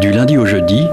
Du 0.00 0.10
lundi 0.12 0.38
au 0.38 0.46
jeudi, 0.46 0.86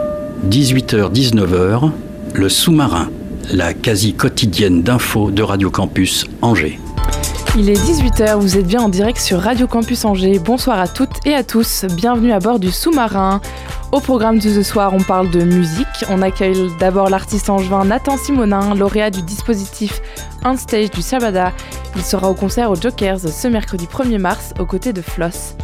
18h-19h, 0.50 1.92
le 2.34 2.50
sous-marin, 2.50 3.10
la 3.54 3.74
quasi 3.74 4.14
quotidienne 4.14 4.84
d'infos 4.84 5.32
de 5.32 5.44
Radio 5.44 5.72
Campus 5.72 6.26
Angers. 6.42 6.78
Il 7.58 7.70
est 7.70 7.82
18h, 7.82 8.38
vous 8.38 8.58
êtes 8.58 8.68
bien 8.68 8.82
en 8.82 8.90
direct 8.90 9.18
sur 9.20 9.40
Radio 9.40 9.66
Campus 9.66 10.04
Angers. 10.04 10.40
Bonsoir 10.40 10.78
à 10.78 10.90
toutes 10.90 11.26
et 11.26 11.34
à 11.34 11.44
tous, 11.44 11.86
bienvenue 11.96 12.34
à 12.34 12.40
bord 12.40 12.60
du 12.60 12.70
sous-marin. 12.70 13.40
Au 13.94 14.02
programme 14.02 14.40
de 14.40 14.50
ce 14.50 14.62
soir, 14.62 14.94
on 14.94 15.02
parle 15.02 15.32
de 15.32 15.42
musique. 15.42 16.04
On 16.10 16.22
accueille 16.22 16.70
d'abord 16.78 17.10
l'artiste 17.10 17.50
angevin 17.50 17.86
Nathan 17.86 18.18
Simonin, 18.18 18.76
lauréat 18.76 19.10
du 19.10 19.22
dispositif 19.22 20.02
On 20.44 20.58
Stage 20.58 20.92
du 20.92 21.02
Sabada. 21.02 21.54
Il 21.96 22.02
sera 22.02 22.30
au 22.30 22.34
concert 22.34 22.70
aux 22.70 22.76
Jokers 22.76 23.20
ce 23.20 23.48
mercredi 23.48 23.86
1er 23.86 24.18
mars 24.18 24.54
aux 24.60 24.66
côtés 24.66 24.92
de 24.92 25.02
Floss. 25.02 25.56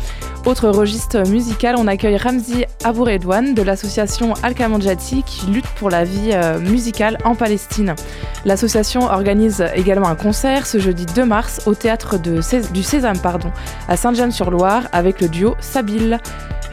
Autre 0.45 0.67
registre 0.67 1.25
musical, 1.29 1.75
on 1.77 1.87
accueille 1.87 2.17
Ramzi 2.17 2.65
Abouredouane 2.83 3.53
de 3.53 3.61
l'association 3.61 4.33
Al-Kamanjati 4.43 5.23
qui 5.23 5.45
lutte 5.45 5.69
pour 5.77 5.89
la 5.89 6.03
vie 6.03 6.31
euh, 6.33 6.59
musicale 6.59 7.17
en 7.23 7.33
Palestine. 7.33 7.95
L'association 8.43 9.03
organise 9.03 9.63
également 9.73 10.09
un 10.09 10.15
concert 10.15 10.67
ce 10.67 10.79
jeudi 10.79 11.05
2 11.05 11.23
mars 11.23 11.61
au 11.65 11.75
théâtre 11.75 12.17
du 12.19 12.83
Sésame 12.83 13.19
pardon, 13.19 13.51
à 13.87 13.95
Saint-Jean-sur-Loire 13.95 14.83
avec 14.91 15.21
le 15.21 15.29
duo 15.29 15.55
Sabil. 15.61 16.19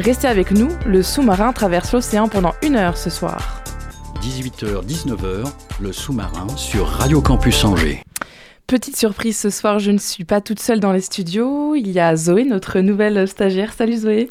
Restez 0.00 0.26
avec 0.26 0.50
nous, 0.50 0.70
le 0.84 1.04
sous-marin 1.04 1.52
traverse 1.52 1.92
l'océan 1.92 2.28
pendant 2.28 2.54
une 2.64 2.74
heure 2.74 2.96
ce 2.96 3.08
soir. 3.08 3.62
18h-19h, 4.20 5.44
le 5.80 5.92
sous-marin 5.92 6.48
sur 6.56 6.88
Radio 6.88 7.20
Campus 7.22 7.64
Angers. 7.64 8.02
Petite 8.70 8.96
surprise 8.96 9.36
ce 9.36 9.50
soir, 9.50 9.80
je 9.80 9.90
ne 9.90 9.98
suis 9.98 10.24
pas 10.24 10.40
toute 10.40 10.60
seule 10.60 10.78
dans 10.78 10.92
les 10.92 11.00
studios. 11.00 11.74
Il 11.74 11.90
y 11.90 11.98
a 11.98 12.14
Zoé, 12.14 12.44
notre 12.44 12.78
nouvelle 12.78 13.26
stagiaire. 13.26 13.72
Salut 13.72 13.96
Zoé. 13.96 14.30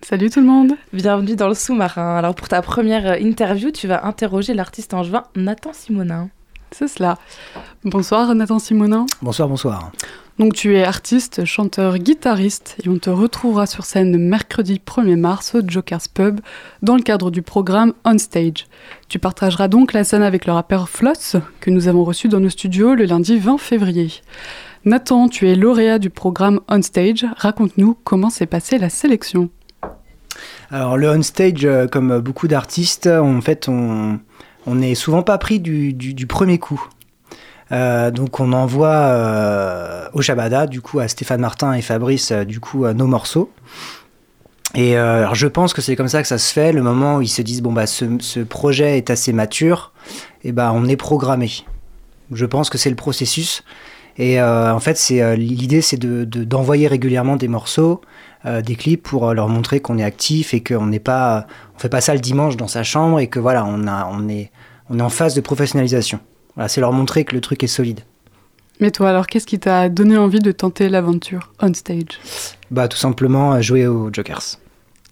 Salut 0.00 0.30
tout 0.30 0.40
le 0.40 0.46
monde. 0.46 0.72
Bienvenue 0.94 1.36
dans 1.36 1.48
le 1.48 1.54
sous-marin. 1.54 2.16
Alors 2.16 2.34
pour 2.34 2.48
ta 2.48 2.62
première 2.62 3.20
interview, 3.20 3.70
tu 3.72 3.86
vas 3.86 4.06
interroger 4.06 4.54
l'artiste 4.54 4.94
angevin 4.94 5.24
Nathan 5.36 5.74
Simonin. 5.74 6.30
C'est 6.76 6.88
cela. 6.88 7.18
Bonsoir 7.84 8.34
Nathan 8.34 8.58
Simonin. 8.58 9.06
Bonsoir, 9.22 9.48
bonsoir. 9.48 9.92
Donc 10.40 10.54
tu 10.54 10.76
es 10.76 10.82
artiste, 10.82 11.44
chanteur, 11.44 11.98
guitariste 11.98 12.74
et 12.82 12.88
on 12.88 12.98
te 12.98 13.10
retrouvera 13.10 13.66
sur 13.66 13.84
scène 13.84 14.18
mercredi 14.18 14.80
1er 14.84 15.14
mars 15.14 15.54
au 15.54 15.60
Joker's 15.64 16.08
Pub 16.08 16.40
dans 16.82 16.96
le 16.96 17.02
cadre 17.02 17.30
du 17.30 17.42
programme 17.42 17.92
On 18.04 18.18
Stage. 18.18 18.66
Tu 19.08 19.20
partageras 19.20 19.68
donc 19.68 19.92
la 19.92 20.02
scène 20.02 20.24
avec 20.24 20.46
le 20.46 20.52
rappeur 20.52 20.88
Floss 20.88 21.36
que 21.60 21.70
nous 21.70 21.86
avons 21.86 22.02
reçu 22.02 22.26
dans 22.26 22.40
nos 22.40 22.50
studios 22.50 22.96
le 22.96 23.04
lundi 23.04 23.38
20 23.38 23.58
février. 23.58 24.10
Nathan, 24.84 25.28
tu 25.28 25.48
es 25.48 25.54
lauréat 25.54 26.00
du 26.00 26.10
programme 26.10 26.58
On 26.66 26.82
Stage. 26.82 27.24
Raconte-nous 27.36 27.96
comment 28.02 28.30
s'est 28.30 28.46
passée 28.46 28.78
la 28.78 28.88
sélection. 28.88 29.48
Alors 30.70 30.96
le 30.96 31.08
on 31.08 31.22
stage, 31.22 31.64
euh, 31.64 31.86
comme 31.86 32.18
beaucoup 32.18 32.48
d'artistes, 32.48 33.06
en 33.06 33.40
fait, 33.40 33.68
on 33.68 34.18
on 34.66 34.76
n'est 34.76 34.94
souvent 34.94 35.22
pas 35.22 35.38
pris 35.38 35.60
du, 35.60 36.26
premier 36.26 36.58
coup. 36.58 36.82
Euh, 37.72 38.10
donc 38.10 38.40
on 38.40 38.52
envoie 38.52 38.88
euh, 38.88 40.08
au 40.12 40.22
Shabada, 40.22 40.66
du 40.66 40.80
coup 40.80 41.00
à 41.00 41.08
Stéphane 41.08 41.40
Martin 41.40 41.72
et 41.72 41.82
Fabrice, 41.82 42.30
euh, 42.30 42.44
du 42.44 42.60
coup 42.60 42.86
nos 42.86 43.06
morceaux. 43.06 43.50
Et 44.74 44.96
alors 44.96 45.36
je 45.36 45.46
pense 45.46 45.72
que 45.72 45.80
c'est 45.80 45.94
comme 45.94 46.08
ça 46.08 46.20
que 46.20 46.26
ça 46.26 46.38
se 46.38 46.52
fait, 46.52 46.72
le 46.72 46.82
moment 46.82 47.16
où 47.16 47.22
ils 47.22 47.28
se 47.28 47.42
disent 47.42 47.62
bon 47.62 47.72
bah 47.72 47.86
ce, 47.86 48.40
projet 48.40 48.98
est 48.98 49.08
assez 49.08 49.32
mature, 49.32 49.92
et 50.42 50.50
bah 50.50 50.72
on 50.74 50.86
est 50.86 50.96
programmé. 50.96 51.50
Je 52.32 52.44
pense 52.44 52.70
que 52.70 52.78
c'est 52.78 52.90
le 52.90 52.96
processus. 52.96 53.62
Et 54.16 54.40
en 54.40 54.80
fait, 54.80 54.96
c'est 54.96 55.36
l'idée, 55.36 55.80
c'est 55.80 55.96
de 55.96 56.24
de- 56.24 56.42
d'envoyer 56.42 56.88
régulièrement 56.88 57.36
des 57.36 57.46
morceaux, 57.46 58.00
euh, 58.46 58.60
des 58.62 58.76
clips 58.76 59.02
pour 59.02 59.28
euh, 59.28 59.34
leur 59.34 59.48
montrer 59.48 59.80
qu'on 59.80 59.98
est 59.98 60.04
actif 60.04 60.54
et 60.54 60.62
qu'on 60.62 60.86
n'est 60.86 60.98
pas, 61.00 61.46
on 61.76 61.78
fait 61.78 61.88
pas 61.88 62.00
ça 62.00 62.14
le 62.14 62.20
dimanche 62.20 62.56
dans 62.56 62.68
sa 62.68 62.82
chambre 62.82 63.18
et 63.20 63.28
que 63.28 63.38
voilà, 63.38 63.64
on 63.64 63.86
a, 63.86 64.08
on 64.12 64.28
est, 64.28 64.50
on 64.90 64.98
est 64.98 65.02
en 65.02 65.08
phase 65.08 65.34
de 65.34 65.40
professionnalisation. 65.40 66.20
Voilà, 66.54 66.68
c'est 66.68 66.80
leur 66.80 66.92
montrer 66.92 67.24
que 67.24 67.34
le 67.34 67.40
truc 67.40 67.62
est 67.62 67.68
solide. 67.68 68.00
Mais 68.80 68.90
toi 68.90 69.10
alors, 69.10 69.26
qu'est-ce 69.26 69.46
qui 69.46 69.58
t'a 69.58 69.88
donné 69.88 70.16
envie 70.16 70.40
de 70.40 70.52
tenter 70.52 70.88
l'aventure 70.88 71.52
On 71.60 71.72
Stage? 71.72 72.18
Bah 72.70 72.88
tout 72.88 72.96
simplement 72.98 73.54
euh, 73.54 73.60
jouer 73.60 73.86
aux 73.86 74.10
Jokers. 74.12 74.58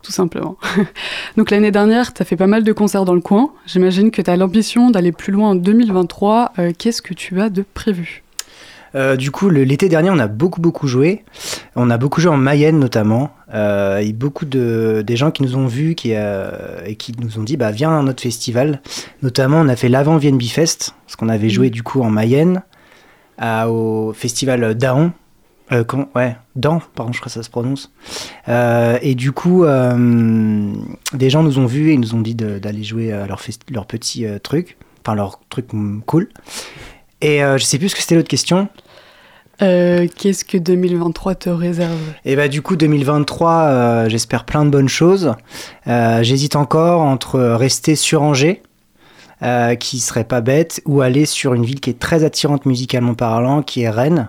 tout 0.02 0.10
simplement. 0.12 0.56
Donc 1.36 1.50
l'année 1.50 1.70
dernière, 1.70 2.12
tu 2.12 2.20
as 2.22 2.24
fait 2.24 2.36
pas 2.36 2.48
mal 2.48 2.64
de 2.64 2.72
concerts 2.72 3.04
dans 3.04 3.14
le 3.14 3.20
coin. 3.20 3.52
J'imagine 3.66 4.10
que 4.10 4.20
tu 4.20 4.30
as 4.30 4.36
l'ambition 4.36 4.90
d'aller 4.90 5.12
plus 5.12 5.32
loin 5.32 5.50
en 5.50 5.54
2023. 5.54 6.52
Euh, 6.58 6.72
Qu'est-ce 6.76 7.02
que 7.02 7.14
tu 7.14 7.40
as 7.40 7.50
de 7.50 7.64
prévu? 7.74 8.24
Euh, 8.94 9.16
du 9.16 9.30
coup, 9.30 9.48
l'été 9.48 9.88
dernier, 9.88 10.10
on 10.10 10.18
a 10.18 10.26
beaucoup 10.26 10.60
beaucoup 10.60 10.86
joué. 10.86 11.24
On 11.76 11.88
a 11.90 11.96
beaucoup 11.98 12.20
joué 12.20 12.30
en 12.30 12.36
Mayenne 12.36 12.78
notamment. 12.78 13.30
Euh, 13.54 13.98
et 13.98 14.12
beaucoup 14.12 14.44
de 14.44 15.02
des 15.06 15.16
gens 15.16 15.30
qui 15.30 15.42
nous 15.42 15.56
ont 15.56 15.66
vus 15.66 15.94
qui, 15.94 16.12
euh, 16.14 16.50
et 16.86 16.96
qui 16.96 17.12
nous 17.20 17.38
ont 17.38 17.42
dit 17.42 17.56
bah 17.56 17.70
viens 17.70 17.98
à 17.98 18.02
notre 18.02 18.22
festival. 18.22 18.80
Notamment, 19.22 19.60
on 19.60 19.68
a 19.68 19.76
fait 19.76 19.88
l'avant 19.88 20.16
VNB 20.18 20.42
Fest 20.44 20.94
parce 21.06 21.16
qu'on 21.16 21.28
avait 21.28 21.50
joué 21.50 21.70
du 21.70 21.82
coup 21.82 22.02
en 22.02 22.10
Mayenne 22.10 22.62
à- 23.38 23.68
au 23.70 24.12
festival 24.12 24.74
Daon. 24.74 25.12
Euh, 25.70 25.84
comment 25.84 26.08
Ouais, 26.14 26.36
Dan, 26.54 26.80
pardon, 26.94 27.12
je 27.12 27.20
crois 27.20 27.28
que 27.28 27.32
ça 27.32 27.42
se 27.42 27.48
prononce. 27.48 27.92
Euh, 28.48 28.98
et 29.00 29.14
du 29.14 29.32
coup, 29.32 29.64
euh, 29.64 30.72
des 31.14 31.30
gens 31.30 31.42
nous 31.42 31.58
ont 31.58 31.64
vus 31.66 31.90
et 31.90 31.94
ils 31.94 32.00
nous 32.00 32.14
ont 32.14 32.20
dit 32.20 32.34
d'aller 32.34 32.82
jouer 32.84 33.10
à 33.12 33.26
leur, 33.26 33.40
leur 33.70 33.86
petit 33.86 34.26
truc, 34.42 34.76
enfin 35.02 35.14
leur 35.14 35.40
truc 35.48 35.72
mm, 35.72 36.00
cool. 36.04 36.28
Et 37.22 37.42
euh, 37.42 37.56
je 37.56 37.64
sais 37.64 37.78
plus 37.78 37.88
ce 37.88 37.94
que 37.94 38.02
c'était 38.02 38.16
l'autre 38.16 38.28
question. 38.28 38.68
Euh, 39.62 40.08
Qu'est-ce 40.16 40.44
que 40.44 40.58
2023 40.58 41.34
te 41.36 41.50
réserve? 41.50 41.98
Et 42.24 42.34
bah 42.34 42.48
du 42.48 42.62
coup 42.62 42.76
2023, 42.76 43.52
euh, 43.52 44.08
j'espère 44.08 44.44
plein 44.44 44.64
de 44.64 44.70
bonnes 44.70 44.88
choses. 44.88 45.34
Euh, 45.86 46.22
J'hésite 46.22 46.56
encore 46.56 47.02
entre 47.02 47.40
rester 47.40 47.94
sur 47.94 48.22
Angers, 48.22 48.62
qui 49.80 49.98
serait 49.98 50.24
pas 50.24 50.40
bête, 50.40 50.82
ou 50.84 51.00
aller 51.00 51.26
sur 51.26 51.54
une 51.54 51.64
ville 51.64 51.80
qui 51.80 51.90
est 51.90 51.98
très 51.98 52.24
attirante 52.24 52.64
musicalement 52.66 53.14
parlant, 53.14 53.62
qui 53.62 53.82
est 53.82 53.90
Rennes. 53.90 54.28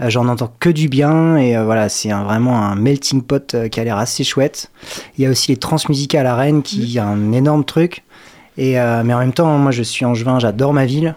J'en 0.00 0.26
entends 0.26 0.50
que 0.58 0.70
du 0.70 0.88
bien 0.88 1.36
et 1.36 1.56
voilà, 1.62 1.90
c'est 1.90 2.10
vraiment 2.10 2.60
un 2.62 2.74
melting 2.74 3.22
pot 3.22 3.68
qui 3.70 3.78
a 3.78 3.84
l'air 3.84 3.98
assez 3.98 4.24
chouette. 4.24 4.70
Il 5.16 5.24
y 5.24 5.26
a 5.26 5.30
aussi 5.30 5.52
les 5.52 5.58
transmusicales 5.58 6.26
à 6.26 6.34
Rennes 6.34 6.62
qui 6.62 6.96
est 6.96 7.00
un 7.00 7.32
énorme 7.32 7.64
truc. 7.64 8.04
Et, 8.56 8.72
mais 8.72 9.12
en 9.14 9.18
même 9.18 9.34
temps, 9.34 9.58
moi 9.58 9.70
je 9.70 9.82
suis 9.82 10.06
angevin, 10.06 10.38
j'adore 10.38 10.72
ma 10.72 10.86
ville. 10.86 11.14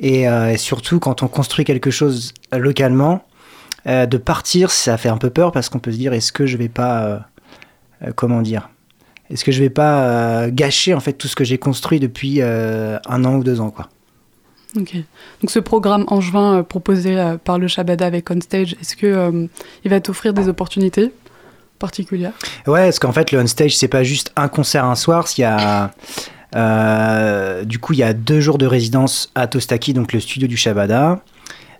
Et, 0.00 0.28
euh, 0.28 0.52
et 0.52 0.56
surtout 0.56 0.98
quand 0.98 1.22
on 1.22 1.28
construit 1.28 1.64
quelque 1.64 1.90
chose 1.90 2.34
euh, 2.52 2.58
localement, 2.58 3.24
euh, 3.86 4.06
de 4.06 4.18
partir, 4.18 4.70
ça 4.70 4.96
fait 4.96 5.08
un 5.08 5.16
peu 5.16 5.30
peur 5.30 5.52
parce 5.52 5.68
qu'on 5.68 5.78
peut 5.78 5.92
se 5.92 5.96
dire 5.96 6.12
est-ce 6.12 6.32
que 6.32 6.46
je 6.46 6.56
vais 6.56 6.68
pas, 6.68 7.28
comment 8.16 8.42
dire, 8.42 8.68
est-ce 9.30 9.44
que 9.44 9.52
je 9.52 9.60
vais 9.60 9.70
pas 9.70 10.50
gâcher 10.50 10.92
en 10.92 11.00
fait 11.00 11.12
tout 11.12 11.28
ce 11.28 11.36
que 11.36 11.44
j'ai 11.44 11.58
construit 11.58 12.00
depuis 12.00 12.42
un 12.42 13.24
an 13.24 13.36
ou 13.36 13.44
deux 13.44 13.60
ans 13.60 13.70
quoi. 13.70 13.88
Ok. 14.76 14.94
Donc 15.40 15.50
ce 15.50 15.58
programme 15.58 16.04
angevin 16.08 16.58
euh, 16.58 16.62
proposé 16.62 17.18
euh, 17.18 17.36
par 17.38 17.58
le 17.58 17.68
Shabada 17.68 18.06
avec 18.06 18.30
On 18.30 18.40
Stage, 18.40 18.76
est-ce 18.80 18.96
que 18.96 19.06
euh, 19.06 19.46
il 19.84 19.90
va 19.90 20.00
t'offrir 20.00 20.34
des 20.34 20.48
opportunités 20.48 21.12
particulières? 21.78 22.32
Ouais, 22.66 22.84
parce 22.84 22.98
qu'en 22.98 23.12
fait 23.12 23.32
le 23.32 23.40
on 23.40 23.46
stage 23.46 23.76
c'est 23.76 23.88
pas 23.88 24.02
juste 24.02 24.32
un 24.36 24.48
concert 24.48 24.84
un 24.84 24.94
soir, 24.94 25.26
il 25.36 25.42
y 25.42 25.44
a 25.44 25.92
euh, 26.56 27.64
du 27.64 27.78
coup 27.78 27.92
il 27.92 27.98
y 27.98 28.02
a 28.02 28.12
deux 28.12 28.40
jours 28.40 28.58
de 28.58 28.66
résidence 28.66 29.30
à 29.34 29.46
Tostaki, 29.46 29.92
donc 29.92 30.12
le 30.12 30.20
studio 30.20 30.48
du 30.48 30.56
Shabada. 30.56 31.20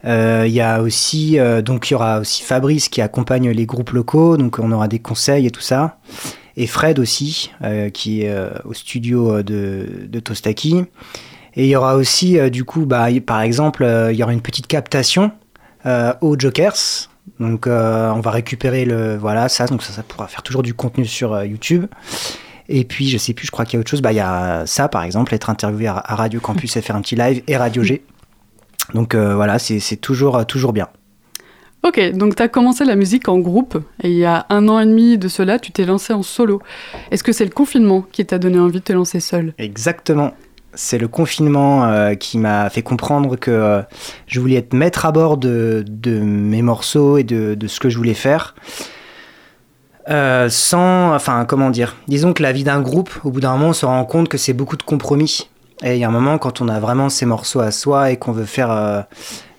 Euh, 0.05 0.45
Il 0.47 0.53
y 0.53 0.61
a 0.61 0.83
aussi 0.83 1.39
euh, 1.39 1.63
donc 1.63 1.89
il 1.89 1.95
y 1.95 1.97
aura 1.97 2.21
aussi 2.21 2.43
Fabrice 2.43 2.89
qui 2.89 3.01
accompagne 3.01 3.51
les 3.51 3.67
groupes 3.67 3.91
locaux, 3.91 4.37
donc 4.37 4.59
on 4.59 4.71
aura 4.73 4.89
des 4.89 4.99
conseils 4.99 5.47
et 5.47 5.51
tout 5.51 5.63
ça. 5.63 5.99
Et 6.59 6.67
Fred 6.67 6.99
aussi 6.99 7.53
qui 7.93 8.23
est 8.23 8.35
au 8.65 8.73
studio 8.73 9.43
de, 9.43 10.21
Tostaki. 10.25 10.85
Et 11.55 11.65
il 11.65 11.69
y 11.69 11.77
aura 11.77 11.97
aussi 11.97 12.39
du 12.51 12.65
coup 12.65 12.87
bah, 12.87 13.09
par 13.27 13.43
exemple 13.43 13.87
il 14.11 14.17
y 14.17 14.23
aura 14.23 14.33
une 14.33 14.41
petite 14.41 14.67
captation 14.67 15.33
aux 15.85 16.39
Jokers. 16.39 17.11
Donc 17.41 17.67
on 17.67 18.21
va 18.21 18.31
récupérer 18.31 18.87
le 18.87 19.19
voilà 19.19 19.51
ça 19.51 19.67
donc 19.67 19.83
ça, 19.83 19.93
ça 19.93 20.03
pourra 20.03 20.29
faire 20.29 20.43
toujours 20.43 20.63
du 20.63 20.73
contenu 20.73 21.05
sur 21.05 21.45
YouTube. 21.45 21.85
Et 22.69 22.85
puis 22.85 23.09
je 23.09 23.19
sais 23.19 23.33
plus, 23.33 23.47
je 23.47 23.51
crois 23.51 23.65
qu'il 23.65 23.75
y 23.75 23.77
a 23.79 23.81
autre 23.81 23.91
chose. 23.91 24.03
Bah 24.03 24.13
il 24.13 24.17
y 24.17 24.21
a 24.21 24.65
ça 24.67 24.89
par 24.89 25.03
exemple, 25.03 25.35
être 25.35 25.51
interviewé 25.51 25.87
à, 25.87 26.03
Radio 26.09 26.41
Campus 26.41 26.77
et 26.77 26.83
faire 26.83 26.97
un 26.97 27.01
petit 27.01 27.17
live 27.17 27.43
et 27.47 27.57
Radio 27.57 27.83
G. 27.83 28.03
Donc 28.95 29.15
euh, 29.15 29.35
voilà, 29.35 29.59
c'est 29.59 29.97
toujours 29.97 30.47
toujours 30.47 30.73
bien. 30.73 30.89
Ok, 31.87 32.01
donc 32.15 32.35
tu 32.35 32.43
as 32.43 32.49
commencé 32.49 32.85
la 32.85 32.97
musique 32.97 33.29
en 33.29 33.39
groupe 33.39 33.79
et 34.03 34.11
il 34.11 34.17
y 34.17 34.25
a 34.25 34.47
un 34.51 34.67
an 34.67 34.81
et 34.81 34.87
demi 34.87 35.19
de 35.19 35.29
cela, 35.29 35.61
tu 35.61 35.71
t'es 35.71 35.85
lancé 35.85 36.13
en 36.13 36.23
solo. 36.23 36.61
Est-ce 37.13 37.23
que 37.23 37.31
c'est 37.31 37.45
le 37.45 37.51
confinement 37.51 38.05
qui 38.11 38.27
t'a 38.27 38.39
donné 38.39 38.59
envie 38.59 38.81
de 38.81 38.85
te 38.85 38.93
lancer 38.93 39.21
seul? 39.21 39.55
Exactement. 39.59 40.35
C'est 40.75 40.99
le 40.99 41.07
confinement 41.07 41.85
euh, 41.85 42.15
qui 42.15 42.39
m'a 42.39 42.69
fait 42.71 42.83
comprendre 42.83 43.37
que 43.37 43.53
euh, 43.53 43.83
je 44.27 44.41
voulais 44.41 44.57
être 44.57 44.75
maître 44.75 45.07
à 45.07 45.13
bord 45.13 45.37
de, 45.37 45.85
de 45.87 46.19
mes 46.19 46.61
morceaux 46.61 47.19
et 47.19 47.25
de, 47.25 47.55
de, 47.55 47.67
ce 47.69 47.79
que 47.79 47.89
je 47.89 47.97
voulais 47.97 48.15
faire. 48.15 48.57
Euh, 50.09 50.49
sans, 50.49 51.15
enfin, 51.15 51.45
comment 51.45 51.71
dire 51.71 51.97
Disons 52.07 52.33
que 52.33 52.43
la 52.43 52.53
vie 52.53 52.65
d'un 52.65 52.81
groupe, 52.81 53.11
au 53.25 53.31
bout 53.31 53.41
d'un 53.41 53.53
moment, 53.53 53.69
on 53.69 53.73
se 53.73 53.87
rend 53.87 54.05
compte 54.05 54.29
que 54.29 54.39
c'est 54.39 54.53
beaucoup 54.53 54.77
de 54.77 54.83
compromis. 54.83 55.49
Et 55.83 55.95
il 55.95 55.99
y 55.99 56.05
a 56.05 56.09
un 56.09 56.13
moment, 56.13 56.39
quand 56.39 56.61
on 56.61 56.69
a 56.69 56.81
vraiment 56.81 57.09
ces 57.09 57.27
morceaux 57.27 57.61
à 57.61 57.71
soi 57.71 58.11
et 58.11 58.17
qu'on 58.17 58.33
veut 58.33 58.45
faire, 58.45 59.07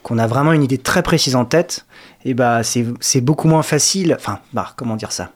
qu'on 0.04 0.18
a 0.18 0.26
vraiment 0.26 0.54
une 0.54 0.64
idée 0.64 0.78
très 0.78 1.04
précise 1.04 1.36
en 1.36 1.46
tête, 1.46 1.86
et 2.26 2.34
bah 2.34 2.62
c'est 2.64 3.22
beaucoup 3.22 3.48
moins 3.48 3.62
facile. 3.62 4.16
Enfin, 4.18 4.40
bah, 4.54 4.74
comment 4.76 4.96
dire 4.96 5.12
ça? 5.12 5.32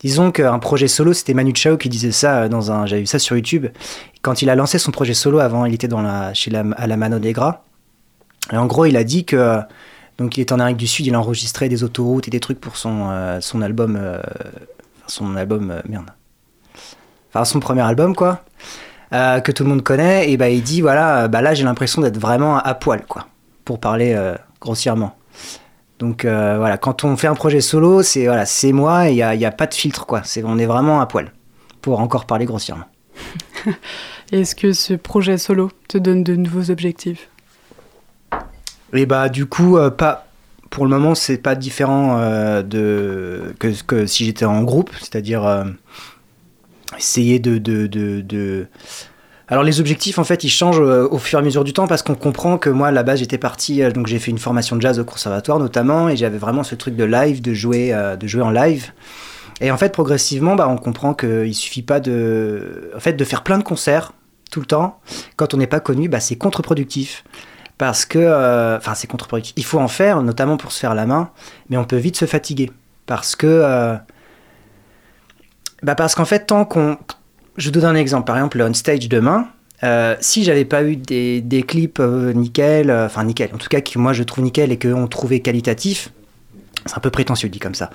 Disons 0.00 0.32
qu'un 0.32 0.58
projet 0.58 0.88
solo, 0.88 1.12
c'était 1.12 1.34
Manu 1.34 1.52
Chao 1.54 1.76
qui 1.76 1.88
disait 1.88 2.12
ça 2.12 2.48
dans 2.48 2.72
un. 2.72 2.86
J'avais 2.86 3.02
vu 3.02 3.06
ça 3.06 3.18
sur 3.18 3.36
YouTube. 3.36 3.66
Quand 4.22 4.42
il 4.42 4.50
a 4.50 4.56
lancé 4.56 4.78
son 4.78 4.90
projet 4.90 5.14
solo 5.14 5.38
avant, 5.38 5.64
il 5.64 5.74
était 5.74 5.88
dans 5.88 6.02
la, 6.02 6.34
chez 6.34 6.50
la, 6.50 6.64
à 6.76 6.86
la 6.86 6.96
Mano 6.96 7.18
Negra. 7.18 7.64
Et 8.52 8.56
en 8.56 8.66
gros, 8.66 8.86
il 8.86 8.96
a 8.96 9.04
dit 9.04 9.24
que. 9.24 9.60
Donc, 10.18 10.36
il 10.36 10.40
est 10.40 10.52
en 10.52 10.56
Amérique 10.56 10.76
du 10.76 10.86
Sud, 10.86 11.06
il 11.06 11.14
a 11.14 11.20
enregistré 11.20 11.68
des 11.68 11.84
autoroutes 11.84 12.28
et 12.28 12.30
des 12.30 12.40
trucs 12.40 12.60
pour 12.60 12.76
son, 12.76 13.08
euh, 13.10 13.40
son 13.40 13.62
album. 13.62 13.96
Euh, 14.00 14.20
son 15.06 15.36
album. 15.36 15.70
Euh, 15.70 15.80
merde. 15.88 16.10
Enfin, 17.30 17.44
son 17.44 17.60
premier 17.60 17.82
album, 17.82 18.14
quoi. 18.14 18.44
que 19.10 19.52
tout 19.52 19.62
le 19.64 19.70
monde 19.70 19.82
connaît. 19.82 20.30
Et 20.30 20.36
bah, 20.36 20.48
il 20.48 20.62
dit 20.62 20.80
voilà, 20.80 21.28
bah 21.28 21.40
là, 21.40 21.54
j'ai 21.54 21.64
l'impression 21.64 22.02
d'être 22.02 22.18
vraiment 22.18 22.58
à 22.58 22.74
poil, 22.74 23.04
quoi. 23.06 23.26
Pour 23.64 23.80
parler 23.80 24.16
grossièrement. 24.60 25.16
Donc 26.02 26.24
euh, 26.24 26.56
voilà, 26.58 26.78
quand 26.78 27.04
on 27.04 27.16
fait 27.16 27.28
un 27.28 27.36
projet 27.36 27.60
solo, 27.60 28.02
c'est 28.02 28.24
voilà, 28.24 28.44
c'est 28.44 28.72
moi 28.72 29.08
il 29.08 29.14
n'y 29.14 29.22
a, 29.22 29.36
y 29.36 29.44
a, 29.44 29.52
pas 29.52 29.68
de 29.68 29.74
filtre 29.74 30.04
quoi. 30.04 30.22
C'est 30.24 30.42
on 30.42 30.58
est 30.58 30.66
vraiment 30.66 31.00
à 31.00 31.06
poil 31.06 31.32
pour 31.80 32.00
encore 32.00 32.26
parler 32.26 32.44
grossièrement. 32.44 32.86
Est-ce 34.32 34.56
que 34.56 34.72
ce 34.72 34.94
projet 34.94 35.38
solo 35.38 35.70
te 35.86 35.98
donne 35.98 36.24
de 36.24 36.34
nouveaux 36.34 36.72
objectifs? 36.72 37.28
Et 38.92 39.06
bah 39.06 39.28
du 39.28 39.46
coup 39.46 39.78
euh, 39.78 39.90
pas 39.90 40.26
pour 40.70 40.84
le 40.84 40.90
moment 40.90 41.14
c'est 41.14 41.38
pas 41.38 41.54
différent 41.54 42.18
euh, 42.18 43.52
que, 43.58 44.06
si 44.06 44.24
j'étais 44.24 44.44
en 44.44 44.62
groupe, 44.62 44.90
c'est-à-dire 45.00 45.66
essayer 46.96 47.38
de, 47.38 47.58
alors 49.52 49.64
les 49.64 49.80
objectifs 49.80 50.18
en 50.18 50.24
fait 50.24 50.44
ils 50.44 50.50
changent 50.50 50.80
euh, 50.80 51.06
au 51.10 51.18
fur 51.18 51.38
et 51.38 51.42
à 51.42 51.44
mesure 51.44 51.62
du 51.62 51.74
temps 51.74 51.86
parce 51.86 52.02
qu'on 52.02 52.14
comprend 52.14 52.56
que 52.56 52.70
moi 52.70 52.88
à 52.88 52.90
la 52.90 53.02
base 53.02 53.18
j'étais 53.18 53.36
parti 53.36 53.82
euh, 53.82 53.90
donc 53.90 54.06
j'ai 54.06 54.18
fait 54.18 54.30
une 54.30 54.38
formation 54.38 54.76
de 54.76 54.80
jazz 54.80 54.98
au 54.98 55.04
conservatoire 55.04 55.58
notamment 55.58 56.08
et 56.08 56.16
j'avais 56.16 56.38
vraiment 56.38 56.62
ce 56.62 56.74
truc 56.74 56.96
de 56.96 57.04
live 57.04 57.42
de 57.42 57.52
jouer 57.52 57.92
euh, 57.92 58.16
de 58.16 58.26
jouer 58.26 58.40
en 58.40 58.50
live. 58.50 58.92
Et 59.60 59.70
en 59.70 59.76
fait 59.76 59.92
progressivement 59.92 60.56
bah, 60.56 60.68
on 60.70 60.78
comprend 60.78 61.12
qu'il 61.12 61.54
suffit 61.54 61.82
pas 61.82 62.00
de 62.00 62.92
en 62.96 63.00
fait 63.00 63.12
de 63.12 63.24
faire 63.24 63.42
plein 63.42 63.58
de 63.58 63.62
concerts 63.62 64.12
tout 64.50 64.60
le 64.60 64.66
temps. 64.66 65.00
Quand 65.36 65.52
on 65.52 65.58
n'est 65.58 65.66
pas 65.66 65.80
connu 65.80 66.08
bah, 66.08 66.20
c'est 66.20 66.36
contre-productif 66.36 67.22
parce 67.78 68.04
que 68.04 68.76
enfin 68.76 68.94
c'est 68.94 69.06
contre-productif 69.06 69.54
il 69.56 69.64
faut 69.64 69.80
en 69.80 69.88
faire 69.88 70.22
notamment 70.22 70.56
pour 70.56 70.72
se 70.72 70.78
faire 70.78 70.94
la 70.94 71.06
main 71.06 71.30
mais 71.68 71.76
on 71.76 71.84
peut 71.84 71.96
vite 71.96 72.16
se 72.16 72.26
fatiguer 72.26 72.70
parce 73.06 73.34
que 73.34 73.96
bah 75.82 75.94
parce 75.94 76.14
qu'en 76.14 76.24
fait 76.24 76.46
tant 76.46 76.64
qu'on 76.64 76.98
je 77.56 77.68
vous 77.68 77.72
donne 77.72 77.84
un 77.84 77.94
exemple. 77.94 78.26
Par 78.26 78.36
exemple, 78.36 78.62
on 78.62 78.74
stage 78.74 79.08
demain, 79.08 79.48
euh, 79.84 80.16
si 80.20 80.44
j'avais 80.44 80.64
pas 80.64 80.84
eu 80.84 80.96
des, 80.96 81.40
des 81.40 81.62
clips 81.62 82.00
euh, 82.00 82.32
nickel, 82.32 82.90
euh, 82.90 83.06
enfin 83.06 83.24
nickel, 83.24 83.50
en 83.54 83.58
tout 83.58 83.68
cas 83.68 83.80
que 83.80 83.98
moi 83.98 84.12
je 84.12 84.22
trouve 84.22 84.44
nickel 84.44 84.72
et 84.72 84.78
qu'on 84.78 85.06
trouvait 85.06 85.40
qualitatif, 85.40 86.12
c'est 86.86 86.96
un 86.96 87.00
peu 87.00 87.10
prétentieux 87.10 87.48
dit 87.48 87.58
comme 87.58 87.74
ça. 87.74 87.90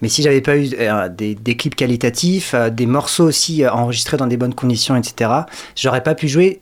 Mais 0.00 0.08
si 0.08 0.22
j'avais 0.22 0.40
pas 0.40 0.56
eu 0.56 0.68
des, 0.68 1.34
des, 1.34 1.56
clips 1.56 1.76
qualitatifs, 1.76 2.54
des 2.72 2.86
morceaux 2.86 3.24
aussi 3.24 3.64
enregistrés 3.66 4.16
dans 4.16 4.26
des 4.26 4.36
bonnes 4.36 4.54
conditions, 4.54 4.96
etc., 4.96 5.30
j'aurais 5.76 6.02
pas 6.02 6.16
pu 6.16 6.26
jouer 6.26 6.60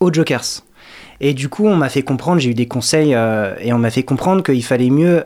aux 0.00 0.12
Jokers. 0.12 0.62
Et 1.20 1.34
du 1.34 1.48
coup, 1.48 1.66
on 1.66 1.76
m'a 1.76 1.88
fait 1.88 2.02
comprendre, 2.02 2.40
j'ai 2.40 2.50
eu 2.50 2.54
des 2.54 2.66
conseils 2.66 3.12
et 3.12 3.72
on 3.72 3.78
m'a 3.78 3.90
fait 3.90 4.02
comprendre 4.02 4.42
qu'il 4.42 4.64
fallait 4.64 4.90
mieux 4.90 5.24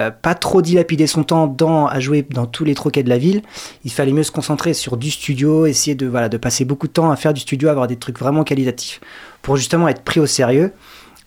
euh, 0.00 0.10
pas 0.10 0.34
trop 0.34 0.62
dilapider 0.62 1.06
son 1.06 1.22
temps 1.22 1.46
dans, 1.46 1.86
à 1.86 2.00
jouer 2.00 2.26
dans 2.30 2.46
tous 2.46 2.64
les 2.64 2.74
troquets 2.74 3.02
de 3.02 3.10
la 3.10 3.18
ville. 3.18 3.42
Il 3.84 3.92
fallait 3.92 4.12
mieux 4.12 4.22
se 4.22 4.30
concentrer 4.30 4.72
sur 4.72 4.96
du 4.96 5.10
studio, 5.10 5.66
essayer 5.66 5.94
de, 5.94 6.06
voilà, 6.06 6.30
de 6.30 6.38
passer 6.38 6.64
beaucoup 6.64 6.86
de 6.86 6.92
temps 6.92 7.10
à 7.10 7.16
faire 7.16 7.34
du 7.34 7.40
studio, 7.40 7.68
avoir 7.68 7.88
des 7.88 7.96
trucs 7.96 8.18
vraiment 8.18 8.42
qualitatifs 8.42 9.02
pour 9.42 9.58
justement 9.58 9.88
être 9.88 10.02
pris 10.02 10.18
au 10.18 10.24
sérieux 10.24 10.72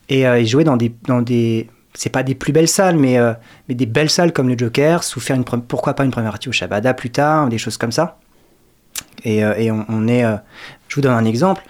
et, 0.10 0.26
euh, 0.26 0.44
jouer 0.46 0.64
dans 0.64 0.78
des, 0.78 0.92
dans 1.08 1.22
des 1.22 1.70
c'est 1.94 2.10
pas 2.10 2.24
des 2.24 2.34
plus 2.34 2.54
belles 2.54 2.68
salles, 2.68 2.98
mais, 2.98 3.20
euh, 3.20 3.34
mais 3.70 3.76
des 3.76 3.86
belles 3.86 4.10
salles 4.10 4.34
comme 4.34 4.50
le 4.50 4.58
Joker, 4.58 5.02
ou 5.16 5.20
faire 5.20 5.36
une, 5.36 5.46
pourquoi 5.46 5.94
pas 5.94 6.04
une 6.04 6.12
première 6.12 6.32
partie 6.32 6.50
au 6.50 6.52
Shabada 6.52 6.96
plus 6.96 7.12
tard, 7.12 7.48
des 7.50 7.60
choses 7.60 7.78
comme 7.78 7.92
ça. 7.92 8.18
Et, 9.24 9.44
on, 9.72 10.08
est, 10.08 10.24
je 10.88 10.96
vous 10.96 11.02
donne 11.02 11.14
un 11.14 11.26
exemple 11.26 11.64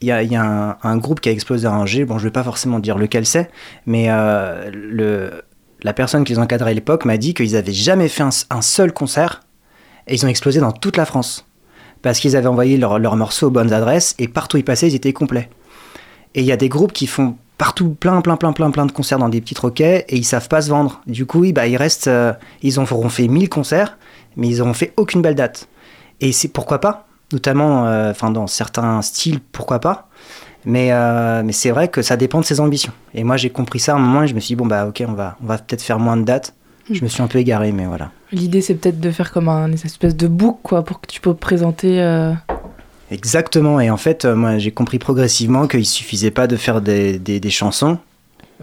il 0.00 0.08
y 0.08 0.36
a, 0.36 0.78
un, 0.82 0.96
groupe 0.98 1.20
qui 1.20 1.28
a 1.28 1.32
explosé 1.32 1.66
à 1.66 1.72
Angers. 1.72 2.04
Bon, 2.04 2.18
je 2.18 2.24
ne 2.24 2.28
vais 2.28 2.32
pas 2.32 2.42
forcément 2.42 2.78
dire 2.78 2.98
lequel 2.98 3.24
c'est, 3.24 3.50
mais 3.86 4.06
euh, 4.08 5.30
la 5.82 5.92
personne 5.92 6.24
qui 6.24 6.32
les 6.34 6.38
encadrait 6.38 6.70
à 6.70 6.74
l'époque 6.74 7.04
m'a 7.04 7.16
dit 7.16 7.34
qu'ils 7.34 7.52
n'avaient 7.52 7.72
jamais 7.72 8.08
fait 8.08 8.22
un, 8.22 8.62
seul 8.62 8.92
concert 8.92 9.42
et 10.06 10.14
ils 10.14 10.24
ont 10.26 10.28
explosé 10.28 10.60
dans 10.60 10.72
toute 10.72 10.96
la 10.96 11.04
France. 11.04 11.46
Parce 12.02 12.20
qu'ils 12.20 12.36
avaient 12.36 12.48
envoyé 12.48 12.76
leurs 12.76 12.98
leur 12.98 13.16
morceaux 13.16 13.46
aux 13.46 13.50
bonnes 13.50 13.72
adresses 13.72 14.14
et 14.18 14.28
partout 14.28 14.56
où 14.56 14.60
ils 14.60 14.64
passaient, 14.64 14.88
ils 14.88 14.94
étaient 14.94 15.14
complets. 15.14 15.48
Et 16.34 16.40
il 16.40 16.46
y 16.46 16.52
a 16.52 16.56
des 16.56 16.68
groupes 16.68 16.92
qui 16.92 17.06
font 17.06 17.36
partout 17.56 17.90
plein, 17.90 18.20
plein, 18.20 18.36
plein, 18.36 18.52
plein, 18.52 18.70
plein 18.70 18.86
de 18.86 18.92
concerts 18.92 19.18
dans 19.18 19.28
des 19.28 19.40
petits 19.40 19.54
troquets 19.54 20.04
et 20.08 20.16
ils 20.16 20.24
savent 20.24 20.48
pas 20.48 20.60
se 20.60 20.68
vendre. 20.68 21.00
Du 21.06 21.24
coup, 21.24 21.50
bah, 21.52 21.66
ils 21.66 21.76
restent, 21.76 22.08
euh, 22.08 22.32
ils 22.62 22.78
auront 22.78 23.08
fait 23.08 23.28
1000 23.28 23.48
concerts, 23.48 23.96
mais 24.36 24.48
ils 24.48 24.58
n'auront 24.58 24.74
fait 24.74 24.92
aucune 24.96 25.22
belle 25.22 25.36
date. 25.36 25.68
Et 26.20 26.32
c'est 26.32 26.48
pourquoi 26.48 26.80
pas? 26.80 27.06
Notamment 27.32 27.86
euh, 27.86 28.10
enfin 28.10 28.30
dans 28.30 28.46
certains 28.46 29.02
styles, 29.02 29.40
pourquoi 29.40 29.80
pas. 29.80 30.08
Mais, 30.64 30.92
euh, 30.92 31.42
mais 31.44 31.52
c'est 31.52 31.70
vrai 31.70 31.88
que 31.88 32.00
ça 32.02 32.16
dépend 32.16 32.40
de 32.40 32.44
ses 32.44 32.60
ambitions. 32.60 32.92
Et 33.14 33.22
moi, 33.22 33.36
j'ai 33.36 33.50
compris 33.50 33.80
ça 33.80 33.92
à 33.92 33.96
un 33.96 33.98
moment 33.98 34.22
et 34.22 34.26
je 34.26 34.34
me 34.34 34.40
suis 34.40 34.54
dit, 34.54 34.56
bon, 34.56 34.66
bah, 34.66 34.86
ok, 34.86 35.04
on 35.06 35.12
va, 35.12 35.36
on 35.42 35.46
va 35.46 35.58
peut-être 35.58 35.82
faire 35.82 35.98
moins 35.98 36.16
de 36.16 36.22
dates. 36.22 36.54
Je 36.90 37.02
me 37.02 37.08
suis 37.08 37.22
un 37.22 37.28
peu 37.28 37.38
égaré, 37.38 37.72
mais 37.72 37.86
voilà. 37.86 38.10
L'idée, 38.32 38.60
c'est 38.60 38.74
peut-être 38.74 39.00
de 39.00 39.10
faire 39.10 39.32
comme 39.32 39.48
un 39.48 39.72
espèce 39.72 40.16
de 40.16 40.26
book, 40.26 40.58
quoi, 40.62 40.84
pour 40.84 41.00
que 41.00 41.06
tu 41.06 41.20
peux 41.20 41.34
présenter. 41.34 42.00
Euh, 42.00 42.32
Exactement. 43.10 43.80
Et 43.80 43.90
en 43.90 43.96
fait, 43.96 44.24
moi, 44.24 44.58
j'ai 44.58 44.70
compris 44.70 44.98
progressivement 44.98 45.66
qu'il 45.66 45.86
suffisait 45.86 46.30
pas 46.30 46.46
de 46.46 46.56
faire 46.56 46.80
des, 46.80 47.18
des, 47.18 47.50
chansons, 47.50 47.98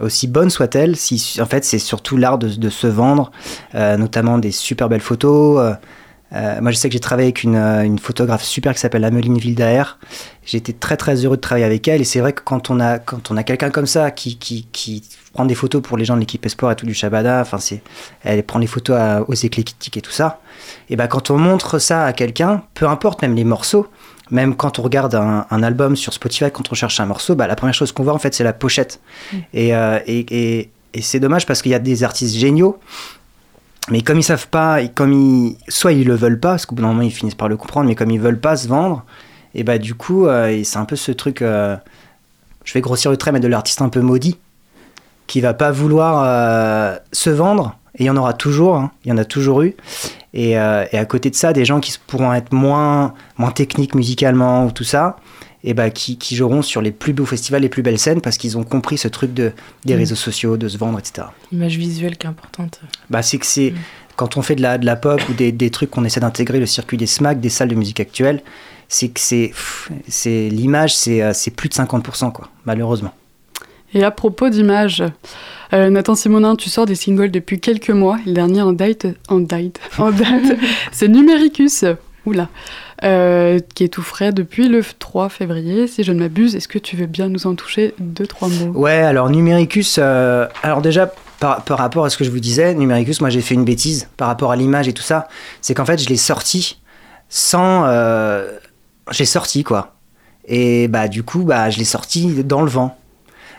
aussi 0.00 0.28
bonnes 0.28 0.50
soient-elles. 0.50 0.96
Si, 0.96 1.38
en 1.40 1.46
fait, 1.46 1.64
c'est 1.64 1.80
surtout 1.80 2.16
l'art 2.16 2.38
de, 2.38 2.48
de, 2.48 2.68
se 2.68 2.86
vendre, 2.86 3.32
notamment 3.74 4.38
des 4.38 4.52
super 4.52 4.88
belles 4.88 5.00
photos. 5.00 5.58
Euh, 5.58 5.74
moi, 6.32 6.70
je 6.70 6.76
sais 6.76 6.88
que 6.88 6.94
j'ai 6.94 7.00
travaillé 7.00 7.26
avec 7.26 7.42
une, 7.42 7.56
euh, 7.56 7.82
une, 7.82 7.98
photographe 7.98 8.42
super 8.42 8.72
qui 8.74 8.80
s'appelle 8.80 9.04
Ameline 9.04 9.38
Vildaer. 9.38 9.98
J'étais 10.46 10.72
très 10.72 10.96
très 10.96 11.24
heureux 11.24 11.36
de 11.36 11.40
travailler 11.40 11.66
avec 11.66 11.86
elle. 11.88 12.00
Et 12.00 12.04
c'est 12.04 12.20
vrai 12.20 12.32
que 12.32 12.40
quand 12.42 12.70
on 12.70 12.80
a, 12.80 12.98
quand 12.98 13.30
on 13.30 13.36
a 13.36 13.42
quelqu'un 13.42 13.70
comme 13.70 13.86
ça 13.86 14.10
qui, 14.10 14.38
qui, 14.38 14.66
qui, 14.72 15.02
prend 15.34 15.46
des 15.46 15.54
photos 15.54 15.80
pour 15.80 15.96
les 15.96 16.04
gens 16.04 16.14
de 16.14 16.20
l'équipe 16.20 16.44
Espoir 16.44 16.72
et 16.72 16.76
tout 16.76 16.84
du 16.84 16.92
Shabada, 16.94 17.40
enfin, 17.40 17.58
c'est, 17.58 17.82
elle 18.22 18.42
prend 18.42 18.58
les 18.58 18.66
photos 18.66 18.98
aux 19.28 19.34
éclectiques 19.34 19.96
et 19.96 20.02
tout 20.02 20.10
ça. 20.10 20.40
Et 20.90 20.96
ben, 20.96 21.06
quand 21.06 21.30
on 21.30 21.38
montre 21.38 21.78
ça 21.78 22.04
à 22.04 22.12
quelqu'un, 22.12 22.62
peu 22.74 22.86
importe 22.86 23.22
même 23.22 23.34
les 23.34 23.44
morceaux, 23.44 23.86
même 24.30 24.56
quand 24.56 24.78
on 24.78 24.82
regarde 24.82 25.14
un, 25.14 25.46
un, 25.50 25.62
album 25.62 25.96
sur 25.96 26.12
Spotify, 26.12 26.50
quand 26.52 26.70
on 26.70 26.74
cherche 26.74 27.00
un 27.00 27.06
morceau, 27.06 27.34
bah, 27.34 27.46
la 27.46 27.56
première 27.56 27.74
chose 27.74 27.92
qu'on 27.92 28.02
voit 28.02 28.14
en 28.14 28.18
fait, 28.18 28.34
c'est 28.34 28.44
la 28.44 28.52
pochette. 28.52 29.00
Mm. 29.32 29.36
Et, 29.54 29.74
euh, 29.74 29.98
et, 30.06 30.26
et, 30.30 30.70
et 30.94 31.02
c'est 31.02 31.20
dommage 31.20 31.46
parce 31.46 31.62
qu'il 31.62 31.72
y 31.72 31.74
a 31.74 31.78
des 31.78 32.04
artistes 32.04 32.36
géniaux 32.36 32.78
mais 33.90 34.02
comme 34.02 34.18
ils 34.18 34.22
savent 34.24 34.48
pas, 34.48 34.86
comme 34.86 35.12
ils, 35.12 35.56
soit 35.68 35.92
ils 35.92 36.06
le 36.06 36.14
veulent 36.14 36.38
pas, 36.38 36.50
parce 36.50 36.66
qu'au 36.66 36.74
bout 36.74 36.82
d'un 36.82 36.88
moment 36.88 37.02
ils 37.02 37.12
finissent 37.12 37.34
par 37.34 37.48
le 37.48 37.56
comprendre, 37.56 37.88
mais 37.88 37.94
comme 37.94 38.10
ils 38.10 38.20
veulent 38.20 38.40
pas 38.40 38.56
se 38.56 38.68
vendre, 38.68 39.04
et 39.54 39.64
bah 39.64 39.78
du 39.78 39.94
coup, 39.94 40.26
euh, 40.26 40.62
c'est 40.64 40.78
un 40.78 40.84
peu 40.84 40.96
ce 40.96 41.12
truc, 41.12 41.42
euh, 41.42 41.76
je 42.64 42.72
vais 42.74 42.80
grossir 42.80 43.10
le 43.10 43.16
trait, 43.16 43.32
mais 43.32 43.40
de 43.40 43.48
l'artiste 43.48 43.82
un 43.82 43.88
peu 43.88 44.00
maudit, 44.00 44.38
qui 45.26 45.40
va 45.40 45.54
pas 45.54 45.70
vouloir 45.70 46.22
euh, 46.24 46.96
se 47.12 47.30
vendre, 47.30 47.76
et 47.96 48.04
il 48.04 48.06
y 48.06 48.10
en 48.10 48.16
aura 48.16 48.34
toujours, 48.34 48.76
hein, 48.76 48.92
il 49.04 49.10
y 49.10 49.12
en 49.12 49.18
a 49.18 49.24
toujours 49.24 49.62
eu, 49.62 49.74
et, 50.32 50.52
et, 50.52 50.56
à 50.56 51.04
côté 51.04 51.28
de 51.28 51.34
ça, 51.34 51.52
des 51.52 51.66
gens 51.66 51.80
qui 51.80 51.98
pourront 52.06 52.32
être 52.32 52.52
moins, 52.54 53.12
moins 53.36 53.50
techniques 53.50 53.94
musicalement 53.94 54.64
ou 54.64 54.70
tout 54.70 54.84
ça, 54.84 55.16
et 55.64 55.74
bah, 55.74 55.90
qui, 55.90 56.18
qui, 56.18 56.34
joueront 56.34 56.62
sur 56.62 56.82
les 56.82 56.90
plus 56.90 57.12
beaux 57.12 57.24
festivals, 57.24 57.62
les 57.62 57.68
plus 57.68 57.82
belles 57.82 57.98
scènes, 57.98 58.20
parce 58.20 58.36
qu'ils 58.36 58.58
ont 58.58 58.64
compris 58.64 58.98
ce 58.98 59.08
truc 59.08 59.32
de, 59.32 59.52
des 59.84 59.94
mm. 59.94 59.98
réseaux 59.98 60.16
sociaux, 60.16 60.56
de 60.56 60.68
se 60.68 60.76
vendre, 60.76 60.98
etc. 60.98 61.28
L'image 61.52 61.76
visuelle 61.76 62.16
qui 62.16 62.26
est 62.26 62.30
importante. 62.30 62.80
Bah, 63.10 63.22
c'est 63.22 63.38
que 63.38 63.46
c'est. 63.46 63.70
Mm. 63.70 63.76
Quand 64.16 64.36
on 64.36 64.42
fait 64.42 64.56
de 64.56 64.62
la, 64.62 64.76
de 64.76 64.84
la 64.84 64.96
pop 64.96 65.20
ou 65.30 65.32
des, 65.32 65.52
des 65.52 65.70
trucs 65.70 65.90
qu'on 65.90 66.04
essaie 66.04 66.20
d'intégrer 66.20 66.60
le 66.60 66.66
circuit 66.66 66.98
des 66.98 67.06
SMAC, 67.06 67.40
des 67.40 67.48
salles 67.48 67.68
de 67.68 67.74
musique 67.74 67.98
actuelles, 67.98 68.42
c'est 68.88 69.08
que 69.08 69.20
c'est, 69.20 69.52
c'est 70.06 70.50
l'image, 70.50 70.94
c'est, 70.94 71.22
euh, 71.22 71.32
c'est 71.32 71.50
plus 71.50 71.70
de 71.70 71.74
50%, 71.74 72.30
quoi, 72.30 72.48
malheureusement. 72.66 73.14
Et 73.94 74.04
à 74.04 74.10
propos 74.10 74.50
d'image, 74.50 75.02
euh, 75.72 75.90
Nathan 75.90 76.14
Simonin, 76.14 76.56
tu 76.56 76.68
sors 76.68 76.86
des 76.86 76.94
singles 76.94 77.30
depuis 77.30 77.58
quelques 77.60 77.90
mois. 77.90 78.18
Le 78.26 78.32
dernier 78.32 78.62
en 78.62 78.72
date, 78.72 79.06
en 79.28 79.40
date, 79.40 79.80
en 79.98 80.10
date 80.10 80.58
c'est 80.92 81.08
Numericus. 81.08 81.84
Oula. 82.24 82.48
Euh, 83.04 83.58
qui 83.74 83.82
est 83.82 83.88
tout 83.88 84.02
frais 84.02 84.30
depuis 84.30 84.68
le 84.68 84.80
3 84.98 85.28
février, 85.28 85.88
si 85.88 86.04
je 86.04 86.12
ne 86.12 86.20
m'abuse. 86.20 86.54
Est-ce 86.54 86.68
que 86.68 86.78
tu 86.78 86.94
veux 86.94 87.06
bien 87.06 87.28
nous 87.28 87.48
en 87.48 87.56
toucher 87.56 87.94
deux, 87.98 88.28
trois 88.28 88.48
mots? 88.48 88.70
Ouais, 88.78 88.92
alors 88.92 89.28
Numéricus, 89.28 89.98
euh, 89.98 90.46
alors 90.62 90.82
déjà, 90.82 91.12
par, 91.40 91.64
rapport 91.66 92.04
à 92.04 92.10
ce 92.10 92.16
que 92.16 92.22
je 92.22 92.30
vous 92.30 92.38
disais, 92.38 92.74
Numericus, 92.74 93.20
moi 93.20 93.28
j'ai 93.28 93.40
fait 93.40 93.54
une 93.54 93.64
bêtise 93.64 94.08
par 94.16 94.28
rapport 94.28 94.52
à 94.52 94.56
l'image 94.56 94.86
et 94.86 94.92
tout 94.92 95.02
ça. 95.02 95.26
C'est 95.60 95.74
qu'en 95.74 95.84
fait, 95.84 96.00
je 96.00 96.08
l'ai 96.08 96.16
sorti 96.16 96.80
sans. 97.28 97.86
euh, 97.86 98.56
j'ai 99.10 99.24
sorti 99.24 99.64
quoi. 99.64 99.96
Et 100.46 100.86
bah, 100.86 101.08
du 101.08 101.24
coup, 101.24 101.42
bah, 101.42 101.70
je 101.70 101.78
l'ai 101.78 101.84
sorti 101.84 102.44
dans 102.44 102.62
le 102.62 102.70
vent. 102.70 102.96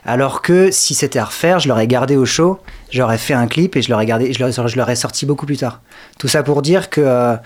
Alors 0.05 0.41
que 0.41 0.71
si 0.71 0.93
c'était 0.93 1.19
à 1.19 1.25
refaire, 1.25 1.59
je 1.59 1.67
l'aurais 1.67 1.87
gardé 1.87 2.15
au 2.15 2.25
chaud, 2.25 2.59
j'aurais 2.91 3.17
fait 3.17 3.33
un 3.33 3.47
clip 3.47 3.75
et 3.75 3.81
je 3.81 3.89
l'aurais 3.89 4.05
gardé, 4.05 4.31
je 4.31 4.77
l'aurais, 4.77 4.95
sorti 4.95 5.25
beaucoup 5.25 5.45
plus 5.45 5.57
tard. 5.57 5.81
Tout 6.17 6.29
ça 6.29 6.43
pour 6.43 6.61
dire 6.61 6.89
que 6.89 7.37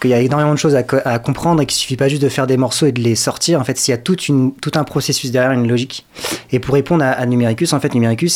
qu'il 0.00 0.10
y 0.10 0.14
a 0.14 0.20
énormément 0.20 0.52
de 0.52 0.58
choses 0.58 0.74
à, 0.74 0.82
co- 0.82 0.98
à 1.04 1.18
comprendre 1.18 1.60
et 1.62 1.66
qu'il 1.66 1.76
suffit 1.76 1.96
pas 1.96 2.08
juste 2.08 2.22
de 2.22 2.28
faire 2.28 2.46
des 2.46 2.56
morceaux 2.56 2.86
et 2.86 2.92
de 2.92 3.00
les 3.00 3.14
sortir. 3.14 3.60
En 3.60 3.64
fait, 3.64 3.88
il 3.88 3.90
y 3.90 3.94
a 3.94 3.98
tout 3.98 4.16
un 4.74 4.84
processus 4.84 5.30
derrière, 5.30 5.52
une 5.52 5.68
logique. 5.68 6.06
Et 6.52 6.58
pour 6.58 6.74
répondre 6.74 7.04
à, 7.04 7.26
Numericus, 7.26 7.72
en 7.72 7.80
fait, 7.80 7.94
Numericus, 7.94 8.34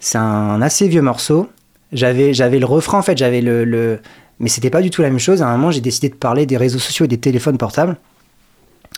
c'est 0.00 0.18
un, 0.18 0.62
assez 0.62 0.88
vieux 0.88 1.02
morceau. 1.02 1.48
J'avais, 1.92 2.34
j'avais 2.34 2.58
le 2.58 2.66
refrain, 2.66 2.98
en 2.98 3.02
fait, 3.02 3.18
j'avais 3.18 3.40
le, 3.40 3.64
le... 3.64 4.00
mais 4.38 4.48
c'était 4.48 4.70
pas 4.70 4.82
du 4.82 4.90
tout 4.90 5.02
la 5.02 5.10
même 5.10 5.18
chose. 5.18 5.42
À 5.42 5.48
un 5.48 5.56
moment, 5.56 5.70
j'ai 5.70 5.80
décidé 5.80 6.08
de 6.08 6.14
parler 6.14 6.46
des 6.46 6.56
réseaux 6.56 6.78
sociaux 6.78 7.04
et 7.04 7.08
des 7.08 7.18
téléphones 7.18 7.58
portables. 7.58 7.96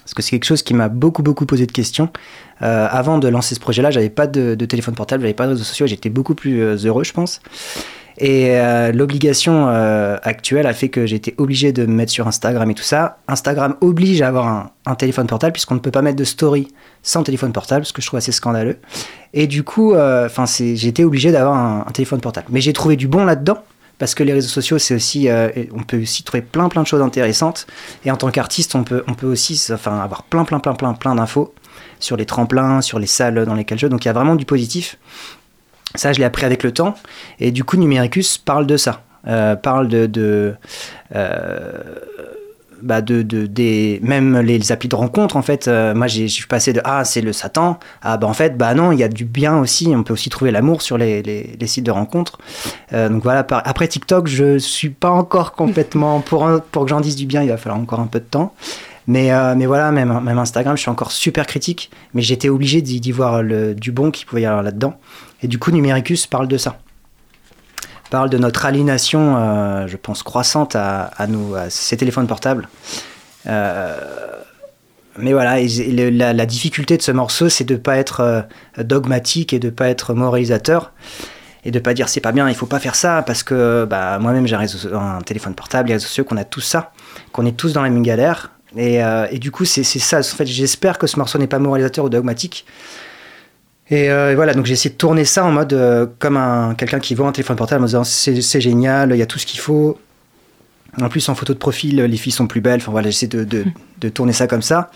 Parce 0.03 0.15
que 0.15 0.23
c'est 0.23 0.31
quelque 0.31 0.47
chose 0.47 0.63
qui 0.63 0.75
m'a 0.75 0.89
beaucoup, 0.89 1.23
beaucoup 1.23 1.47
posé 1.47 1.65
de 1.67 1.73
questions. 1.73 2.09
Euh, 2.63 2.89
avant 2.91 3.19
de 3.19 3.29
lancer 3.29 3.55
ce 3.55 3.61
projet-là, 3.61 3.91
j'avais 3.91 4.11
pas 4.11 4.27
de, 4.27 4.55
de 4.55 4.67
téléphone 4.67 4.95
portable, 4.95 5.23
j'avais 5.23 5.35
pas 5.35 5.45
de 5.47 5.51
réseaux 5.51 5.65
sociaux, 5.65 5.87
j'étais 5.87 6.11
beaucoup 6.11 6.35
plus 6.35 6.61
euh, 6.61 6.77
heureux, 6.85 7.05
je 7.05 7.13
pense. 7.13 7.41
Et 8.19 8.51
euh, 8.51 8.93
l'obligation 8.93 9.69
euh, 9.69 10.17
actuelle 10.23 10.67
a 10.67 10.75
fait 10.75 10.89
que 10.89 11.07
j'étais 11.07 11.35
obligé 11.39 11.73
de 11.73 11.87
me 11.87 11.95
mettre 11.95 12.13
sur 12.13 12.27
Instagram 12.27 12.71
et 12.71 12.75
tout 12.75 12.83
ça. 12.83 13.19
Instagram 13.29 13.77
oblige 13.81 14.23
à 14.23 14.29
avoir 14.29 14.73
un, 14.87 14.95
téléphone 14.95 15.27
portable 15.27 15.53
puisqu'on 15.53 15.75
ne 15.75 15.81
peut 15.81 15.91
pas 15.91 16.03
mettre 16.03 16.17
de 16.17 16.25
story 16.25 16.69
sans 17.03 17.23
téléphone 17.23 17.53
portable, 17.53 17.87
ce 17.87 17.93
que 17.93 18.03
je 18.03 18.07
trouve 18.07 18.19
assez 18.19 18.33
scandaleux. 18.33 18.79
Et 19.33 19.47
du 19.47 19.63
coup, 19.63 19.95
euh, 19.95 20.29
j'étais 20.75 21.05
obligé 21.05 21.33
d'avoir 21.33 21.57
un, 21.57 21.85
un 21.87 21.93
téléphone 21.93 22.21
portable. 22.21 22.49
Mais 22.51 22.61
j'ai 22.61 22.73
trouvé 22.73 22.97
du 22.97 23.09
bon 23.09 23.25
là-dedans 23.25 23.59
parce 23.99 24.15
que 24.15 24.23
les 24.23 24.33
réseaux 24.33 24.49
sociaux, 24.49 24.79
c'est 24.79 24.95
aussi, 24.95 25.29
on 25.73 25.83
peut 25.85 26.03
aussi 26.03 26.25
trouver 26.25 26.43
plein 26.43 26.69
plein 26.69 26.83
de 26.83 26.89
choses 26.89 27.03
intéressantes. 27.03 27.69
Et 28.05 28.11
en 28.11 28.17
tant 28.17 28.31
qu'artiste, 28.33 28.75
on 28.75 28.83
peut, 28.83 29.05
on 29.07 29.15
peut 29.15 29.29
aussi, 29.29 29.69
avoir 29.71 30.25
plein 30.25 30.45
plein 30.45 30.59
plein 30.59 30.75
plein 30.75 30.93
plein 30.95 31.15
d'infos 31.15 31.55
sur 32.01 32.17
les 32.17 32.27
tremplins, 32.27 32.81
sur 32.81 32.99
les 32.99 33.07
salles 33.07 33.45
dans 33.47 33.55
lesquelles 33.55 33.79
je. 33.79 33.87
Donc 33.87 34.05
il 34.05 34.09
y 34.09 34.11
a 34.11 34.13
vraiment 34.13 34.35
du 34.35 34.45
positif. 34.45 34.99
Ça, 35.95 36.13
je 36.13 36.19
l'ai 36.19 36.25
appris 36.25 36.45
avec 36.45 36.63
le 36.63 36.73
temps. 36.73 36.95
Et 37.41 37.51
du 37.51 37.65
coup, 37.65 37.77
Numericus 37.77 38.39
parle 38.39 38.67
de 38.67 38.77
ça. 38.77 39.03
Euh, 39.27 39.55
parle 39.57 39.89
de. 39.89 40.07
de 40.07 40.55
euh, 41.15 41.83
bah 42.83 43.01
même 43.01 44.41
les 44.41 44.73
applis 44.73 44.89
de 44.89 44.97
rencontre, 44.97 45.37
en 45.37 45.43
fait, 45.43 45.69
euh, 45.69 45.95
moi 45.95 46.09
j'ai- 46.09 46.27
je 46.27 46.33
suis 46.33 46.49
passé 46.49 46.73
de 46.73 46.81
Ah, 46.83 47.05
c'est 47.05 47.21
le 47.21 47.33
Satan 47.33 47.79
à 48.03 48.17
bah 48.17 48.27
en 48.27 48.33
fait, 48.33 48.59
bah 48.59 48.75
non, 48.75 48.91
il 48.91 48.99
y 48.99 49.05
a 49.05 49.09
du 49.09 49.25
bien 49.25 49.57
aussi, 49.59 49.93
on 49.95 50.03
peut 50.03 50.13
aussi 50.13 50.31
trouver 50.31 50.51
l'amour 50.51 50.83
sur 50.83 50.99
les, 50.99 51.23
les, 51.23 51.67
sites 51.69 51.87
de 51.87 51.93
rencontres. 51.93 52.39
Euh, 52.93 53.09
donc 53.09 53.23
voilà, 53.23 53.47
après 53.65 53.87
TikTok, 53.87 54.27
je 54.27 54.59
suis 54.59 54.91
pas 54.91 55.11
encore 55.11 55.53
complètement. 55.53 56.19
Pour, 56.19 56.49
pour 56.73 56.83
que 56.83 56.91
j'en 56.91 57.01
dise 57.01 57.15
du 57.15 57.25
bien, 57.27 57.43
il 57.45 57.51
va 57.51 57.57
falloir 57.57 57.81
encore 57.81 58.01
un 58.01 58.09
peu 58.09 58.19
de 58.19 58.25
temps. 58.25 58.53
Mais, 59.07 59.31
mais 59.57 59.67
voilà, 59.67 59.93
même, 59.93 60.21
même 60.21 60.39
Instagram, 60.39 60.77
je 60.77 60.83
suis 60.83 60.91
encore 60.91 61.13
super 61.13 61.47
critique, 61.47 61.91
mais 62.15 62.23
j'étais 62.23 62.49
obligé 62.49 62.83
d'y 62.83 63.13
voir 63.13 63.43
le, 63.45 63.75
du 63.77 63.93
bon 63.93 64.11
qu'il 64.11 64.27
pouvait 64.27 64.43
y 64.43 64.47
avoir 64.47 64.63
là-dedans. 64.65 64.95
Et 65.43 65.49
du 65.49 65.59
coup, 65.59 65.71
Numericus 65.71 66.27
parle 66.27 66.49
de 66.49 66.57
ça. 66.57 66.79
Parle 68.11 68.31
de 68.31 68.39
notre 68.39 68.67
aliénation, 68.67 69.37
euh, 69.37 69.87
je 69.87 69.97
pense, 69.97 70.23
croissante 70.23 70.77
à, 70.77 71.11
ces 71.69 71.97
téléphones 71.97 72.27
portables. 72.27 72.69
Euh, 73.47 73.97
mais 75.19 75.33
voilà, 75.33 75.57
la, 75.61 76.47
difficulté 76.47 76.97
de 76.97 77.03
ce 77.03 77.11
morceau, 77.11 77.49
c'est 77.49 77.65
de 77.65 77.75
ne 77.75 77.79
pas 77.79 77.97
être 77.97 78.21
euh, 78.21 78.43
dogmatique 78.79 79.53
et 79.53 79.59
de 79.59 79.67
ne 79.67 79.73
pas 79.73 79.89
être 79.89 80.15
moralisateur. 80.15 80.93
Et 81.65 81.71
de 81.71 81.79
pas 81.79 81.95
dire 81.95 82.09
c'est 82.09 82.21
pas 82.21 82.33
bien, 82.33 82.49
il 82.49 82.57
faut 82.57 82.67
pas 82.67 82.81
faire 82.81 82.97
ça, 82.97 83.23
parce 83.25 83.45
que 83.45 83.87
bah, 83.89 84.19
moi-même 84.19 84.49
j'ai 84.49 84.57
un, 84.57 85.21
téléphone 85.25 85.55
portable, 85.55 85.89
les 85.89 85.95
réseaux 85.95 86.09
sociaux, 86.09 86.25
qu'on 86.25 86.37
a 86.37 86.43
tous 86.43 86.61
ça, 86.61 86.93
qu'on 87.31 87.47
est 87.47 87.57
tous 87.57 87.73
dans 87.73 87.83
la 87.83 87.89
même 87.89 88.03
galère. 88.03 88.51
Et, 88.77 88.97
et 89.31 89.39
du 89.39 89.53
coup, 89.53 89.65
c'est 89.65 89.85
ça. 89.85 90.19
En 90.19 90.23
fait, 90.23 90.47
j'espère 90.47 90.99
que 90.99 91.07
ce 91.07 91.19
morceau 91.19 91.39
n'est 91.39 91.47
pas 91.47 91.61
moralisateur 91.61 92.05
ou 92.05 92.09
dogmatique. 92.09 92.67
Et 93.93 94.11
euh, 94.11 94.33
voilà, 94.35 94.55
donc 94.55 94.65
j'ai 94.65 94.73
essayé 94.73 94.89
de 94.89 94.97
tourner 94.97 95.27
ça 95.27 95.45
en 95.45 95.53
mode 95.53 95.75
euh, 95.75 96.07
comme 96.19 96.39
un, 96.39 96.75
quelqu'un 96.75 96.99
qui 96.99 97.15
voit 97.15 97.29
un 97.29 97.33
téléphone 97.33 97.57
portable 97.57 97.83
en 97.83 97.87
disant 97.87 98.05
c'est 98.05 98.41
c'est 98.41 98.61
génial, 98.63 99.11
il 99.11 99.19
y 99.19 99.23
a 99.23 99.27
tout 99.27 99.39
ce 99.39 99.45
qu'il 99.45 99.61
faut. 99.61 99.99
En 100.99 101.11
plus, 101.11 101.29
en 101.29 101.35
photo 101.35 101.53
de 101.53 101.59
profil, 101.59 101.97
les 101.97 102.17
filles 102.17 102.33
sont 102.33 102.47
plus 102.47 102.63
belles. 102.63 102.81
Enfin 102.81 102.91
voilà, 102.91 103.11
j'essaie 103.11 103.27
de, 103.27 103.45
de, 103.45 103.67
de 103.99 104.09
tourner 104.09 104.33
ça 104.33 104.47
comme 104.47 104.63
ça. 104.63 104.91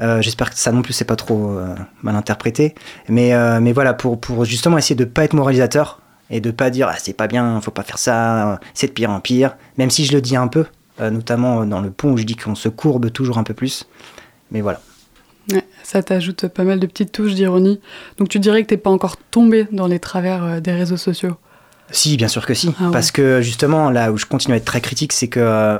Euh, 0.00 0.22
J'espère 0.22 0.50
que 0.50 0.56
ça 0.56 0.70
non 0.70 0.82
plus 0.82 0.92
c'est 0.92 1.04
pas 1.04 1.16
trop 1.16 1.58
mal 2.02 2.14
interprété. 2.14 2.76
Mais, 3.08 3.32
mais 3.60 3.72
voilà, 3.72 3.92
pour, 3.92 4.20
pour 4.20 4.44
justement 4.44 4.78
essayer 4.78 4.94
de 4.94 5.04
pas 5.04 5.24
être 5.24 5.34
moralisateur 5.34 6.00
et 6.30 6.40
de 6.40 6.52
pas 6.52 6.70
dire 6.70 6.88
ah, 6.92 6.96
c'est 6.98 7.16
pas 7.16 7.26
bien, 7.26 7.60
faut 7.60 7.72
pas 7.72 7.82
faire 7.82 7.98
ça, 7.98 8.60
c'est 8.72 8.86
de 8.86 8.92
pire 8.92 9.10
en 9.10 9.18
pire. 9.18 9.56
Même 9.78 9.90
si 9.90 10.04
je 10.04 10.12
le 10.12 10.20
dis 10.20 10.36
un 10.36 10.46
peu, 10.46 10.66
notamment 11.00 11.64
dans 11.66 11.80
le 11.80 11.90
pont 11.90 12.12
où 12.12 12.16
je 12.18 12.24
dis 12.24 12.36
qu'on 12.36 12.54
se 12.54 12.68
courbe 12.68 13.10
toujours 13.10 13.38
un 13.38 13.44
peu 13.44 13.54
plus. 13.54 13.88
Mais 14.52 14.60
voilà. 14.60 14.80
Ouais, 15.50 15.64
ça 15.82 16.02
t'ajoute 16.02 16.46
pas 16.48 16.62
mal 16.64 16.78
de 16.78 16.86
petites 16.86 17.10
touches 17.12 17.34
d'ironie. 17.34 17.80
Donc 18.18 18.28
tu 18.28 18.38
dirais 18.38 18.62
que 18.62 18.68
t'es 18.68 18.76
pas 18.76 18.90
encore 18.90 19.16
tombé 19.16 19.66
dans 19.72 19.86
les 19.86 19.98
travers 19.98 20.44
euh, 20.44 20.60
des 20.60 20.72
réseaux 20.72 20.96
sociaux? 20.96 21.36
Si, 21.90 22.16
bien 22.16 22.28
sûr 22.28 22.46
que 22.46 22.54
si. 22.54 22.72
Ah 22.78 22.84
ouais. 22.86 22.90
Parce 22.92 23.10
que 23.10 23.40
justement, 23.42 23.90
là 23.90 24.12
où 24.12 24.16
je 24.18 24.26
continue 24.26 24.54
à 24.54 24.56
être 24.58 24.64
très 24.64 24.80
critique, 24.80 25.12
c'est 25.12 25.28
que 25.28 25.40
euh, 25.40 25.78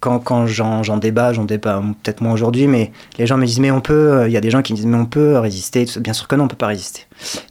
quand, 0.00 0.18
quand 0.18 0.46
j'en 0.46 0.96
débat, 0.98 1.32
j'en 1.32 1.44
débat 1.44 1.82
peut-être 2.02 2.20
moins 2.20 2.32
aujourd'hui, 2.34 2.66
mais 2.66 2.92
les 3.18 3.26
gens 3.26 3.38
me 3.38 3.46
disent 3.46 3.60
mais 3.60 3.70
on 3.70 3.80
peut, 3.80 3.94
euh, 4.12 4.28
il 4.28 4.32
y 4.32 4.36
a 4.36 4.40
des 4.42 4.50
gens 4.50 4.60
qui 4.60 4.72
me 4.72 4.76
disent 4.76 4.84
mais 4.86 4.98
on 4.98 5.06
peut 5.06 5.38
résister. 5.38 5.86
Bien 5.98 6.12
sûr 6.12 6.28
que 6.28 6.34
non, 6.36 6.44
on 6.44 6.48
peut 6.48 6.56
pas 6.56 6.66
résister. 6.66 7.02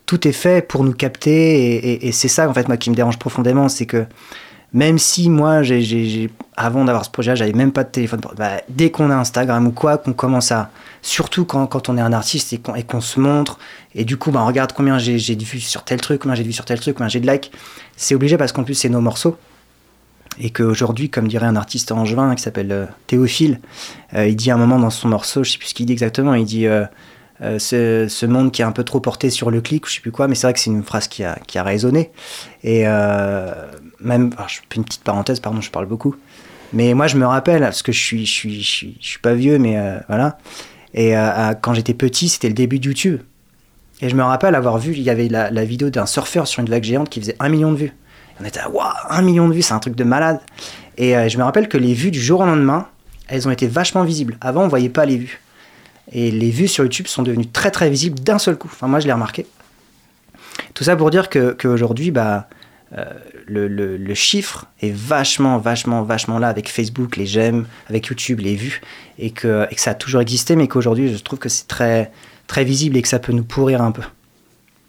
Tout 0.06 0.28
est 0.28 0.32
fait 0.34 0.68
pour 0.68 0.84
nous 0.84 0.94
capter 0.94 1.32
et, 1.76 1.76
et- 1.94 2.08
et 2.08 2.12
c'est 2.12 2.28
ça 2.28 2.48
en 2.48 2.54
fait 2.54 2.68
moi 2.68 2.78
qui 2.78 2.92
me 2.92 2.96
dérange 2.96 3.18
profondément, 3.18 3.70
c'est 3.70 3.88
que 3.88 4.06
même 4.74 4.98
si 4.98 5.30
moi, 5.30 5.62
j'ai, 5.62 6.32
avant 6.58 6.84
d'avoir 6.84 7.06
ce 7.06 7.12
projet, 7.12 7.36
j'avais 7.36 7.54
même 7.54 7.72
pas 7.72 7.84
de 7.84 7.90
téléphone. 7.90 8.22
bah, 8.36 8.62
dès 8.70 8.90
qu'on 8.90 9.12
a 9.12 9.16
Instagram 9.16 9.68
ou 9.68 9.72
quoi, 9.72 10.00
qu'on 10.00 10.14
commence 10.14 10.52
à, 10.52 10.72
surtout 11.04 11.46
quand, 11.46 11.68
quand 11.68 11.90
on 11.90 11.98
est 11.98 12.02
un 12.02 12.12
artiste 12.12 12.54
et 12.54 12.58
qu'on, 12.58 13.02
se 13.02 13.20
montre, 13.20 13.60
et 13.94 14.04
du 14.04 14.18
coup, 14.18 14.32
bah, 14.32 14.42
regarde 14.42 14.74
combien 14.74 14.98
j'ai, 14.98 15.36
de 15.36 15.44
vues 15.44 15.60
sur 15.60 15.84
tel 15.84 16.02
truc, 16.02 16.22
combien 16.22 16.34
j'ai 16.34 16.42
de 16.42 16.48
vues 16.48 16.54
sur 16.54 16.66
tel 16.66 16.80
truc, 16.80 16.96
combien 16.96 17.08
j'ai 17.08 17.20
de 17.20 17.32
likes. 17.32 17.52
C'est 17.98 18.16
obligé 18.16 18.36
parce 18.36 18.52
qu'en 18.52 18.64
plus, 18.64 18.74
c'est 18.74 18.90
nos 18.90 19.02
morceaux. 19.02 19.38
Et 20.40 20.50
qu'aujourd'hui, 20.50 21.12
comme 21.12 21.28
dirait 21.28 21.46
un 21.46 21.56
artiste 21.56 21.92
angevin 21.92 22.34
qui 22.34 22.42
s'appelle 22.42 22.72
euh, 22.72 22.86
Théophile, 23.06 23.60
euh, 24.16 24.28
il 24.28 24.36
dit 24.36 24.50
à 24.50 24.56
un 24.56 24.58
moment 24.58 24.80
dans 24.80 24.90
son 24.90 25.08
morceau, 25.08 25.44
je 25.44 25.52
sais 25.52 25.58
plus 25.60 25.68
ce 25.68 25.74
qu'il 25.76 25.86
dit 25.86 25.94
exactement, 25.94 26.34
il 26.34 26.46
dit 26.46 26.66
euh, 26.66 26.86
ce, 27.40 28.26
monde 28.26 28.52
qui 28.52 28.64
est 28.64 28.66
un 28.66 28.72
peu 28.72 28.84
trop 28.84 29.00
porté 29.00 29.30
sur 29.30 29.52
le 29.52 29.62
clic, 29.62 29.86
ou 29.86 29.90
je 29.90 29.96
sais 29.96 30.02
plus 30.02 30.12
quoi, 30.12 30.28
mais 30.28 30.34
c'est 30.34 30.48
vrai 30.48 30.54
que 30.54 30.60
c'est 30.60 30.72
une 30.72 30.82
phrase 30.82 31.08
qui 31.08 31.24
a, 31.24 31.38
qui 31.46 31.60
a 31.60 31.64
résonné. 31.64 32.10
Et 32.64 32.88
même, 34.04 34.32
alors, 34.36 34.50
je 34.50 34.58
fais 34.58 34.76
une 34.76 34.84
petite 34.84 35.04
parenthèse, 35.04 35.40
pardon, 35.40 35.62
je 35.62 35.72
parle 35.72 35.86
beaucoup. 35.86 36.16
Mais 36.74 36.94
moi, 36.94 37.08
je 37.08 37.18
me 37.18 37.26
rappelle, 37.26 37.62
parce 37.62 37.84
que 37.84 37.92
je 37.92 38.00
suis, 38.00 38.26
je 38.26 38.32
suis, 38.32 38.62
je 38.62 38.70
suis, 38.70 38.98
je 39.00 39.08
suis 39.08 39.20
pas 39.20 39.34
vieux, 39.34 39.60
mais 39.60 39.78
euh, 39.78 39.98
voilà. 40.08 40.38
Et 40.94 41.16
euh, 41.16 41.50
à- 41.50 41.56
quand 41.56 41.74
j'étais 41.74 41.94
petit, 41.94 42.30
c'était 42.30 42.48
le 42.48 42.54
début 42.54 42.80
de 42.80 42.86
YouTube. 42.86 43.22
Et 44.02 44.10
je 44.10 44.16
me 44.16 44.24
rappelle 44.24 44.56
avoir 44.56 44.78
vu, 44.80 44.94
il 44.94 45.02
y 45.02 45.10
avait 45.10 45.30
la, 45.30 45.66
vidéo 45.66 45.90
d'un 45.90 46.06
surfeur 46.06 46.48
sur 46.48 46.62
une 46.62 46.70
vague 46.70 46.84
géante 46.84 47.10
qui 47.10 47.22
faisait 47.22 47.36
un 47.40 47.48
million 47.50 47.72
de 47.72 47.78
vues. 47.78 47.94
Et 47.94 48.42
on 48.42 48.46
était 48.46 48.60
là, 48.60 48.70
waouh, 48.70 48.92
un 49.10 49.22
million 49.22 49.48
de 49.48 49.54
vues, 49.54 49.62
c'est 49.62 49.74
un 49.74 49.80
truc 49.80 49.96
de 49.96 50.04
malade. 50.04 50.40
Et 50.98 51.16
euh, 51.16 51.30
je 51.30 51.38
me 51.38 51.44
rappelle 51.44 51.70
que 51.70 51.78
les 51.78 51.94
vues 51.94 52.12
du 52.12 52.22
jour 52.22 52.42
au 52.42 52.46
lendemain, 52.46 52.88
elles 53.28 53.48
ont 53.48 53.52
été 53.52 53.68
vachement 53.68 54.04
visibles. 54.04 54.38
Avant, 54.42 54.64
on 54.64 54.68
voyait 54.68 54.90
pas 54.90 55.06
les 55.06 55.18
vues. 55.18 55.42
Et 56.12 56.32
les 56.32 56.50
vues 56.50 56.68
sur 56.68 56.84
YouTube 56.84 57.08
sont 57.08 57.24
devenues 57.24 57.48
très 57.48 57.72
très 57.72 57.90
visibles 57.90 58.20
d'un 58.20 58.40
seul 58.40 58.58
coup. 58.58 58.70
Enfin, 58.72 58.88
moi, 58.88 59.00
je 59.00 59.06
l'ai 59.06 59.14
remarqué. 59.14 59.46
Tout 60.74 60.84
ça 60.84 60.96
pour 60.96 61.10
dire 61.10 61.30
que 61.30 61.56
qu'aujourd'hui, 61.60 62.12
bah, 62.12 62.48
euh, 62.98 63.06
le, 63.48 63.68
le- 63.68 63.98
le 63.98 64.14
chiffre 64.14 64.66
est 64.82 64.94
vachement, 64.94 65.58
vachement, 65.58 66.04
vachement 66.04 66.40
là 66.40 66.48
avec 66.48 66.70
Facebook, 66.70 67.18
les 67.18 67.26
j'aime, 67.26 67.66
avec 67.90 68.08
YouTube, 68.08 68.40
les 68.40 68.56
vues, 68.56 68.82
et 69.20 69.32
que, 69.32 69.66
et 69.72 69.76
que 69.76 69.82
ça 69.82 69.92
a 69.92 69.96
toujours 69.96 70.22
existé, 70.22 70.56
mais 70.56 70.68
qu'aujourd'hui, 70.68 71.14
je 71.16 71.22
trouve 71.24 71.40
que 71.40 71.50
c'est 71.50 71.68
très, 71.68 72.12
très 72.48 72.64
visible 72.64 72.98
et 72.98 73.02
que 73.02 73.08
ça 73.08 73.20
peut 73.20 73.34
nous 73.34 73.44
pourrir 73.44 73.82
un 73.82 73.92
peu. 73.92 74.04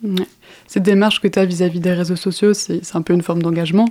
Ouais. 0.03 0.27
Cette 0.67 0.83
démarche 0.83 1.21
que 1.21 1.29
tu 1.29 1.39
as 1.39 1.45
vis-à-vis 1.45 1.81
des 1.81 1.93
réseaux 1.93 2.17
sociaux, 2.17 2.53
c'est 2.55 2.81
un 2.95 3.03
peu 3.03 3.13
une 3.15 3.23
forme 3.23 3.43
d'engagement. 3.43 3.89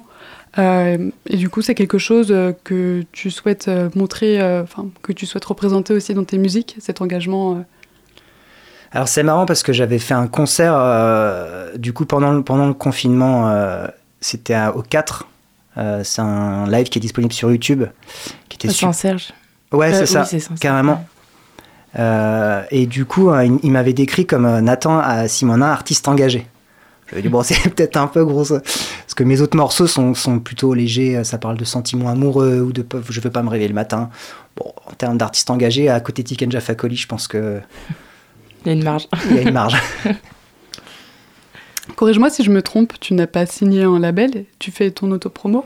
Euh, 0.60 1.10
et 1.28 1.38
du 1.38 1.50
coup, 1.50 1.62
c'est 1.62 1.76
quelque 1.76 1.98
chose 1.98 2.28
euh, 2.32 2.52
que 2.64 3.04
tu 3.12 3.32
souhaites 3.32 3.70
montrer, 3.96 4.40
euh, 4.42 4.64
que 5.02 5.12
tu 5.12 5.26
souhaites 5.26 5.46
représenter 5.46 5.94
aussi 5.94 6.14
dans 6.14 6.24
tes 6.24 6.38
musiques, 6.38 6.76
cet 6.80 7.02
engagement. 7.02 7.64
Alors 8.92 9.08
c'est 9.08 9.24
marrant 9.24 9.48
parce 9.48 9.64
que 9.64 9.74
j'avais 9.74 9.98
fait 9.98 10.14
un 10.14 10.28
concert 10.28 10.76
euh, 10.76 11.76
du 11.78 11.94
coup 11.94 12.06
pendant 12.06 12.32
le, 12.32 12.44
pendant 12.44 12.68
le 12.68 12.76
confinement, 12.76 13.50
euh, 13.50 13.88
c'était 14.24 14.58
au 14.74 14.82
4. 14.82 15.28
Euh, 15.78 16.02
c'est 16.04 16.22
un 16.22 16.68
live 16.70 16.90
qui 16.90 17.00
est 17.00 17.02
disponible 17.02 17.34
sur 17.34 17.50
YouTube. 17.52 17.84
Qui 18.50 18.56
était. 18.58 18.70
Saint-Serge. 18.72 19.34
Ouais, 19.72 19.94
Euh, 19.94 20.06
c'est 20.06 20.20
oui, 20.36 20.40
ça, 20.42 20.54
carrément. 20.60 21.06
Euh, 22.00 22.64
et 22.72 22.86
du 22.88 23.06
coup, 23.06 23.30
euh, 23.30 23.46
il, 23.46 23.60
il 23.64 23.72
m'avait 23.72 23.94
décrit 23.94 24.26
comme 24.26 24.46
euh, 24.46 24.62
Nathan 24.62 24.98
à 25.00 25.28
Simona, 25.28 25.72
artiste 25.72 26.08
engagé. 26.08 26.48
Je 27.08 27.14
lui 27.14 27.20
ai 27.20 27.22
dit, 27.24 27.30
bon, 27.30 27.44
c'est 27.44 27.70
peut-être 27.70 27.98
un 27.98 28.08
peu 28.08 28.24
gros. 28.26 28.46
ça. 28.46 28.60
Parce 28.62 29.14
que 29.16 29.24
mes 29.24 29.42
autres 29.42 29.58
morceaux 29.58 29.88
sont, 29.88 30.14
sont 30.16 30.40
plutôt 30.40 30.74
légers. 30.74 31.18
euh, 31.18 31.24
Ça 31.24 31.38
parle 31.38 31.58
de 31.58 31.66
sentiments 31.66 32.10
amoureux 32.10 32.62
ou 32.62 32.72
de 32.72 32.86
je 33.10 33.22
veux 33.22 33.30
pas 33.30 33.44
me 33.44 33.50
réveiller 33.50 33.68
le 33.70 33.76
matin. 33.76 34.10
Bon, 34.56 34.72
en 34.86 34.92
termes 34.94 35.18
d'artiste 35.18 35.50
engagé, 35.50 35.90
à 35.90 36.00
côté 36.00 36.24
de 36.24 36.28
Tiken 36.28 36.52
Jafakoli, 36.52 36.96
je 36.96 37.08
pense 37.08 37.28
que 37.28 37.60
Il 38.66 38.70
y 38.70 38.70
a 38.70 38.74
une 38.74 38.84
marge. 38.84 39.08
il 39.30 39.36
y 39.36 39.40
a 39.40 39.42
une 39.42 39.52
marge. 39.54 39.76
Corrige-moi 41.96 42.30
si 42.30 42.44
je 42.44 42.50
me 42.50 42.62
trompe, 42.62 42.94
tu 43.00 43.14
n'as 43.14 43.28
pas 43.28 43.46
signé 43.46 43.84
un 43.84 44.00
label, 44.00 44.46
tu 44.60 44.72
fais 44.72 44.92
ton 44.92 45.12
autopromo? 45.12 45.66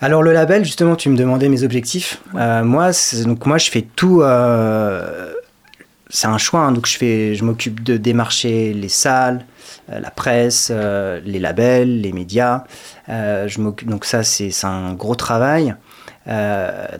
Alors 0.00 0.22
le 0.22 0.32
label, 0.32 0.64
justement, 0.64 0.96
tu 0.96 1.10
me 1.10 1.16
demandais 1.16 1.50
mes 1.50 1.62
objectifs. 1.62 2.22
Euh, 2.34 2.64
moi, 2.64 2.90
donc 3.26 3.44
moi, 3.44 3.58
je 3.58 3.70
fais 3.70 3.82
tout. 3.82 4.22
euh, 4.22 5.32
c'est 6.08 6.26
un 6.26 6.38
choix. 6.38 6.60
hein, 6.60 6.72
donc 6.72 6.86
je 6.86 6.96
fais, 6.96 7.34
je 7.34 7.44
m'occupe 7.44 7.82
de 7.84 7.98
démarcher 7.98 8.72
les 8.72 8.88
salles, 8.88 9.44
euh, 9.92 10.00
la 10.00 10.10
presse, 10.10 10.70
les 10.70 11.38
labels, 11.38 12.00
les 12.00 12.12
médias. 12.12 12.64
Je 13.08 13.60
m'occupe. 13.60 13.90
Donc 13.90 14.06
ça, 14.06 14.22
c'est 14.24 14.50
un 14.64 14.94
gros 14.94 15.16
travail. 15.16 15.74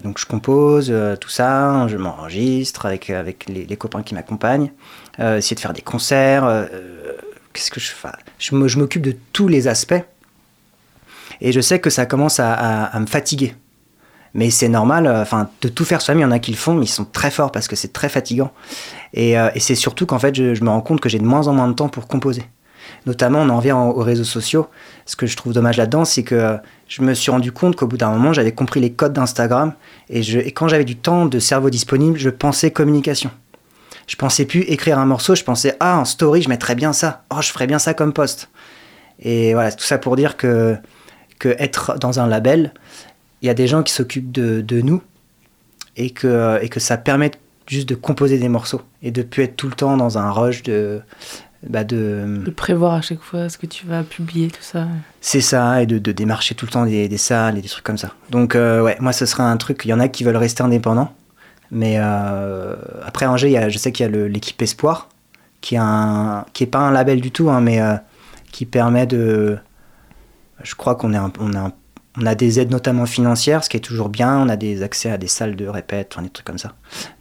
Donc 0.04 0.18
je 0.18 0.26
compose 0.26 0.92
tout 1.20 1.28
ça, 1.30 1.86
je 1.88 1.96
m'enregistre 1.96 2.84
avec 2.84 3.08
avec 3.10 3.46
les, 3.48 3.64
les 3.64 3.76
copains 3.76 4.02
qui 4.02 4.14
m'accompagnent, 4.14 4.72
essayer 5.18 5.54
de 5.54 5.60
faire 5.60 5.72
des 5.72 5.82
concerts. 5.82 6.66
Qu'est-ce 7.52 7.70
que 7.70 7.80
je 7.80 7.90
fais? 7.90 8.08
Je 8.38 8.78
m'occupe 8.78 9.02
de 9.02 9.16
tous 9.32 9.48
les 9.48 9.68
aspects. 9.68 10.02
Et 11.40 11.52
je 11.52 11.60
sais 11.60 11.78
que 11.80 11.90
ça 11.90 12.06
commence 12.06 12.38
à, 12.40 12.98
me 13.00 13.06
fatiguer. 13.06 13.54
Mais 14.32 14.50
c'est 14.50 14.68
normal, 14.68 15.08
euh, 15.08 15.22
enfin, 15.22 15.50
de 15.60 15.68
tout 15.68 15.84
faire 15.84 16.00
soi-même, 16.00 16.20
il 16.20 16.22
y 16.22 16.24
en 16.24 16.30
a 16.30 16.38
qui 16.38 16.52
le 16.52 16.56
font, 16.56 16.74
mais 16.74 16.84
ils 16.84 16.88
sont 16.88 17.04
très 17.04 17.32
forts 17.32 17.50
parce 17.50 17.66
que 17.66 17.74
c'est 17.74 17.92
très 17.92 18.08
fatigant. 18.08 18.52
Et, 19.12 19.36
euh, 19.36 19.48
c'est 19.56 19.74
surtout 19.74 20.06
qu'en 20.06 20.20
fait, 20.20 20.36
je, 20.36 20.62
me 20.62 20.68
rends 20.68 20.82
compte 20.82 21.00
que 21.00 21.08
j'ai 21.08 21.18
de 21.18 21.24
moins 21.24 21.48
en 21.48 21.52
moins 21.52 21.66
de 21.66 21.72
temps 21.72 21.88
pour 21.88 22.06
composer. 22.06 22.44
Notamment, 23.06 23.40
on 23.40 23.48
en 23.48 23.56
revient 23.56 23.72
aux, 23.72 23.90
aux 23.90 24.02
réseaux 24.04 24.22
sociaux. 24.22 24.68
Ce 25.04 25.16
que 25.16 25.26
je 25.26 25.36
trouve 25.36 25.52
dommage 25.52 25.78
là-dedans, 25.78 26.04
c'est 26.04 26.22
que 26.22 26.36
euh, 26.36 26.56
je 26.86 27.02
me 27.02 27.12
suis 27.12 27.32
rendu 27.32 27.50
compte 27.50 27.74
qu'au 27.74 27.88
bout 27.88 27.96
d'un 27.96 28.10
moment, 28.10 28.32
j'avais 28.32 28.52
compris 28.52 28.78
les 28.78 28.92
codes 28.92 29.14
d'Instagram. 29.14 29.72
Et 30.10 30.52
quand 30.52 30.68
j'avais 30.68 30.84
du 30.84 30.94
temps 30.94 31.26
de 31.26 31.38
cerveau 31.40 31.68
disponible, 31.68 32.16
je 32.16 32.30
pensais 32.30 32.70
communication. 32.70 33.32
Je 34.10 34.16
pensais 34.16 34.44
plus 34.44 34.62
écrire 34.62 34.98
un 34.98 35.06
morceau, 35.06 35.36
je 35.36 35.44
pensais, 35.44 35.76
ah, 35.78 35.96
en 36.00 36.04
story, 36.04 36.42
je 36.42 36.48
mettrais 36.48 36.74
bien 36.74 36.92
ça. 36.92 37.22
Oh, 37.30 37.40
je 37.40 37.52
ferais 37.52 37.68
bien 37.68 37.78
ça 37.78 37.94
comme 37.94 38.12
post. 38.12 38.48
Et 39.20 39.54
voilà, 39.54 39.70
tout 39.70 39.84
ça 39.84 39.98
pour 39.98 40.16
dire 40.16 40.36
que, 40.36 40.76
que 41.38 41.50
être 41.60 41.96
dans 41.96 42.18
un 42.18 42.26
label, 42.26 42.74
il 43.40 43.46
y 43.46 43.50
a 43.50 43.54
des 43.54 43.68
gens 43.68 43.84
qui 43.84 43.92
s'occupent 43.92 44.32
de, 44.32 44.62
de 44.62 44.80
nous 44.80 45.00
et 45.96 46.10
que, 46.10 46.58
et 46.60 46.68
que 46.68 46.80
ça 46.80 46.96
permet 46.96 47.30
juste 47.68 47.88
de 47.88 47.94
composer 47.94 48.38
des 48.38 48.48
morceaux 48.48 48.82
et 49.00 49.12
de 49.12 49.22
plus 49.22 49.44
être 49.44 49.54
tout 49.54 49.68
le 49.68 49.74
temps 49.74 49.96
dans 49.96 50.18
un 50.18 50.32
rush 50.32 50.64
de. 50.64 51.02
Bah 51.68 51.84
de 51.84 52.42
De 52.44 52.50
prévoir 52.50 52.94
à 52.94 53.02
chaque 53.02 53.20
fois 53.20 53.48
ce 53.48 53.58
que 53.58 53.66
tu 53.66 53.86
vas 53.86 54.02
publier, 54.02 54.48
tout 54.48 54.62
ça. 54.62 54.88
c'est 55.20 55.40
ça, 55.42 55.82
et 55.82 55.86
de, 55.86 55.98
de 55.98 56.10
démarcher 56.10 56.56
tout 56.56 56.66
le 56.66 56.72
temps 56.72 56.84
des, 56.84 57.06
des 57.06 57.18
salles 57.18 57.58
et 57.58 57.62
des 57.62 57.68
trucs 57.68 57.84
comme 57.84 57.98
ça. 57.98 58.14
Donc, 58.30 58.56
euh, 58.56 58.82
ouais, 58.82 58.96
moi, 58.98 59.12
ce 59.12 59.24
serait 59.24 59.44
un 59.44 59.56
truc. 59.56 59.82
Il 59.84 59.88
y 59.88 59.92
en 59.92 60.00
a 60.00 60.08
qui 60.08 60.24
veulent 60.24 60.36
rester 60.36 60.64
indépendants. 60.64 61.14
Mais 61.70 61.96
euh, 61.98 62.74
après, 63.04 63.26
Angers, 63.26 63.48
il 63.48 63.52
y 63.52 63.56
a, 63.56 63.68
je 63.68 63.78
sais 63.78 63.92
qu'il 63.92 64.04
y 64.04 64.08
a 64.08 64.28
l'équipe 64.28 64.60
Espoir, 64.60 65.08
qui 65.60 65.76
est, 65.76 65.78
un, 65.80 66.44
qui 66.52 66.64
est 66.64 66.66
pas 66.66 66.78
un 66.80 66.90
label 66.90 67.20
du 67.20 67.30
tout, 67.30 67.48
hein, 67.50 67.60
mais 67.60 67.80
euh, 67.80 67.94
qui 68.50 68.66
permet 68.66 69.06
de. 69.06 69.58
Je 70.62 70.74
crois 70.74 70.94
qu'on 70.96 71.12
on 71.14 71.54
a, 71.54 71.58
un- 71.60 71.72
on 72.18 72.26
a 72.26 72.34
des 72.34 72.58
aides 72.60 72.70
notamment 72.72 73.06
financières, 73.06 73.62
ce 73.62 73.70
qui 73.70 73.76
est 73.76 73.80
toujours 73.80 74.08
bien. 74.08 74.36
On 74.40 74.48
a 74.48 74.56
des 74.56 74.82
accès 74.82 75.10
à 75.10 75.16
des 75.16 75.28
salles 75.28 75.54
de 75.54 75.66
répète, 75.68 76.10
enfin, 76.12 76.22
des 76.22 76.28
trucs 76.28 76.44
comme 76.46 76.58
ça. 76.58 76.72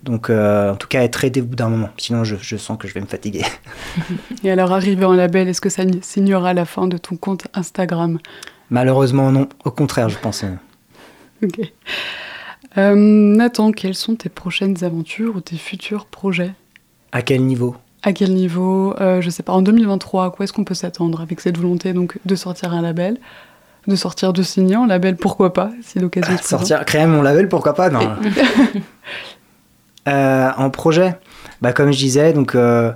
Donc, 0.04 0.30
euh, 0.30 0.72
en 0.74 0.76
tout 0.76 0.88
cas, 0.88 1.04
être 1.04 1.24
aidé 1.24 1.42
au 1.42 1.46
bout 1.46 1.56
d'un 1.56 1.70
moment. 1.70 1.90
Sinon, 1.98 2.24
je, 2.24 2.36
je 2.42 2.58
sens 2.58 2.78
que 2.78 2.88
je 2.88 2.94
vais 2.96 3.02
me 3.02 3.06
fatiguer. 3.06 3.46
Et 4.44 4.50
alors, 4.52 4.72
arrivé 4.72 5.06
en 5.06 5.14
label, 5.14 5.48
est-ce 5.48 5.62
que 5.62 5.70
ça 5.70 5.84
signera 6.02 6.54
la 6.56 6.66
fin 6.66 6.88
de 6.88 6.98
ton 6.98 7.16
compte 7.18 7.46
Instagram? 7.54 8.18
Malheureusement, 8.72 9.32
non. 9.32 9.48
Au 9.64 9.72
contraire, 9.72 10.10
je 10.10 10.18
pense. 10.18 10.44
Ok. 11.44 11.60
Euh, 12.78 12.94
Nathan, 12.96 13.72
quelles 13.72 13.96
sont 13.96 14.16
tes 14.16 14.30
prochaines 14.30 14.84
aventures 14.84 15.36
ou 15.36 15.42
tes 15.42 15.58
futurs 15.58 16.06
projets? 16.06 16.52
À 17.12 17.22
quel 17.22 17.44
niveau? 17.46 17.76
À 18.04 18.14
quel 18.14 18.34
niveau? 18.34 18.94
Euh, 19.02 19.22
Je 19.22 19.30
sais 19.30 19.44
pas, 19.44 19.54
en 19.54 19.62
2023, 19.62 20.26
à 20.26 20.30
quoi 20.30 20.44
est-ce 20.44 20.54
qu'on 20.54 20.64
peut 20.64 20.76
s'attendre 20.76 21.22
avec 21.22 21.40
cette 21.42 21.58
volonté 21.58 21.94
donc 21.94 22.18
de 22.26 22.36
sortir 22.36 22.74
un 22.74 22.82
label? 22.82 23.18
De 23.88 23.96
sortir 23.96 24.34
de 24.34 24.44
signer 24.44 24.76
en 24.76 24.86
label, 24.86 25.16
pourquoi 25.16 25.52
pas, 25.54 25.72
si 25.82 26.00
l'occasion 26.00 26.34
se 26.34 26.38
présente. 26.44 26.60
Sortir, 26.60 26.86
créer 26.86 27.08
mon 27.08 27.22
label, 27.22 27.48
pourquoi 27.50 27.74
pas? 27.74 27.90
Non. 27.90 28.02
Euh, 30.08 30.50
En 30.58 30.70
projet, 30.72 31.16
bah, 31.62 31.72
comme 31.72 31.92
je 31.92 31.98
disais, 31.98 32.34
donc, 32.34 32.56
euh, 32.56 32.92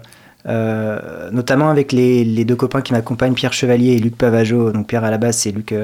euh, 0.48 1.30
notamment 1.32 1.70
avec 1.70 1.92
les, 1.92 2.24
les 2.24 2.44
deux 2.46 2.56
copains 2.56 2.82
qui 2.82 2.92
m'accompagnent, 2.94 3.34
Pierre 3.36 3.54
Chevalier 3.54 3.92
et 3.92 4.00
Luc 4.00 4.16
Pavageau, 4.18 4.72
donc 4.72 4.88
Pierre 4.88 5.04
à 5.04 5.12
la 5.12 5.20
basse 5.20 5.46
et 5.46 5.52
Luc, 5.52 5.76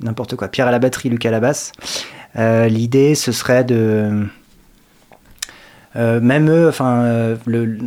n'importe 0.00 0.34
quoi, 0.36 0.48
Pierre 0.48 0.68
à 0.68 0.70
la 0.70 0.78
batterie, 0.78 1.10
Luc 1.10 1.26
à 1.26 1.30
la 1.30 1.40
basse. 1.40 1.72
Euh, 2.38 2.68
L'idée, 2.68 3.14
ce 3.14 3.32
serait 3.32 3.64
de... 3.64 4.26
euh, 5.96 6.20
même 6.20 6.50
eux, 6.50 6.68
enfin, 6.68 7.02
euh, 7.02 7.36
le, 7.46 7.78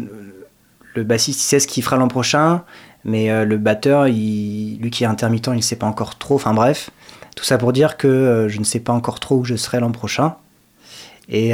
le 0.96 1.04
bassiste, 1.04 1.42
il 1.42 1.44
sait 1.44 1.60
ce 1.60 1.68
qu'il 1.68 1.84
fera 1.84 1.98
l'an 1.98 2.08
prochain, 2.08 2.64
mais 3.06 3.46
le 3.46 3.58
batteur, 3.58 4.06
lui 4.06 4.90
qui 4.92 5.04
est 5.04 5.08
intermittent, 5.08 5.48
il 5.48 5.58
ne 5.58 5.62
sait 5.62 5.76
pas 5.78 5.88
encore 5.88 6.18
trop, 6.18 6.36
enfin 6.36 6.54
bref. 6.54 6.90
Tout 7.36 7.46
ça 7.46 7.58
pour 7.58 7.72
dire 7.72 7.96
que 7.96 8.48
je 8.50 8.60
ne 8.60 8.64
sais 8.66 8.80
pas 8.80 8.92
encore 8.92 9.20
trop 9.20 9.38
où 9.38 9.46
je 9.46 9.56
serai 9.56 9.80
l'an 9.80 9.92
prochain. 9.92 10.36
Et, 11.30 11.54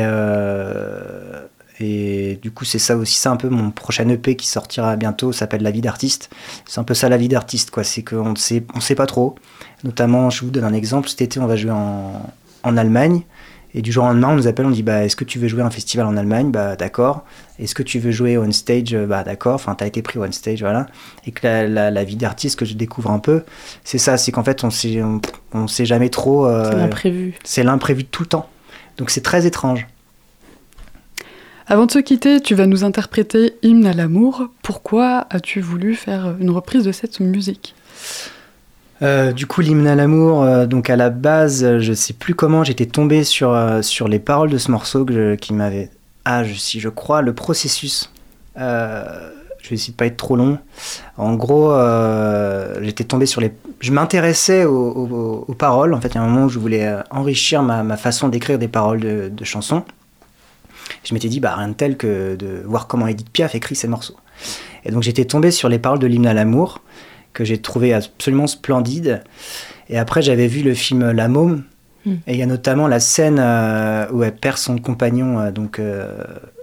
et 1.80 2.40
du 2.42 2.52
coup, 2.52 2.66
c'est 2.66 2.80
ça 2.80 2.96
aussi, 2.96 3.16
c'est 3.20 3.30
un 3.30 3.36
peu 3.36 3.50
mon 3.50 3.70
prochain 3.70 4.08
EP 4.10 4.36
qui 4.36 4.48
sortira 4.48 4.96
bientôt, 4.96 5.32
s'appelle 5.34 5.62
La 5.62 5.72
vie 5.72 5.82
d'artiste. 5.82 6.30
C'est 6.66 6.80
un 6.80 6.84
peu 6.84 6.94
ça 6.94 7.10
la 7.10 7.18
vie 7.18 7.28
d'artiste, 7.28 7.70
quoi. 7.70 7.84
C'est 7.84 8.02
qu'on 8.04 8.32
ne 8.32 8.38
sait, 8.38 8.64
on 8.74 8.80
sait 8.80 8.96
pas 8.96 9.06
trop. 9.06 9.36
Notamment, 9.84 10.30
je 10.32 10.46
vous 10.46 10.50
donne 10.50 10.64
un 10.64 10.74
exemple, 10.74 11.10
cet 11.10 11.22
été, 11.22 11.40
on 11.40 11.46
va 11.46 11.58
jouer 11.58 11.72
en, 11.72 12.34
en 12.66 12.76
Allemagne. 12.78 13.22
Et 13.78 13.82
du 13.82 13.92
jour 13.92 14.06
au 14.06 14.08
lendemain, 14.08 14.30
on 14.30 14.36
nous 14.36 14.48
appelle, 14.48 14.66
on 14.66 14.70
dit 14.72 14.84
bah, 14.84 15.04
Est-ce 15.04 15.18
que 15.18 15.26
tu 15.26 15.38
veux 15.38 15.50
jouer 15.50 15.62
à 15.62 15.66
un 15.66 15.70
festival 15.70 16.06
en 16.06 16.16
Allemagne? 16.16 16.50
Bah, 16.50 16.78
d'accord. 16.78 17.26
Est-ce 17.60 17.76
que 17.76 17.84
tu 17.84 18.00
veux 18.00 18.12
jouer 18.12 18.38
on 18.38 18.50
stage? 18.54 18.96
Bah, 18.96 19.24
d'accord. 19.26 19.56
Enfin, 19.56 19.76
t'as 19.76 19.86
été 19.86 20.02
pris 20.02 20.18
on 20.18 20.32
stage, 20.32 20.62
voilà. 20.62 20.88
Et 21.26 21.32
que 21.32 21.46
la, 21.46 21.68
la, 21.68 21.92
la 21.92 22.04
vie 22.06 22.16
d'artiste 22.16 22.58
que 22.58 22.64
je 22.66 22.74
découvre 22.76 23.12
un 23.12 23.20
peu, 23.20 23.44
c'est 23.84 23.98
ça 23.98 24.16
c'est 24.18 24.32
qu'en 24.32 24.44
fait, 24.46 24.64
on 24.64 24.70
sait, 24.70 25.02
on, 25.02 25.20
on 25.54 25.68
sait 25.68 25.86
jamais 25.86 26.08
trop. 26.10 26.46
euh, 26.48 26.72
C'est 26.72 26.78
l'imprévu. 26.78 27.34
c'est 27.44 27.64
l'imprévu 27.64 28.06
tout 28.06 28.24
le 28.24 28.28
temps. 28.30 28.50
Donc, 28.98 29.10
c'est 29.10 29.22
très 29.22 29.46
étrange. 29.46 29.86
Avant 31.68 31.86
de 31.88 31.92
se 31.92 32.00
quitter, 32.00 32.40
tu 32.42 32.56
vas 32.56 32.68
nous 32.68 32.84
interpréter 32.86 33.56
Hymne 33.64 33.88
à 33.88 33.94
l'amour. 33.94 34.48
Pourquoi 34.62 35.26
as-tu 35.32 35.60
voulu 35.62 35.96
faire 35.96 36.36
une 36.40 36.52
reprise 36.52 36.84
de 36.84 36.92
cette 36.94 37.20
musique? 37.20 37.76
Euh, 39.02 39.34
du 39.34 39.46
coup, 39.46 39.62
l'hymne 39.62 39.88
à 39.88 39.96
l'amour, 39.96 40.44
euh, 40.44 40.66
donc 40.66 40.90
à 40.90 40.96
la 40.96 41.10
base, 41.10 41.64
euh, 41.64 41.80
je 41.80 41.92
sais 41.94 42.14
plus 42.14 42.34
comment, 42.34 42.64
j'étais 42.64 42.86
tombé 42.86 43.24
sur, 43.24 43.58
sur 43.82 44.08
les 44.08 44.20
paroles 44.20 44.50
de 44.50 44.58
ce 44.58 44.72
morceau 44.72 45.06
qui 45.40 45.54
m'avait. 45.54 45.90
Ah, 46.24 46.44
je, 46.44 46.54
si 46.54 46.80
je 46.80 46.90
crois, 46.90 47.22
le 47.22 47.34
processus. 47.34 48.12
Je 48.56 49.70
vais 49.70 49.76
essayer 49.76 49.92
de 49.94 49.98
pas 49.98 50.06
être 50.06 50.18
trop 50.18 50.36
long. 50.36 50.60
En 51.18 51.34
gros, 51.36 51.74
j'étais 52.82 53.04
tombé 53.04 53.26
sur 53.26 53.42
les. 53.42 53.52
Je 53.82 53.92
m'intéressais 53.92 54.64
aux, 54.66 55.44
aux- 55.48 55.54
paroles. 55.54 55.94
En 55.94 56.00
fait, 56.02 56.10
il 56.10 56.16
y 56.16 56.18
a 56.18 56.22
un 56.22 56.28
moment 56.28 56.46
où 56.46 56.50
je 56.50 56.60
voulais 56.60 56.92
enrichir 57.12 57.64
ma, 57.64 57.84
ma 57.84 57.98
façon 57.98 58.30
d'écrire 58.30 58.58
des 58.58 58.68
paroles 58.68 59.00
de, 59.02 59.30
de 59.30 59.44
chansons. 59.44 59.84
Je 61.04 61.14
m'étais 61.14 61.28
dit, 61.28 61.40
bah, 61.40 61.56
rien 61.56 61.68
de 61.70 61.74
tel 61.74 61.98
que 61.98 62.36
de 62.36 62.62
voir 62.66 62.88
comment 62.88 63.08
Edith 63.08 63.30
Piaf 63.30 63.56
écrit 63.56 63.76
ses 63.76 63.88
morceaux. 63.88 64.16
Et 64.86 64.92
donc, 64.92 65.04
j'étais 65.04 65.26
tombé 65.26 65.52
sur 65.52 65.68
les 65.68 65.80
paroles 65.80 66.00
de 66.00 66.08
l'hymne 66.08 66.28
à 66.28 66.34
l'amour 66.34 66.82
que 67.36 67.44
j'ai 67.44 67.60
trouvé 67.60 67.94
absolument 67.94 68.48
splendide. 68.48 69.24
Et 69.90 70.00
après, 70.00 70.24
j'avais 70.24 70.48
vu 70.48 70.64
le 70.64 70.74
film 70.74 71.12
La 71.12 71.28
Môme. 71.28 71.64
Mm. 72.06 72.14
Et 72.26 72.34
il 72.34 72.40
y 72.40 72.42
a 72.42 72.48
notamment 72.48 72.88
la 72.88 73.00
scène 73.00 73.38
euh, 73.40 74.08
où 74.12 74.24
elle 74.24 74.36
perd 74.36 74.58
son 74.58 74.80
compagnon. 74.80 75.40
euh, 75.40 75.52
donc, 75.52 75.78
euh, 75.78 76.10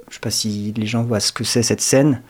je 0.08 0.14
sais 0.14 0.20
pas 0.20 0.30
si 0.30 0.74
les 0.76 0.86
gens 0.86 1.04
voient 1.04 1.20
ce 1.20 1.30
que 1.30 1.44
c'est 1.44 1.62
cette 1.62 1.80
scène. 1.80 2.20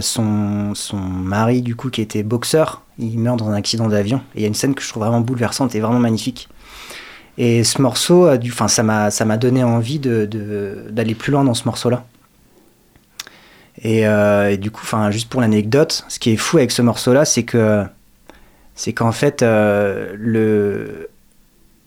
Son, 0.00 0.74
son 0.74 0.96
mari, 0.96 1.60
du 1.60 1.76
coup, 1.76 1.90
qui 1.90 2.00
était 2.00 2.22
boxeur, 2.22 2.82
il 2.98 3.18
meurt 3.18 3.38
dans 3.38 3.50
un 3.50 3.52
accident 3.52 3.88
d'avion. 3.88 4.22
Et 4.34 4.38
il 4.38 4.40
y 4.40 4.44
a 4.44 4.48
une 4.48 4.54
scène 4.54 4.74
que 4.74 4.82
je 4.82 4.88
trouve 4.88 5.02
vraiment 5.02 5.20
bouleversante 5.20 5.74
et 5.74 5.80
vraiment 5.80 5.98
magnifique. 5.98 6.48
Et 7.36 7.62
ce 7.62 7.82
morceau, 7.82 8.38
du, 8.38 8.50
enfin, 8.50 8.68
ça 8.68 8.82
m'a, 8.82 9.36
donné 9.36 9.62
envie 9.64 9.98
de, 9.98 10.24
de- 10.24 10.86
d'aller 10.90 11.14
plus 11.14 11.30
loin 11.30 11.44
dans 11.44 11.52
ce 11.52 11.66
morceau-là. 11.66 12.06
Et, 13.82 14.06
euh, 14.06 14.52
et 14.52 14.56
du 14.56 14.70
coup, 14.70 14.80
enfin, 14.82 15.10
juste 15.10 15.28
pour 15.28 15.40
l'anecdote, 15.40 16.04
ce 16.08 16.18
qui 16.18 16.30
est 16.30 16.36
fou 16.36 16.58
avec 16.58 16.70
ce 16.70 16.82
morceau-là, 16.82 17.24
c'est 17.24 17.42
que, 17.42 17.84
c'est 18.74 18.92
qu'en 18.92 19.12
fait, 19.12 19.42
euh, 19.42 20.14
le, 20.16 21.10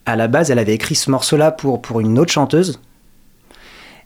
à 0.05 0.15
la 0.15 0.27
base, 0.27 0.51
elle 0.51 0.59
avait 0.59 0.75
écrit 0.75 0.95
ce 0.95 1.09
morceau-là 1.09 1.51
pour, 1.51 1.81
pour 1.81 1.99
une 1.99 2.19
autre 2.19 2.31
chanteuse. 2.31 2.79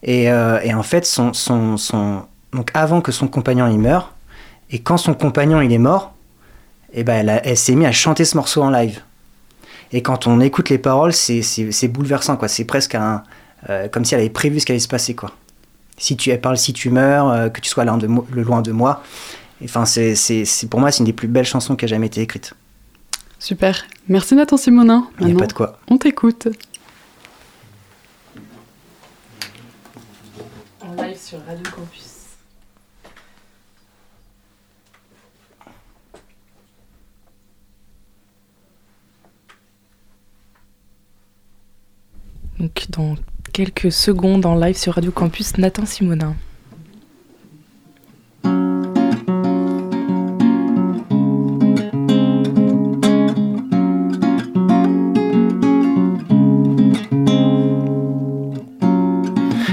Et, 0.02 0.32
euh, 0.32 0.60
et 0.62 0.74
en 0.74 0.84
fait, 0.84 1.06
son, 1.06 1.34
son, 1.34 1.78
son, 1.78 2.24
donc 2.52 2.72
avant 2.74 3.02
que 3.02 3.12
son 3.12 3.28
compagnon 3.28 3.68
y 3.68 3.78
meure, 3.78 4.14
et 4.70 4.80
quand 4.80 4.98
son 4.98 5.14
compagnon 5.14 5.62
il 5.62 5.72
est 5.72 5.78
mort, 5.78 6.14
et 6.94 7.04
ben 7.04 7.28
elle, 7.44 7.58
s'est 7.58 7.76
mise 7.76 7.88
à 7.88 7.92
chanter 7.92 8.24
ce 8.24 8.38
morceau 8.38 8.62
en 8.62 8.70
live. 8.70 9.02
Et 9.92 10.02
quand 10.02 10.28
on 10.28 10.40
écoute 10.42 10.70
les 10.70 10.78
paroles, 10.78 11.14
c'est, 11.14 11.88
bouleversant, 11.88 12.38
quoi. 12.38 12.48
C'est 12.48 12.66
presque 12.66 12.96
un, 12.96 13.24
comme 13.92 14.06
si 14.06 14.14
elle 14.14 14.22
avait 14.22 14.30
prévu 14.30 14.60
ce 14.60 14.66
qui 14.66 14.72
allait 14.72 14.80
se 14.80 14.88
passer, 14.88 15.16
quoi. 15.16 15.32
Si 15.98 16.18
tu 16.18 16.36
parles, 16.38 16.58
si 16.58 16.74
tu 16.74 16.90
meurs, 16.90 17.30
euh, 17.30 17.50
que 17.50 17.62
tu 17.62 17.70
sois 17.70 17.86
loin 17.86 17.98
de, 17.98 18.08
moi, 18.08 18.26
le 18.32 18.44
loin 18.44 18.62
de 18.62 18.72
moi. 18.72 19.04
Enfin, 19.64 19.86
c'est 19.86 20.16
pour 20.70 20.80
moi, 20.80 20.92
c'est 20.92 21.00
une 21.00 21.06
des 21.06 21.14
plus 21.14 21.28
belles 21.28 21.46
chansons 21.46 21.76
qui 21.76 21.86
a 21.86 21.88
jamais 21.88 22.08
été 22.08 22.22
écrite. 22.22 22.54
Super. 23.40 23.86
Merci 24.08 24.36
Nathan 24.36 24.58
Simonin. 24.58 25.08
Il 25.20 25.28
n'y 25.28 25.34
a 25.34 25.36
pas 25.36 25.48
de 25.48 25.54
quoi. 25.54 25.80
On 25.88 25.98
t'écoute. 25.98 26.48
En 30.82 30.94
live 31.02 31.18
sur 31.18 31.40
Radio 31.46 31.64
Campus. 31.76 32.14
Donc 42.60 42.86
dans 42.90 43.16
quelques 43.54 43.92
secondes 43.92 44.48
en 44.48 44.56
live 44.56 44.76
sur 44.76 44.96
Radio 44.96 45.12
Campus, 45.12 45.58
Nathan 45.60 45.86
Simonin. 45.86 46.36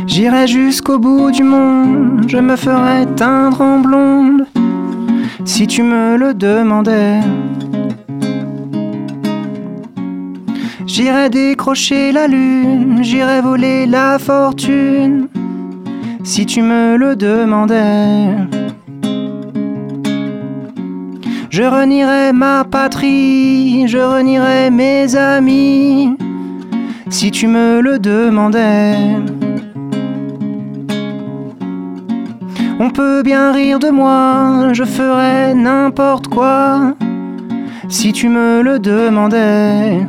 J'irai 0.06 0.46
jusqu'au 0.46 0.98
bout 0.98 1.30
du 1.30 1.42
monde, 1.42 2.28
je 2.28 2.36
me 2.36 2.56
ferai 2.56 3.06
teindre 3.16 3.62
en 3.62 3.80
blonde, 3.80 4.46
si 5.46 5.66
tu 5.66 5.82
me 5.82 6.18
le 6.18 6.34
demandais. 6.34 7.20
J'irai 10.92 11.30
décrocher 11.30 12.10
la 12.10 12.26
lune, 12.26 12.98
j'irai 13.00 13.40
voler 13.40 13.86
la 13.86 14.18
fortune, 14.18 15.28
si 16.24 16.44
tu 16.44 16.62
me 16.62 16.96
le 16.96 17.14
demandais. 17.14 18.34
Je 21.48 21.62
renierai 21.62 22.32
ma 22.32 22.64
patrie, 22.64 23.86
je 23.86 23.98
renierai 23.98 24.70
mes 24.72 25.14
amis, 25.14 26.16
si 27.08 27.30
tu 27.30 27.46
me 27.46 27.80
le 27.80 28.00
demandais. 28.00 28.96
On 32.80 32.90
peut 32.90 33.22
bien 33.22 33.52
rire 33.52 33.78
de 33.78 33.90
moi, 33.90 34.72
je 34.72 34.82
ferais 34.82 35.54
n'importe 35.54 36.26
quoi, 36.26 36.94
si 37.88 38.12
tu 38.12 38.28
me 38.28 38.60
le 38.60 38.80
demandais. 38.80 40.04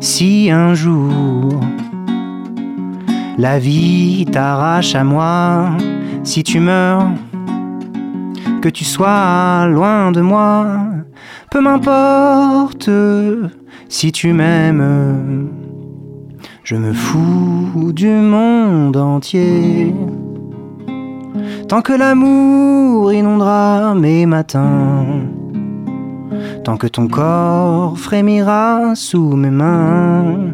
Si 0.00 0.50
un 0.50 0.74
jour 0.74 1.60
la 3.38 3.58
vie 3.58 4.26
t'arrache 4.30 4.94
à 4.94 5.04
moi, 5.04 5.70
si 6.24 6.42
tu 6.42 6.60
meurs, 6.60 7.08
que 8.60 8.68
tu 8.68 8.84
sois 8.84 9.66
loin 9.66 10.12
de 10.12 10.20
moi, 10.20 10.66
peu 11.50 11.60
m'importe 11.60 12.90
si 13.88 14.12
tu 14.12 14.32
m'aimes. 14.32 15.48
Je 16.64 16.76
me 16.76 16.92
fous 16.92 17.92
du 17.92 18.08
monde 18.08 18.96
entier. 18.96 19.94
Tant 21.68 21.82
que 21.82 21.92
l'amour 21.92 23.12
inondera 23.12 23.94
mes 23.94 24.26
matins, 24.26 25.06
tant 26.64 26.76
que 26.76 26.86
ton 26.86 27.08
corps 27.08 27.98
frémira 27.98 28.94
sous 28.94 29.36
mes 29.36 29.50
mains, 29.50 30.52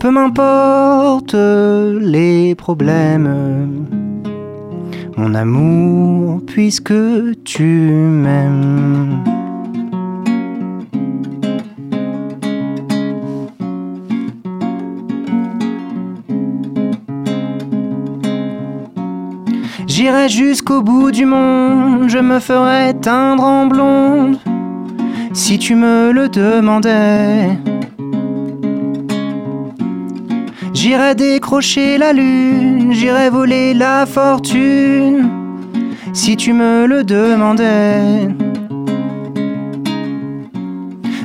peu 0.00 0.10
m'importe 0.10 1.34
les 1.34 2.54
problèmes, 2.54 3.86
mon 5.16 5.34
amour, 5.34 6.40
puisque 6.46 6.94
tu 7.44 7.64
m'aimes. 7.64 9.22
J'irai 19.86 20.28
jusqu'au 20.28 20.82
bout 20.82 21.12
du 21.12 21.24
monde, 21.24 22.08
je 22.08 22.18
me 22.18 22.40
ferai 22.40 22.94
teindre 23.00 23.44
en 23.44 23.66
blonde, 23.66 24.38
si 25.34 25.58
tu 25.58 25.74
me 25.74 26.12
le 26.12 26.28
demandais. 26.28 27.50
J'irai 30.72 31.14
décrocher 31.14 31.98
la 31.98 32.12
lune, 32.12 32.92
j'irai 32.92 33.30
voler 33.30 33.74
la 33.74 34.06
fortune, 34.06 35.28
si 36.12 36.36
tu 36.36 36.52
me 36.52 36.86
le 36.86 37.02
demandais. 37.02 38.28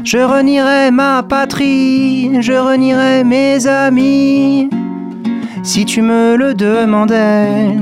Je 0.04 0.17
renierai 0.17 0.89
ma 0.89 1.22
patrie, 1.22 2.41
je 2.41 2.54
renierai 2.54 3.24
mes 3.24 3.67
amis, 3.67 4.69
si 5.62 5.86
tu 5.86 6.02
me 6.02 6.36
le 6.36 6.56
demandais. 6.56 7.76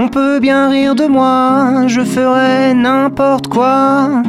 On 0.00 0.06
peut 0.06 0.38
bien 0.38 0.68
rire 0.68 0.94
de 0.94 1.06
moi, 1.06 1.88
je 1.88 2.02
ferais 2.02 2.72
n'importe 2.72 3.48
quoi, 3.48 4.22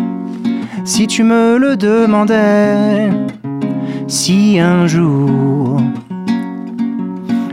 si 0.84 1.06
tu 1.06 1.22
me 1.22 1.60
le 1.60 1.78
demandais. 1.78 3.12
Si 4.08 4.60
un 4.60 4.88
jour 4.88 5.80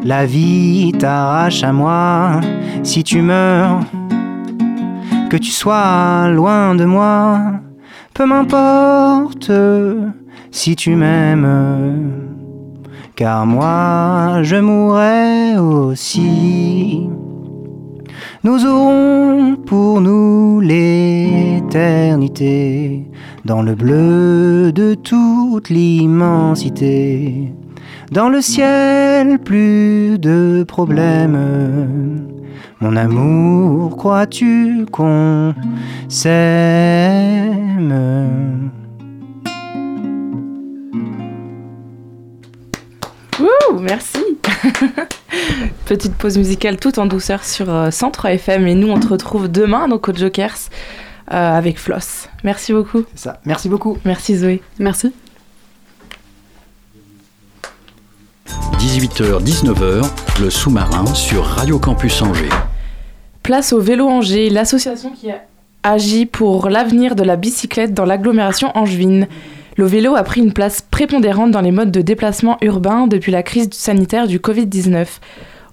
la 0.03 0.25
vie 0.25 0.93
t'arrache 0.99 1.63
à 1.63 1.75
moi, 1.75 2.41
si 2.83 3.05
tu 3.05 3.21
meurs, 3.21 3.81
que 5.29 5.37
tu 5.37 5.51
sois 5.51 6.31
loin 6.31 6.75
de 6.75 6.87
moi, 6.87 7.39
peu 8.15 8.25
m'importe 8.25 9.53
si 10.51 10.75
tu 10.75 10.97
m'aimes, 10.97 12.13
car 13.15 13.45
moi 13.45 14.39
je 14.43 14.57
mourrai 14.57 15.59
aussi. 15.59 17.11
Nous 18.45 18.67
aurons 18.67 19.57
pour 19.57 20.01
nous 20.01 20.61
l'éternité 20.61 21.67
dans 23.45 23.63
le 23.63 23.75
bleu 23.75 24.73
de 24.73 24.95
toute 24.95 25.71
l'immensité. 25.71 27.53
Dans 28.13 28.29
le 28.29 28.41
ciel, 28.41 29.39
plus 29.39 30.19
de 30.19 30.65
problèmes. 30.67 31.39
Mon 32.81 32.95
amour, 32.95 33.97
crois-tu 33.97 34.87
qu'on 34.93 35.55
s'aime? 36.09 37.47
Wouh, 43.39 43.79
merci. 43.81 44.19
Petite 45.85 46.15
pause 46.15 46.39
musicale 46.39 46.79
tout 46.79 46.99
en 46.99 47.07
douceur 47.07 47.45
sur 47.45 47.69
euh, 47.69 47.91
103 47.91 48.33
FM 48.33 48.67
et 48.67 48.75
nous 48.75 48.89
on 48.89 48.99
te 48.99 49.09
retrouve 49.09 49.49
demain 49.49 49.89
donc 49.89 50.09
au 50.09 50.15
Jokers 50.15 50.57
euh, 51.33 51.59
avec 51.59 51.79
Floss. 51.79 52.29
Merci 52.45 52.73
beaucoup. 52.73 53.05
C'est 53.15 53.25
ça. 53.25 53.41
Merci 53.45 53.69
beaucoup. 53.69 53.99
Merci 54.05 54.37
Zoé. 54.37 54.63
Merci. 54.79 55.13
18h-19h, 58.79 60.09
le 60.41 60.51
sous-marin 60.51 61.07
sur 61.15 61.45
Radio 61.45 61.79
Campus 61.79 62.23
Angers. 62.23 62.49
Place 63.43 63.73
au 63.73 63.81
vélo 63.81 64.09
Angers, 64.09 64.49
l'association 64.49 65.11
qui 65.11 65.29
agit 65.83 66.27
pour 66.27 66.69
l'avenir 66.69 67.17
de 67.17 67.23
la 67.23 67.37
bicyclette 67.37 67.93
dans 67.93 68.05
l'agglomération 68.05 68.71
angevine. 68.77 69.27
Le 69.79 69.85
vélo 69.85 70.17
a 70.17 70.23
pris 70.23 70.41
une 70.41 70.55
place 70.55 70.81
prépondérante 70.81 71.51
dans 71.51 71.61
les 71.61 71.71
modes 71.71 71.91
de 71.91 72.01
déplacement 72.01 72.57
urbain 72.63 73.07
depuis 73.07 73.31
la 73.31 73.43
crise 73.43 73.69
sanitaire 73.73 74.27
du 74.27 74.39
Covid-19. 74.39 75.07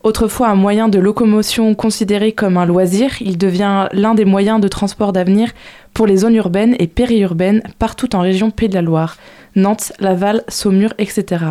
Autrefois 0.04 0.50
un 0.50 0.56
moyen 0.56 0.90
de 0.90 1.00
locomotion 1.00 1.74
considéré 1.74 2.34
comme 2.34 2.58
un 2.58 2.66
loisir, 2.66 3.22
il 3.22 3.38
devient 3.38 3.88
l'un 3.94 4.14
des 4.14 4.26
moyens 4.26 4.60
de 4.60 4.68
transport 4.68 5.14
d'avenir 5.14 5.52
pour 5.94 6.06
les 6.06 6.18
zones 6.18 6.36
urbaines 6.36 6.76
et 6.80 6.88
périurbaines 6.88 7.64
partout 7.80 8.14
en 8.14 8.20
région 8.20 8.52
Pays 8.52 8.68
de 8.68 8.74
la 8.74 8.82
Loire, 8.82 9.16
Nantes, 9.56 9.94
Laval, 10.02 10.44
Saumur, 10.50 10.94
etc. 10.98 11.46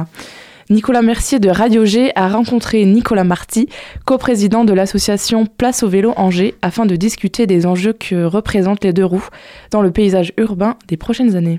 Nicolas 0.69 1.01
Mercier 1.01 1.39
de 1.39 1.49
Radio 1.49 1.87
G 1.87 2.13
a 2.17 2.29
rencontré 2.29 2.85
Nicolas 2.85 3.25
Marty, 3.25 3.71
coprésident 4.05 4.67
de 4.67 4.75
l'association 4.75 5.47
Place 5.47 5.83
au 5.83 5.89
vélo 5.89 6.13
Angers, 6.17 6.55
afin 6.61 6.85
de 6.85 6.97
discuter 6.97 7.47
des 7.47 7.65
enjeux 7.65 7.95
que 7.95 8.25
représentent 8.25 8.85
les 8.85 8.93
deux 8.93 9.07
roues 9.07 9.29
dans 9.71 9.81
le 9.81 9.91
paysage 9.91 10.35
urbain 10.37 10.77
des 10.89 10.99
prochaines 10.99 11.35
années. 11.35 11.59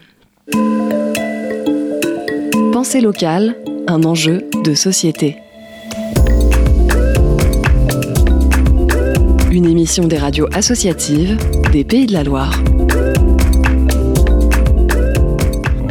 Pensée 2.74 3.00
locale, 3.00 3.56
un 3.88 4.04
enjeu 4.04 4.50
de 4.66 4.74
société. 4.74 5.38
Une 9.52 9.66
émission 9.66 10.06
des 10.06 10.18
radios 10.18 10.48
associatives 10.54 11.38
des 11.72 11.86
Pays 11.86 12.08
de 12.08 12.14
la 12.14 12.26
Loire. 12.26 12.62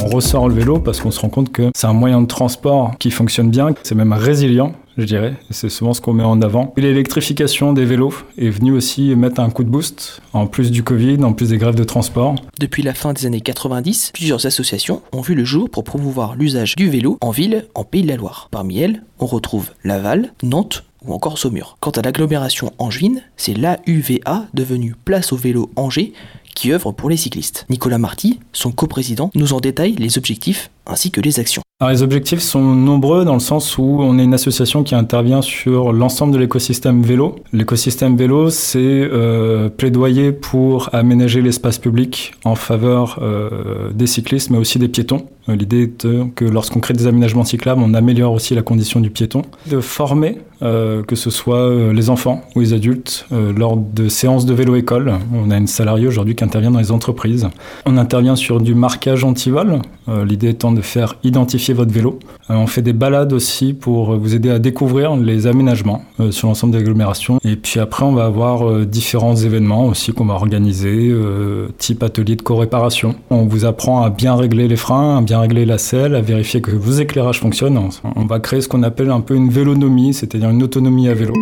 On 0.02 0.08
ressort 0.08 0.50
le 0.50 0.54
vélo 0.54 0.78
parce 0.78 1.00
qu'on 1.00 1.10
se 1.10 1.20
rend 1.20 1.30
compte 1.30 1.50
que 1.50 1.70
c'est 1.74 1.86
un 1.86 1.94
moyen 1.94 2.20
de 2.20 2.26
transport 2.26 2.92
qui 2.98 3.10
fonctionne 3.10 3.48
bien, 3.48 3.70
c'est 3.82 3.94
même 3.94 4.12
résilient, 4.12 4.74
je 4.96 5.04
dirais. 5.04 5.34
C'est 5.50 5.68
souvent 5.68 5.94
ce 5.94 6.00
qu'on 6.00 6.12
met 6.12 6.24
en 6.24 6.40
avant. 6.42 6.72
L'électrification 6.76 7.72
des 7.72 7.84
vélos 7.84 8.14
est 8.38 8.50
venue 8.50 8.72
aussi 8.72 9.14
mettre 9.16 9.40
un 9.40 9.50
coup 9.50 9.64
de 9.64 9.68
boost, 9.68 10.20
en 10.32 10.46
plus 10.46 10.70
du 10.70 10.82
Covid, 10.82 11.22
en 11.24 11.32
plus 11.32 11.50
des 11.50 11.58
grèves 11.58 11.74
de 11.74 11.84
transport. 11.84 12.34
Depuis 12.58 12.82
la 12.82 12.94
fin 12.94 13.12
des 13.12 13.26
années 13.26 13.40
90, 13.40 14.12
plusieurs 14.14 14.46
associations 14.46 15.02
ont 15.12 15.20
vu 15.20 15.34
le 15.34 15.44
jour 15.44 15.70
pour 15.70 15.84
promouvoir 15.84 16.36
l'usage 16.36 16.76
du 16.76 16.88
vélo 16.88 17.18
en 17.20 17.30
ville 17.30 17.66
en 17.74 17.84
Pays 17.84 18.02
de 18.02 18.08
la 18.08 18.16
Loire. 18.16 18.48
Parmi 18.50 18.78
elles, 18.78 19.02
on 19.18 19.26
retrouve 19.26 19.70
Laval, 19.84 20.32
Nantes 20.42 20.84
ou 21.04 21.12
encore 21.12 21.38
Saumur. 21.38 21.76
Quant 21.80 21.90
à 21.90 22.02
l'agglomération 22.02 22.72
angevine, 22.78 23.22
c'est 23.36 23.54
l'AUVA 23.54 24.46
devenue 24.54 24.94
Place 25.04 25.32
au 25.32 25.36
vélo 25.36 25.70
Angers 25.76 26.12
qui 26.54 26.72
œuvre 26.72 26.92
pour 26.92 27.08
les 27.08 27.16
cyclistes. 27.16 27.66
Nicolas 27.70 27.98
Marty, 27.98 28.38
son 28.52 28.72
coprésident, 28.72 29.30
nous 29.34 29.52
en 29.52 29.60
détaille 29.60 29.94
les 29.96 30.18
objectifs 30.18 30.70
ainsi 30.86 31.10
que 31.10 31.20
les 31.20 31.40
actions. 31.40 31.62
Les 31.90 32.02
objectifs 32.02 32.40
sont 32.40 32.62
nombreux 32.62 33.24
dans 33.24 33.34
le 33.34 33.40
sens 33.40 33.76
où 33.76 33.98
on 34.00 34.18
est 34.18 34.24
une 34.24 34.34
association 34.34 34.84
qui 34.84 34.94
intervient 34.94 35.42
sur 35.42 35.92
l'ensemble 35.92 36.32
de 36.32 36.38
l'écosystème 36.38 37.02
vélo. 37.02 37.36
L'écosystème 37.52 38.16
vélo, 38.16 38.50
c'est 38.50 38.78
euh, 38.78 39.68
plaidoyer 39.68 40.30
pour 40.30 40.90
aménager 40.92 41.42
l'espace 41.42 41.78
public 41.78 42.34
en 42.44 42.54
faveur 42.54 43.18
euh, 43.20 43.90
des 43.92 44.06
cyclistes, 44.06 44.50
mais 44.50 44.58
aussi 44.58 44.78
des 44.78 44.88
piétons. 44.88 45.26
Euh, 45.48 45.56
L'idée 45.56 45.82
est 45.82 46.06
que 46.36 46.44
lorsqu'on 46.44 46.78
crée 46.78 46.94
des 46.94 47.08
aménagements 47.08 47.44
cyclables, 47.44 47.82
on 47.84 47.94
améliore 47.94 48.32
aussi 48.32 48.54
la 48.54 48.62
condition 48.62 49.00
du 49.00 49.10
piéton. 49.10 49.42
De 49.68 49.80
former, 49.80 50.38
que 50.60 51.16
ce 51.16 51.30
soit 51.30 51.92
les 51.92 52.08
enfants 52.08 52.42
ou 52.54 52.60
les 52.60 52.72
adultes, 52.72 53.26
lors 53.32 53.76
de 53.76 54.08
séances 54.08 54.46
de 54.46 54.54
vélo-école. 54.54 55.14
On 55.34 55.50
a 55.50 55.56
une 55.56 55.66
salariée 55.66 56.06
aujourd'hui 56.06 56.36
qui 56.36 56.44
intervient 56.44 56.70
dans 56.70 56.78
les 56.78 56.92
entreprises. 56.92 57.48
On 57.84 57.96
intervient 57.96 58.36
sur 58.36 58.60
du 58.60 58.76
marquage 58.76 59.24
anti-vol, 59.24 59.80
l'idée 60.24 60.50
étant 60.50 60.71
de 60.72 60.80
faire 60.80 61.16
identifier 61.24 61.74
votre 61.74 61.92
vélo. 61.92 62.18
Euh, 62.50 62.54
on 62.54 62.66
fait 62.66 62.82
des 62.82 62.92
balades 62.92 63.32
aussi 63.32 63.72
pour 63.72 64.16
vous 64.16 64.34
aider 64.34 64.50
à 64.50 64.58
découvrir 64.58 65.16
les 65.16 65.46
aménagements 65.46 66.02
euh, 66.20 66.30
sur 66.30 66.48
l'ensemble 66.48 66.72
des 66.74 66.78
agglomérations. 66.80 67.38
Et 67.44 67.56
puis 67.56 67.80
après, 67.80 68.04
on 68.04 68.12
va 68.12 68.24
avoir 68.24 68.68
euh, 68.68 68.84
différents 68.86 69.36
événements 69.36 69.86
aussi 69.86 70.12
qu'on 70.12 70.26
va 70.26 70.34
organiser, 70.34 71.08
euh, 71.10 71.68
type 71.78 72.02
atelier 72.02 72.36
de 72.36 72.42
co-réparation. 72.42 73.14
On 73.30 73.44
vous 73.46 73.64
apprend 73.64 74.02
à 74.02 74.10
bien 74.10 74.34
régler 74.36 74.68
les 74.68 74.76
freins, 74.76 75.18
à 75.18 75.20
bien 75.22 75.40
régler 75.40 75.64
la 75.66 75.78
selle, 75.78 76.14
à 76.14 76.20
vérifier 76.20 76.60
que 76.60 76.70
vos 76.70 76.92
éclairages 76.92 77.40
fonctionnent. 77.40 77.78
On- 77.78 77.88
On 78.16 78.26
va 78.26 78.40
créer 78.40 78.60
ce 78.60 78.68
qu'on 78.68 78.82
appelle 78.82 79.10
un 79.10 79.20
peu 79.20 79.34
une 79.34 79.50
vélonomie, 79.50 80.14
c'est-à-dire 80.14 80.50
une 80.50 80.62
autonomie 80.62 81.08
à 81.08 81.14
vélo. 81.14 81.34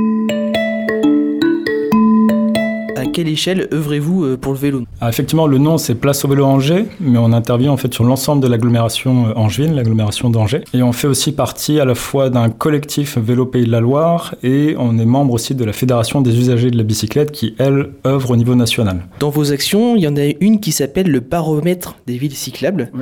À 3.11 3.13
quelle 3.13 3.27
échelle 3.27 3.67
œuvrez-vous 3.73 4.25
euh, 4.25 4.37
pour 4.37 4.53
le 4.53 4.59
vélo 4.61 4.85
Ah, 5.01 5.09
effectivement, 5.09 5.49
le 5.49 5.59
nom 5.59 5.79
c'est 5.79 5.97
Place 5.97 6.25
au 6.25 6.29
vélo 6.29 6.45
Angers, 6.45 6.85
mais 7.01 7.19
on 7.19 7.33
intervient 7.33 7.73
en 7.73 7.77
fait 7.77 7.93
sur 7.93 8.05
l'ensemble 8.05 8.41
de 8.41 8.47
l'agglomération 8.47 9.27
euh, 9.27 9.33
angevine, 9.35 9.75
l'agglomération 9.75 10.31
d'Angers. 10.31 10.63
Et 10.75 10.85
on 10.85 10.93
fait 10.93 11.09
aussi 11.09 11.33
partie 11.33 11.81
à 11.81 11.85
la 11.85 11.97
fois 11.97 12.31
d'un 12.31 12.51
collectif 12.51 13.19
Vélo 13.19 13.47
Pays 13.47 13.65
de 13.65 13.73
la 13.73 13.81
Loire 13.81 14.37
et 14.45 14.77
on 14.79 14.97
est 14.97 15.05
membre 15.05 15.35
aussi 15.35 15.57
de 15.57 15.65
la 15.65 15.73
Fédération 15.73 16.21
des 16.21 16.39
usagers 16.39 16.71
de 16.71 16.77
la 16.77 16.85
bicyclette 16.85 17.33
qui, 17.33 17.57
elle, 17.59 17.91
œuvre 18.07 18.31
au 18.31 18.37
niveau 18.37 18.55
national. 18.55 19.01
Dans 19.19 19.31
vos 19.31 19.51
actions, 19.51 19.97
il 19.97 20.03
y 20.03 20.07
en 20.07 20.17
a 20.17 20.27
une 20.41 20.61
qui 20.61 20.71
s'appelle 20.71 21.11
le 21.11 21.19
baromètre 21.19 21.97
des 22.07 22.17
villes 22.17 22.37
cyclables. 22.37 22.93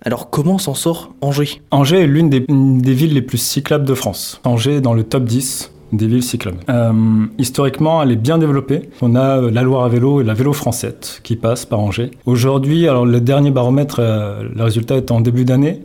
Alors 0.00 0.30
comment 0.30 0.58
s'en 0.58 0.74
sort 0.74 1.12
Angers? 1.22 1.60
Angers 1.72 2.02
est 2.02 2.06
l'une 2.06 2.30
des, 2.30 2.46
des 2.48 2.94
villes 2.94 3.14
les 3.14 3.22
plus 3.22 3.38
cyclables 3.38 3.84
de 3.84 3.94
France. 3.94 4.40
Angers 4.44 4.76
est 4.76 4.80
dans 4.80 4.94
le 4.94 5.02
top 5.02 5.24
10 5.24 5.72
des 5.96 6.06
villes 6.06 6.22
cyclables. 6.22 6.58
Euh, 6.68 6.92
historiquement, 7.38 8.02
elle 8.02 8.12
est 8.12 8.16
bien 8.16 8.38
développée. 8.38 8.88
On 9.02 9.14
a 9.14 9.38
euh, 9.38 9.50
la 9.50 9.62
Loire 9.62 9.84
à 9.84 9.88
vélo 9.88 10.20
et 10.20 10.24
la 10.24 10.34
vélo 10.34 10.52
française 10.52 11.20
qui 11.22 11.36
passent 11.36 11.66
par 11.66 11.80
Angers. 11.80 12.10
Aujourd'hui, 12.26 12.88
alors 12.88 13.06
le 13.06 13.20
dernier 13.20 13.50
baromètre, 13.50 13.96
euh, 14.00 14.44
le 14.54 14.62
résultat 14.62 14.96
est 14.96 15.10
en 15.10 15.20
début 15.20 15.44
d'année. 15.44 15.80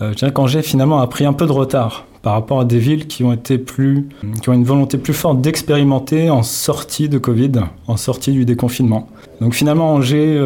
Je 0.00 0.14
dirais 0.14 0.32
qu'Angers 0.32 0.62
finalement 0.62 1.00
a 1.00 1.06
pris 1.08 1.26
un 1.26 1.34
peu 1.34 1.46
de 1.46 1.52
retard 1.52 2.06
par 2.22 2.32
rapport 2.32 2.60
à 2.60 2.64
des 2.64 2.78
villes 2.78 3.06
qui 3.06 3.22
ont 3.22 3.34
été 3.34 3.58
plus, 3.58 4.08
qui 4.40 4.48
ont 4.48 4.54
une 4.54 4.64
volonté 4.64 4.96
plus 4.96 5.12
forte 5.12 5.42
d'expérimenter 5.42 6.30
en 6.30 6.42
sortie 6.42 7.10
de 7.10 7.18
Covid, 7.18 7.52
en 7.86 7.98
sortie 7.98 8.32
du 8.32 8.46
déconfinement. 8.46 9.10
Donc 9.42 9.52
finalement, 9.52 9.92
Angers 9.92 10.40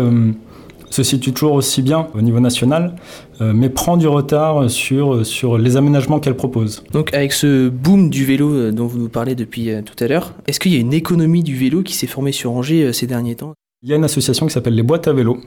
se 0.95 1.03
situe 1.03 1.33
toujours 1.33 1.55
aussi 1.55 1.83
bien 1.83 2.07
au 2.15 2.23
niveau 2.23 2.39
national, 2.39 2.95
euh, 3.41 3.53
mais 3.53 3.69
prend 3.69 3.97
du 3.97 4.07
retard 4.07 4.71
sur, 4.71 5.27
sur 5.27 5.59
les 5.59 5.77
aménagements 5.77 6.21
qu'elle 6.21 6.37
propose. 6.37 6.85
Donc 6.93 7.13
avec 7.13 7.33
ce 7.33 7.69
boom 7.69 8.11
du 8.11 8.25
vélo 8.25 8.53
euh, 8.53 8.71
dont 8.71 8.87
vous 8.87 8.99
nous 8.99 9.09
parlez 9.09 9.35
depuis 9.35 9.71
euh, 9.71 9.83
tout 9.83 10.03
à 10.03 10.07
l'heure, 10.07 10.35
est-ce 10.47 10.61
qu'il 10.61 10.73
y 10.73 10.77
a 10.77 10.81
une 10.81 10.93
économie 10.93 11.43
du 11.43 11.57
vélo 11.57 11.83
qui 11.83 11.95
s'est 11.95 12.07
formée 12.07 12.31
sur 12.33 12.53
Angers 12.53 12.93
ces 12.93 13.09
derniers 13.09 13.35
temps? 13.35 13.55
Il 13.83 13.91
y 13.91 13.93
a 13.93 13.97
une 13.97 14.05
association 14.05 14.47
qui 14.47 14.53
s'appelle 14.53 14.77
les 14.77 14.85
boîtes 14.85 15.09
à 15.09 15.13
vélo, 15.13 15.39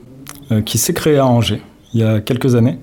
qui 0.64 0.78
s'est 0.78 0.94
créée 0.94 1.16
à 1.16 1.26
Angers 1.26 1.60
il 1.94 2.00
y 2.00 2.04
a 2.04 2.20
quelques 2.20 2.54
années. 2.54 2.78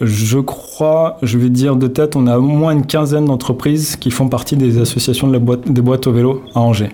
Je 0.00 0.38
crois, 0.38 1.18
je 1.22 1.38
vais 1.38 1.50
dire 1.50 1.76
de 1.76 1.86
tête, 1.86 2.16
on 2.16 2.26
a 2.26 2.38
au 2.38 2.42
moins 2.42 2.72
une 2.72 2.84
quinzaine 2.84 3.26
d'entreprises 3.26 3.94
qui 3.94 4.10
font 4.10 4.28
partie 4.28 4.56
des 4.56 4.78
associations 4.78 5.28
de 5.28 5.32
la 5.32 5.38
boîte, 5.38 5.70
des 5.70 5.80
boîtes 5.80 6.08
au 6.08 6.12
vélo 6.12 6.42
à 6.54 6.60
Angers. 6.60 6.90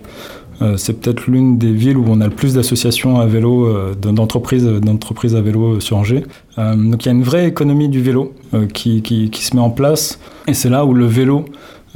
Euh, 0.63 0.77
c'est 0.77 1.01
peut-être 1.01 1.27
l'une 1.27 1.59
des 1.59 1.73
villes 1.73 1.97
où 1.97 2.05
on 2.09 2.21
a 2.21 2.27
le 2.27 2.35
plus 2.35 2.55
d'associations 2.55 3.19
à 3.19 3.27
vélo, 3.27 3.67
euh, 3.67 3.95
d'entreprises, 3.95 4.65
d'entreprises 4.65 5.35
à 5.35 5.41
vélo 5.41 5.81
sur 5.81 5.97
Angers. 5.97 6.25
Euh, 6.59 6.75
donc 6.75 7.05
il 7.05 7.07
y 7.07 7.09
a 7.09 7.13
une 7.13 7.23
vraie 7.23 7.47
économie 7.47 7.89
du 7.89 8.03
vélo 8.03 8.35
euh, 8.55 8.67
qui, 8.67 9.03
qui, 9.03 9.31
qui 9.31 9.45
se 9.45 9.57
met 9.57 9.63
en 9.63 9.71
place. 9.71 10.19
Et 10.47 10.55
c'est 10.55 10.69
là 10.69 10.85
où 10.85 10.93
le 10.93 11.07
vélo, 11.07 11.45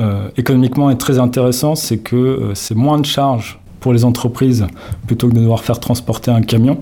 euh, 0.00 0.28
économiquement, 0.36 0.90
est 0.90 0.96
très 0.96 1.18
intéressant. 1.18 1.74
C'est 1.74 1.98
que 1.98 2.16
euh, 2.16 2.54
c'est 2.54 2.74
moins 2.74 2.98
de 2.98 3.06
charges 3.06 3.60
pour 3.84 3.92
les 3.92 4.06
entreprises 4.06 4.66
plutôt 5.06 5.28
que 5.28 5.34
de 5.34 5.40
devoir 5.40 5.62
faire 5.62 5.78
transporter 5.78 6.30
un 6.30 6.40
camion. 6.40 6.78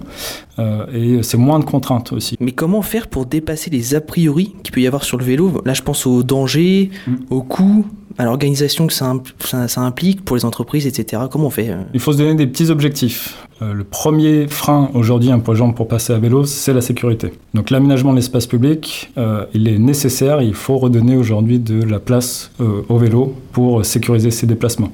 Euh, 0.61 0.87
et 0.95 1.23
c'est 1.25 1.37
moins 1.37 1.59
de 1.59 1.65
contraintes 1.65 2.13
aussi. 2.13 2.37
Mais 2.39 2.53
comment 2.53 2.81
faire 2.83 3.09
pour 3.09 3.27
dépasser 3.27 3.71
les 3.71 3.97
a 3.97 4.01
priori 4.01 4.55
qu'il 4.63 4.73
peut 4.73 4.81
y 4.83 4.87
avoir 4.87 5.03
sur 5.03 5.19
le 5.19 5.25
vélo? 5.25 5.51
Là, 5.65 5.75
je 5.75 5.83
pense 5.83 6.07
aux 6.07 6.23
dangers, 6.23 6.91
Mm. 7.09 7.15
aux 7.31 7.43
coûts, 7.43 7.85
à 8.19 8.25
l'organisation 8.25 8.87
que 8.87 8.93
ça, 8.93 9.07
impl- 9.15 9.33
ça- 9.41 9.67
ça 9.67 9.81
implique 9.81 10.25
pour 10.25 10.37
les 10.37 10.45
entreprises, 10.45 10.87
etc. 10.87 11.23
Comment 11.29 11.47
on 11.47 11.51
fait 11.51 11.71
euh? 11.71 11.83
Il 11.93 11.99
faut 11.99 12.13
se 12.13 12.19
donner 12.19 12.37
des 12.37 12.47
petits 12.47 12.71
objectifs. 12.71 13.37
Euh, 13.63 13.73
le 13.73 13.83
premier 13.83 14.47
frein 14.47 14.89
aujourd'hui 14.95 15.33
hein, 15.33 15.41
pour 15.41 15.55
les 15.55 15.59
gens 15.59 15.73
pour 15.73 15.89
passer 15.89 16.13
à 16.13 16.19
vélo, 16.21 16.45
c'est 16.45 16.73
la 16.75 16.83
sécurité. 16.83 17.33
Donc 17.55 17.71
l'aménagement 17.71 18.11
de 18.13 18.17
l'espace 18.17 18.47
public, 18.47 19.11
euh, 19.19 19.47
il 19.55 19.67
est 19.67 19.79
nécessaire. 19.79 20.41
Il 20.41 20.55
faut 20.55 20.79
redonner 20.79 21.17
aujourd'hui 21.17 21.59
de 21.59 21.83
la 21.83 21.99
place 21.99 22.53
euh, 22.61 22.83
au 22.89 22.97
vélo 22.99 23.35
pour 23.51 23.85
sécuriser 23.85 24.31
ses 24.31 24.47
déplacements. 24.47 24.93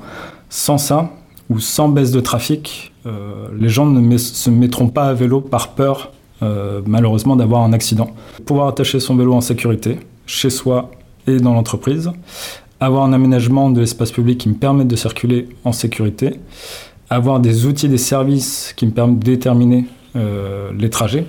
Sans 0.49 0.79
ça, 0.79 1.11
ou 1.51 1.61
sans 1.61 1.89
baisse 1.89 2.11
de 2.11 2.21
trafic, 2.21 2.93
euh, 3.07 3.49
les 3.59 3.69
gens 3.69 3.87
ne 3.87 4.17
se 4.19 4.51
mettront 4.51 4.89
pas 4.89 5.05
à 5.05 5.15
vélo 5.15 5.41
par 5.41 5.71
peur, 5.71 6.13
euh, 6.43 6.83
malheureusement, 6.87 7.37
d'avoir 7.37 7.63
un 7.63 7.73
accident. 7.73 8.11
Pouvoir 8.45 8.69
attacher 8.69 9.01
son 9.01 9.17
vélo 9.17 9.35
en 9.35 9.41
sécurité, 9.41 9.99
chez 10.27 10.51
soi 10.51 10.91
et 11.27 11.39
dans 11.39 11.55
l'entreprise. 11.55 12.11
Avoir 12.81 13.05
un 13.05 13.13
aménagement 13.13 13.71
de 13.71 13.81
l'espace 13.81 14.13
public 14.13 14.39
qui 14.39 14.49
me 14.49 14.55
permette 14.55 14.89
de 14.89 14.97
circuler 14.97 15.49
en 15.65 15.73
sécurité. 15.73 16.35
Avoir 17.11 17.41
des 17.41 17.67
outils, 17.67 17.89
des 17.89 17.99
services 17.99 18.75
qui 18.77 18.87
me 18.87 18.93
permettent 18.93 19.21
de 19.21 19.25
déterminer 19.25 19.87
euh, 20.17 20.71
les 20.77 20.91
trajets. 20.91 21.27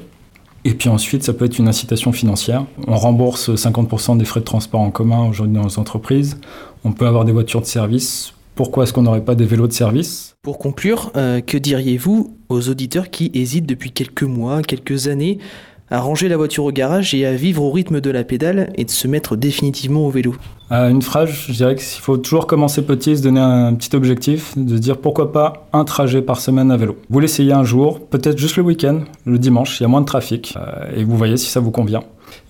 Et 0.65 0.73
puis 0.73 0.89
ensuite, 0.89 1.23
ça 1.23 1.33
peut 1.33 1.45
être 1.45 1.57
une 1.57 1.69
incitation 1.69 2.11
financière. 2.11 2.65
On 2.87 2.97
rembourse 2.97 3.49
50% 3.49 4.17
des 4.17 4.25
frais 4.25 4.41
de 4.41 4.45
transport 4.45 4.81
en 4.81 4.91
commun 4.91 5.27
aujourd'hui 5.29 5.55
dans 5.55 5.63
les 5.63 5.79
entreprises. 5.79 6.37
On 6.83 6.91
peut 6.91 7.07
avoir 7.07 7.23
des 7.23 7.31
voitures 7.31 7.61
de 7.61 7.65
service. 7.65 8.33
Pourquoi 8.59 8.83
est-ce 8.83 8.91
qu'on 8.91 9.03
n'aurait 9.03 9.23
pas 9.23 9.35
des 9.35 9.45
vélos 9.45 9.67
de 9.67 9.71
service? 9.71 10.35
Pour 10.41 10.57
conclure, 10.57 11.13
euh, 11.15 11.39
que 11.39 11.57
diriez-vous 11.57 12.35
aux 12.49 12.67
auditeurs 12.67 13.09
qui 13.09 13.31
hésitent 13.33 13.65
depuis 13.65 13.91
quelques 13.91 14.23
mois, 14.23 14.61
quelques 14.63 15.07
années 15.07 15.37
à 15.89 16.01
ranger 16.01 16.27
la 16.27 16.35
voiture 16.35 16.65
au 16.65 16.71
garage 16.73 17.13
et 17.13 17.25
à 17.25 17.31
vivre 17.35 17.63
au 17.63 17.71
rythme 17.71 18.01
de 18.01 18.09
la 18.09 18.25
pédale 18.25 18.73
et 18.75 18.83
de 18.83 18.89
se 18.89 19.07
mettre 19.07 19.37
définitivement 19.37 20.05
au 20.05 20.09
vélo? 20.09 20.35
Euh, 20.73 20.89
Une 20.89 21.01
phrase, 21.01 21.29
je 21.29 21.53
dirais 21.53 21.75
qu'il 21.75 22.01
faut 22.01 22.17
toujours 22.17 22.47
commencer 22.47 22.81
petit, 22.81 23.15
se 23.15 23.23
donner 23.23 23.39
un 23.39 23.73
petit 23.75 23.95
objectif, 23.95 24.57
de 24.57 24.77
dire 24.77 24.97
pourquoi 24.97 25.31
pas 25.31 25.69
un 25.71 25.85
trajet 25.85 26.21
par 26.21 26.41
semaine 26.41 26.69
à 26.69 26.75
vélo. 26.75 26.97
Vous 27.09 27.21
l'essayez 27.21 27.53
un 27.53 27.63
jour, 27.63 28.01
peut-être 28.07 28.37
juste 28.37 28.57
le 28.57 28.63
week-end, 28.63 29.03
le 29.23 29.39
dimanche, 29.39 29.79
il 29.79 29.83
y 29.83 29.85
a 29.85 29.87
moins 29.87 30.01
de 30.01 30.05
trafic, 30.05 30.53
euh, 30.57 30.97
et 30.97 31.05
vous 31.05 31.15
voyez 31.15 31.37
si 31.37 31.49
ça 31.49 31.61
vous 31.61 31.71
convient. 31.71 32.03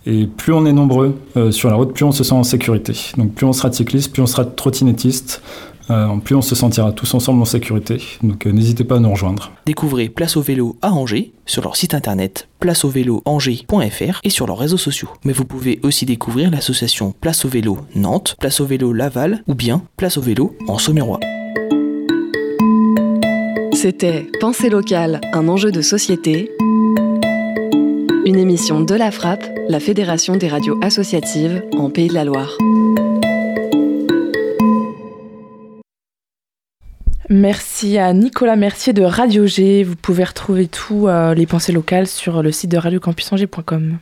Et 0.07 0.25
plus 0.25 0.53
on 0.53 0.65
est 0.65 0.73
nombreux 0.73 1.15
euh, 1.37 1.51
sur 1.51 1.69
la 1.69 1.75
route, 1.75 1.93
plus 1.93 2.03
on 2.03 2.11
se 2.11 2.23
sent 2.23 2.33
en 2.33 2.43
sécurité. 2.43 2.93
Donc 3.15 3.33
plus 3.35 3.45
on 3.45 3.53
sera 3.53 3.71
cycliste, 3.71 4.11
plus 4.11 4.23
on 4.23 4.27
sera 4.27 4.43
trottinettiste, 4.43 5.43
euh, 5.89 6.17
plus 6.17 6.35
on 6.35 6.41
se 6.41 6.55
sentira 6.55 6.91
tous 6.91 7.13
ensemble 7.13 7.41
en 7.41 7.45
sécurité. 7.45 8.01
Donc 8.23 8.45
euh, 8.45 8.51
n'hésitez 8.51 8.83
pas 8.83 8.97
à 8.97 8.99
nous 8.99 9.11
rejoindre. 9.11 9.51
Découvrez 9.65 10.09
Place 10.09 10.37
au 10.37 10.41
vélo 10.41 10.77
à 10.81 10.91
Angers 10.91 11.33
sur 11.45 11.63
leur 11.63 11.75
site 11.75 11.93
internet 11.93 12.47
placeauvéloangers.fr 12.59 14.19
et 14.23 14.29
sur 14.29 14.47
leurs 14.47 14.57
réseaux 14.57 14.77
sociaux. 14.77 15.09
Mais 15.23 15.33
vous 15.33 15.45
pouvez 15.45 15.79
aussi 15.83 16.05
découvrir 16.05 16.51
l'association 16.51 17.13
Place 17.19 17.45
au 17.45 17.49
vélo 17.49 17.79
Nantes, 17.95 18.35
Place 18.39 18.59
au 18.59 18.65
vélo 18.65 18.93
Laval 18.93 19.43
ou 19.47 19.55
bien 19.55 19.83
Place 19.97 20.17
au 20.17 20.21
vélo 20.21 20.55
en 20.67 20.77
Saumurois. 20.77 21.19
C'était 23.73 24.27
Pensée 24.41 24.69
locale, 24.69 25.21
un 25.33 25.47
enjeu 25.47 25.71
de 25.71 25.81
société. 25.81 26.51
Une 28.25 28.37
émission 28.37 28.81
de 28.81 28.93
la 28.93 29.09
Frappe, 29.09 29.45
la 29.69 29.79
Fédération 29.79 30.35
des 30.35 30.49
radios 30.49 30.77
associatives 30.83 31.63
en 31.77 31.89
Pays 31.89 32.09
de 32.09 32.13
la 32.13 32.25
Loire. 32.25 32.57
Merci 37.31 37.99
à 37.99 38.11
Nicolas 38.13 38.55
Mercier 38.55 38.91
de 38.91 39.03
Radio 39.03 39.45
G. 39.45 39.83
Vous 39.83 39.95
pouvez 39.95 40.23
retrouver 40.23 40.67
tous 40.67 41.07
euh, 41.07 41.35
les 41.35 41.45
pensées 41.45 41.71
locales 41.71 42.07
sur 42.07 42.41
le 42.41 42.51
site 42.51 42.71
de 42.71 42.77
radiocampusangers.com. 42.77 43.97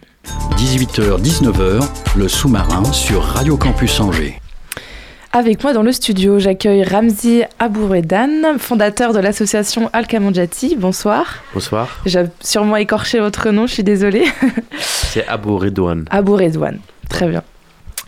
18h-19h, 0.56 1.86
le 2.18 2.28
sous-marin 2.30 2.86
sur 2.94 3.22
Radio 3.24 3.58
Campus 3.58 4.00
Angers. 4.00 4.40
Avec 5.34 5.62
moi 5.62 5.74
dans 5.74 5.84
le 5.84 5.92
studio, 5.92 6.40
j'accueille 6.40 6.84
Ramzi 6.86 7.44
Abouredan, 7.60 8.58
fondateur 8.60 9.12
de 9.14 9.20
l'association 9.20 9.90
Al-Kamandjati. 9.92 10.78
Bonsoir. 10.78 11.44
Bonsoir, 11.54 12.00
J'ai 12.06 12.24
sûrement 12.40 12.78
écorché 12.78 13.20
votre 13.20 13.50
nom, 13.52 13.68
je 13.68 13.74
suis 13.74 13.84
désolée. 13.84 14.24
c'est 14.80 15.28
Abou 15.28 15.58
Redouane. 15.58 16.06
Abou 16.12 16.38
Redouane. 16.38 16.80
Très 17.10 17.28
bien. 17.28 17.44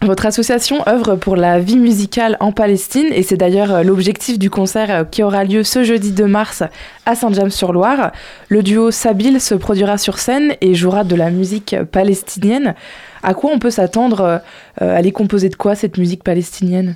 Votre 0.02 0.26
association 0.26 0.88
œuvre 0.88 1.16
pour 1.16 1.36
la 1.36 1.60
vie 1.60 1.78
musicale 1.78 2.38
en 2.40 2.54
Palestine 2.54 3.08
et 3.12 3.22
c'est 3.22 3.36
d'ailleurs 3.36 3.74
euh, 3.74 3.84
l'objectif 3.84 4.40
du 4.40 4.50
concert 4.50 4.90
euh, 4.90 5.04
qui 5.04 5.24
aura 5.24 5.44
lieu 5.44 5.64
ce 5.64 5.84
jeudi 5.84 6.14
2 6.14 6.26
mars 6.26 6.64
à 7.06 7.16
Saint-James-sur-Loire. 7.16 8.14
Le 8.48 8.64
duo 8.64 8.92
Sabil 8.92 9.42
se 9.42 9.56
produira 9.56 9.98
sur 9.98 10.18
scène 10.18 10.56
et 10.62 10.74
jouera 10.74 11.04
de 11.04 11.16
la 11.16 11.32
musique 11.32 11.76
palestinienne. 11.92 12.76
À 13.24 13.34
quoi 13.34 13.52
on 13.52 13.60
peut 13.60 13.72
s'attendre 13.72 14.42
euh, 14.82 14.96
Elle 14.98 15.06
est 15.06 15.12
composée 15.12 15.50
de 15.50 15.56
quoi 15.56 15.76
cette 15.76 15.98
musique 15.98 16.24
palestinienne? 16.24 16.96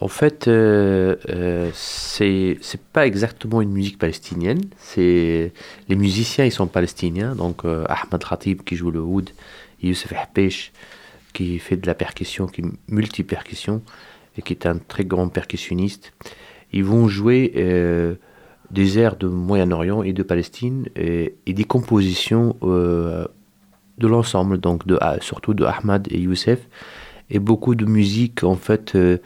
En 0.00 0.08
fait, 0.08 0.46
euh, 0.46 1.16
euh, 1.28 1.70
c'est 1.74 2.80
pas 2.92 3.06
exactement 3.06 3.60
une 3.60 3.72
musique 3.72 3.98
palestinienne. 3.98 4.60
Les 4.96 5.52
musiciens, 5.88 6.44
ils 6.44 6.52
sont 6.52 6.66
palestiniens. 6.68 7.34
Donc 7.34 7.64
euh, 7.64 7.84
Ahmed 7.88 8.22
Khatib 8.24 8.62
qui 8.62 8.76
joue 8.76 8.92
le 8.92 9.00
oud, 9.00 9.30
Youssef 9.82 10.12
Hapech 10.12 10.72
qui 11.38 11.60
fait 11.60 11.76
de 11.76 11.86
la 11.86 11.94
percussion, 11.94 12.48
qui 12.48 12.62
multi-percussion 12.88 13.80
et 14.36 14.42
qui 14.42 14.52
est 14.52 14.66
un 14.66 14.76
très 14.76 15.04
grand 15.04 15.28
percussionniste. 15.28 16.12
Ils 16.72 16.82
vont 16.82 17.06
jouer 17.06 17.52
euh, 17.56 18.16
des 18.72 18.98
airs 18.98 19.14
de 19.14 19.28
Moyen-Orient 19.28 20.02
et 20.02 20.12
de 20.12 20.24
Palestine 20.24 20.88
et, 20.96 21.36
et 21.46 21.52
des 21.52 21.62
compositions 21.62 22.56
euh, 22.64 23.24
de 23.98 24.08
l'ensemble, 24.08 24.58
donc 24.58 24.84
de, 24.84 24.98
ah, 25.00 25.18
surtout 25.20 25.54
de 25.54 25.64
Ahmad 25.64 26.08
et 26.10 26.18
Youssef, 26.18 26.58
et 27.30 27.38
beaucoup 27.38 27.76
de 27.76 27.84
musique 27.84 28.42
en 28.42 28.56
fait 28.56 28.96
euh, 28.96 29.18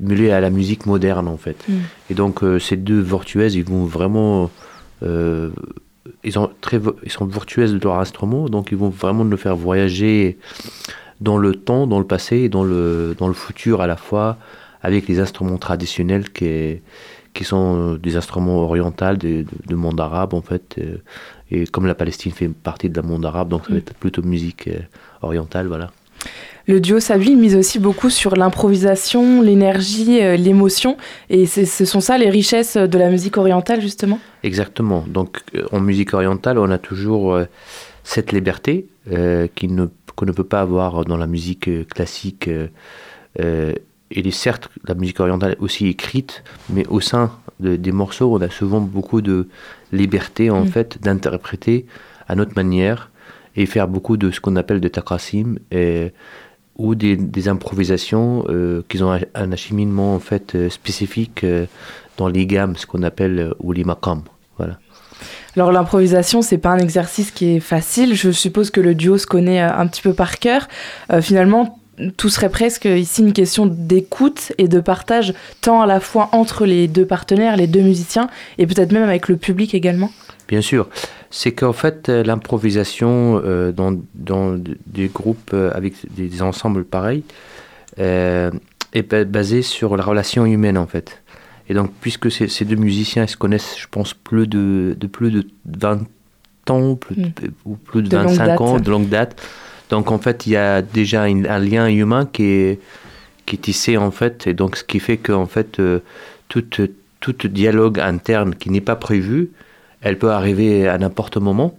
mêlée 0.00 0.32
à 0.32 0.40
la 0.40 0.50
musique 0.50 0.86
moderne 0.86 1.28
en 1.28 1.36
fait. 1.36 1.64
Mm. 1.68 1.72
Et 2.10 2.14
donc 2.14 2.42
euh, 2.42 2.58
ces 2.58 2.76
deux 2.76 3.00
virtuoses, 3.00 3.54
ils 3.54 3.64
vont 3.64 3.84
vraiment, 3.84 4.50
ils, 5.00 6.38
ont 6.40 6.50
très, 6.60 6.80
ils 7.04 7.12
sont 7.12 7.26
virtuoses 7.26 7.72
de 7.72 7.78
leur 7.78 8.00
instrument, 8.00 8.48
donc 8.48 8.72
ils 8.72 8.78
vont 8.78 8.90
vraiment 8.90 9.24
nous 9.24 9.36
faire 9.36 9.54
voyager 9.54 10.38
dans 11.28 11.38
le 11.46 11.52
temps, 11.68 11.86
dans 11.92 11.98
le 12.04 12.06
passé 12.14 12.34
et 12.44 12.48
dans 12.56 12.64
le, 12.72 13.14
dans 13.20 13.28
le 13.28 13.34
futur 13.34 13.80
à 13.80 13.86
la 13.86 13.96
fois, 14.06 14.28
avec 14.82 15.02
les 15.10 15.18
instruments 15.26 15.58
traditionnels 15.68 16.26
qui, 16.36 16.80
qui 17.34 17.44
sont 17.44 17.94
des 18.06 18.14
instruments 18.16 18.58
orientaux 18.70 19.14
de, 19.16 19.74
monde 19.84 20.00
arabe 20.08 20.32
en 20.34 20.42
fait. 20.50 20.66
euh, 20.78 20.96
Et 21.54 21.66
comme 21.72 21.86
la 21.86 21.94
Palestine 22.02 22.32
fait 22.32 22.48
partie 22.70 22.88
de 22.92 22.96
la 23.00 23.06
monde 23.10 23.24
arabe, 23.30 23.48
donc 23.52 23.62
ça 23.64 23.70
va 23.70 23.74
Mm. 23.76 23.82
être 23.82 23.94
plutôt 24.04 24.22
musique 24.34 24.64
euh, 24.68 24.80
orientale, 25.28 25.66
voilà. 25.74 25.88
Le 26.68 26.78
duo 26.80 26.98
Sabil 27.00 27.36
mise 27.36 27.56
aussi 27.56 27.78
beaucoup 27.80 28.10
sur 28.10 28.32
l'improvisation, 28.40 29.22
l'énergie, 29.42 30.20
euh, 30.22 30.36
l'émotion 30.36 30.96
et 31.30 31.46
ce 31.46 31.84
sont 31.92 32.00
ça 32.08 32.14
les 32.18 32.30
richesses 32.30 32.76
de 32.76 32.98
la 32.98 33.08
musique 33.10 33.36
orientale 33.36 33.80
justement? 33.80 34.18
Exactement. 34.44 35.04
Donc, 35.08 35.30
euh, 35.54 35.64
en 35.72 35.80
musique 35.80 36.14
orientale, 36.14 36.56
on 36.58 36.70
a 36.70 36.78
toujours 36.78 37.24
euh, 37.34 37.44
cette 38.04 38.30
liberté 38.32 38.86
euh, 39.12 39.46
qui 39.56 39.66
ne- 39.68 39.88
qu'on 40.22 40.26
ne 40.26 40.32
peut 40.32 40.44
pas 40.44 40.60
avoir 40.60 41.04
dans 41.04 41.16
la 41.16 41.26
musique 41.26 41.66
euh, 41.68 41.82
classique. 41.84 42.46
euh, 42.46 42.68
euh, 43.40 43.72
il 44.12 44.26
est 44.28 44.30
certes 44.30 44.68
la 44.86 44.94
musique 44.94 45.18
orientale 45.18 45.52
est 45.52 45.58
aussi 45.60 45.88
écrite, 45.88 46.44
mais 46.70 46.86
au 46.86 47.00
sein 47.00 47.32
de- 47.58 47.74
des 47.76 47.90
morceaux, 47.92 48.32
on 48.36 48.40
a 48.40 48.50
souvent 48.50 48.80
beaucoup 48.80 49.20
de 49.20 49.48
liberté 49.90 50.48
en 50.50 50.62
Mm. 50.64 50.68
fait 50.68 51.02
d'interpréter 51.02 51.86
à 52.28 52.36
notre 52.36 52.54
manière 52.54 53.10
et 53.56 53.66
faire 53.66 53.88
beaucoup 53.88 54.16
de 54.16 54.30
ce 54.30 54.38
qu'on 54.40 54.54
appelle 54.54 54.80
de 54.80 54.88
taqasim 54.88 55.56
et- 55.72 56.12
ou 56.76 56.94
des, 56.94 57.16
des 57.16 57.48
improvisations 57.48 58.44
euh, 58.48 58.82
qui 58.88 59.02
ont 59.02 59.12
un, 59.34 59.50
acheminement 59.52 60.14
en 60.14 60.20
fait 60.20 60.54
euh, 60.54 60.68
spécifique 60.70 61.42
euh, 61.42 61.66
dans 62.16 62.28
les 62.28 62.46
gammes, 62.46 62.76
ce 62.76 62.86
qu'on 62.86 63.02
appelle 63.02 63.38
euh, 63.40 63.54
ou 63.60 63.72
les 63.72 63.84
maqams. 63.84 64.22
Voilà. 64.58 64.78
Alors 65.56 65.72
l'improvisation, 65.72 66.42
c'est 66.42 66.58
pas 66.58 66.70
un 66.70 66.78
exercice 66.78 67.30
qui 67.30 67.56
est 67.56 67.60
facile. 67.60 68.14
Je 68.14 68.30
suppose 68.30 68.70
que 68.70 68.80
le 68.80 68.94
duo 68.94 69.18
se 69.18 69.26
connaît 69.26 69.62
euh, 69.62 69.76
un 69.76 69.86
petit 69.86 70.02
peu 70.02 70.14
par 70.14 70.38
cœur. 70.38 70.68
Euh, 71.12 71.20
finalement, 71.20 71.78
tout 72.16 72.30
serait 72.30 72.48
presque 72.48 72.86
ici 72.86 73.22
une 73.22 73.32
question 73.34 73.66
d'écoute 73.66 74.52
et 74.58 74.66
de 74.66 74.80
partage, 74.80 75.34
tant 75.60 75.82
à 75.82 75.86
la 75.86 76.00
fois 76.00 76.30
entre 76.32 76.64
les 76.64 76.88
deux 76.88 77.06
partenaires, 77.06 77.56
les 77.56 77.66
deux 77.66 77.82
musiciens, 77.82 78.28
et 78.58 78.66
peut-être 78.66 78.92
même 78.92 79.02
avec 79.02 79.28
le 79.28 79.36
public 79.36 79.74
également. 79.74 80.10
Bien 80.48 80.62
sûr, 80.62 80.88
c'est 81.30 81.52
qu'en 81.52 81.74
fait 81.74 82.08
euh, 82.08 82.24
l'improvisation 82.24 83.42
dans, 83.74 84.58
des 84.86 85.08
groupes 85.08 85.54
avec 85.74 85.94
des, 86.16 86.42
ensembles 86.42 86.84
pareils 86.84 87.24
est 87.98 89.10
ba- 89.10 89.24
basée 89.24 89.62
sur 89.62 89.96
la 89.96 90.02
relation 90.02 90.46
humaine 90.46 90.78
en 90.78 90.86
fait. 90.86 91.21
Et 91.68 91.74
donc 91.74 91.90
puisque 92.00 92.30
ces, 92.30 92.48
ces 92.48 92.64
deux 92.64 92.76
musiciens 92.76 93.24
ils 93.24 93.28
se 93.28 93.36
connaissent, 93.36 93.76
je 93.78 93.86
pense, 93.90 94.14
plus 94.14 94.46
de, 94.46 94.96
de 94.98 95.06
plus 95.06 95.30
de 95.30 95.46
20 95.66 96.00
ans 96.70 96.94
plus, 96.96 97.16
Mm. 97.16 97.30
ou 97.64 97.76
plus 97.76 98.02
de, 98.02 98.08
De 98.08 98.16
longue 98.16 98.26
25 98.28 98.60
ans, 98.60 98.78
de 98.80 98.90
longue 98.90 99.08
date. 99.08 99.40
Donc 99.90 100.10
en 100.10 100.18
fait 100.18 100.46
il 100.46 100.52
y 100.52 100.56
a 100.56 100.82
déjà 100.82 101.28
une- 101.28 101.46
un 101.46 101.58
lien 101.58 101.86
humain 101.88 102.26
qui 102.32 102.44
est, 102.44 102.80
qui 103.46 103.56
est 103.56 103.58
tissé 103.58 103.96
en 103.96 104.10
fait, 104.10 104.46
et 104.46 104.54
donc 104.54 104.76
ce 104.76 104.84
qui 104.84 105.00
fait 105.00 105.16
qu'en 105.18 105.46
fait 105.46 105.78
euh, 105.80 106.00
tout, 106.48 106.62
tout 107.20 107.48
dialogue 107.48 107.98
interne 108.00 108.54
qui 108.54 108.70
n'est 108.70 108.80
pas 108.80 108.96
prévu, 108.96 109.50
elle 110.00 110.18
peut 110.18 110.30
arriver 110.30 110.88
à 110.88 110.98
n'importe 110.98 111.36
moment, 111.36 111.76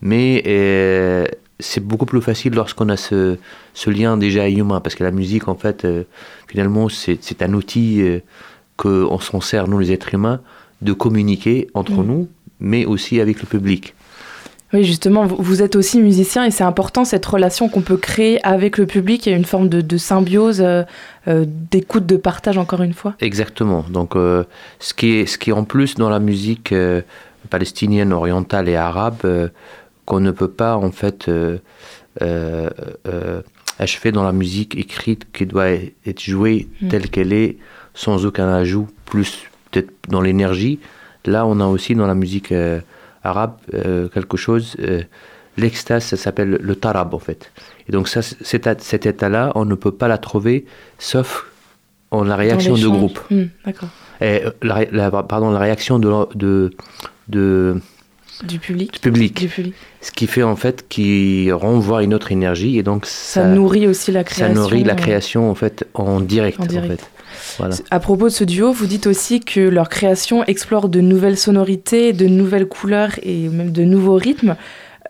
mais 0.00 0.42
euh, 0.46 1.26
c'est 1.60 1.82
beaucoup 1.84 2.06
plus 2.06 2.20
facile 2.22 2.54
lorsqu'on 2.54 2.88
a 2.88 2.96
ce, 2.96 3.36
ce 3.74 3.90
lien 3.90 4.16
déjà 4.16 4.48
humain, 4.48 4.80
parce 4.80 4.94
que 4.94 5.04
la 5.04 5.10
musique, 5.10 5.48
en 5.48 5.54
fait, 5.54 5.84
euh, 5.84 6.04
finalement, 6.48 6.88
c'est 6.88 7.18
c'est 7.22 7.42
un 7.42 7.52
outil 7.54 8.00
euh, 8.02 8.20
qu'on 8.76 9.18
s'en 9.18 9.40
sert, 9.40 9.68
nous 9.68 9.78
les 9.78 9.92
êtres 9.92 10.12
humains, 10.14 10.40
de 10.82 10.92
communiquer 10.92 11.68
entre 11.74 11.92
Mm. 12.02 12.06
nous, 12.06 12.28
mais 12.60 12.84
aussi 12.84 13.20
avec 13.20 13.40
le 13.40 13.46
public. 13.46 13.94
Oui, 14.72 14.82
justement, 14.84 15.24
vous- 15.26 15.62
êtes 15.62 15.76
aussi 15.76 16.00
musicien 16.02 16.44
et 16.44 16.50
c'est 16.50 16.64
important 16.64 17.04
cette 17.04 17.24
relation 17.24 17.68
qu'on 17.68 17.82
peut 17.82 17.96
créer 17.96 18.44
avec 18.44 18.78
le 18.78 18.86
public. 18.86 19.24
Il 19.24 19.30
y 19.30 19.32
a 19.32 19.36
une 19.36 19.44
forme 19.44 19.68
de, 19.68 19.80
de 19.80 19.96
symbiose, 19.96 20.60
euh, 20.60 20.82
euh, 21.28 21.44
d'écoute, 21.46 22.04
de 22.04 22.16
partage, 22.16 22.58
encore 22.58 22.82
une 22.82 22.92
fois. 22.92 23.14
Exactement. 23.20 23.84
Donc, 23.90 24.16
euh, 24.16 24.42
ce, 24.80 24.92
qui 24.92 25.12
est, 25.20 25.26
ce 25.26 25.38
qui 25.38 25.50
est 25.50 25.52
en 25.52 25.62
plus 25.64 25.94
dans 25.94 26.08
la 26.10 26.18
musique 26.18 26.72
euh, 26.72 27.00
palestinienne, 27.48 28.12
orientale 28.12 28.68
et 28.68 28.74
arabe, 28.76 29.50
qu'on 30.04 30.20
ne 30.20 30.32
peut 30.32 30.48
pas 30.50 30.76
en 30.76 30.90
fait 30.90 31.30
achever 33.78 34.12
dans 34.12 34.22
la 34.24 34.32
musique 34.32 34.76
écrite 34.76 35.26
qui 35.32 35.46
doit 35.46 35.68
être 35.68 36.20
jouée 36.20 36.68
Mm. 36.80 36.88
telle 36.88 37.08
qu'elle 37.10 37.32
est, 37.32 37.56
sans 37.96 38.24
aucun 38.26 38.48
ajout, 38.54 38.86
plus 39.06 39.42
peut-être 39.72 39.90
dans 40.08 40.20
l'énergie. 40.20 40.78
Là, 41.24 41.44
on 41.46 41.58
a 41.58 41.66
aussi 41.66 41.96
dans 41.96 42.06
la 42.06 42.14
musique 42.14 42.52
euh, 42.52 42.78
arabe 43.24 43.54
euh, 43.74 44.06
quelque 44.08 44.36
chose. 44.36 44.76
euh, 44.78 45.02
L'extase, 45.58 46.04
ça 46.04 46.16
s'appelle 46.18 46.58
le 46.60 46.76
tarab 46.76 47.14
en 47.14 47.18
fait. 47.18 47.50
Et 47.88 47.92
donc 47.92 48.06
ça, 48.08 48.20
cet, 48.22 48.68
cet 48.82 49.06
état-là, 49.06 49.50
on 49.54 49.64
ne 49.64 49.74
peut 49.74 49.90
pas 49.90 50.06
la 50.06 50.18
trouver 50.18 50.66
sauf 50.98 51.46
en 52.10 52.22
la 52.24 52.36
réaction 52.36 52.74
de 52.76 52.86
groupe. 52.86 53.18
Hmm, 53.30 53.44
D'accord. 53.64 53.88
La, 54.62 55.10
pardon, 55.22 55.50
la 55.50 55.58
réaction 55.58 55.98
de, 55.98 56.10
de, 56.34 56.70
de- 57.28 57.80
Du 58.44 58.58
public. 58.58 58.92
du 58.92 59.00
public. 59.00 59.34
Du 59.40 59.48
public. 59.48 59.74
Ce 60.02 60.12
qui 60.12 60.26
fait 60.26 60.42
en 60.42 60.56
fait 60.56 60.86
qui 60.88 61.50
renvoie 61.52 62.02
une 62.02 62.12
autre 62.12 62.32
énergie 62.32 62.78
et 62.78 62.82
donc 62.82 63.06
Ça, 63.06 63.42
ça, 63.42 63.48
nourrit 63.48 63.86
aussi 63.86 64.12
la 64.12 64.20
ça 64.20 64.24
création. 64.24 64.60
nourrit 64.62 64.84
la 64.84 64.94
création 64.94 65.50
en 65.50 65.54
fait 65.54 65.86
en 65.94 66.20
direct. 66.20 66.60
En 66.60 66.66
direct. 66.66 67.00
fait. 67.00 67.10
Voilà. 67.58 67.74
À 67.90 68.00
propos 68.00 68.24
de 68.24 68.32
ce 68.32 68.44
duo, 68.44 68.72
vous 68.72 68.86
dites 68.86 69.06
aussi 69.06 69.40
que 69.40 69.60
leur 69.60 69.88
création 69.88 70.44
explore 70.44 70.88
de 70.88 71.00
nouvelles 71.00 71.38
sonorités, 71.38 72.12
de 72.12 72.26
nouvelles 72.26 72.66
couleurs 72.68 73.12
et 73.22 73.48
même 73.48 73.72
de 73.72 73.84
nouveaux 73.84 74.16
rythmes. 74.16 74.56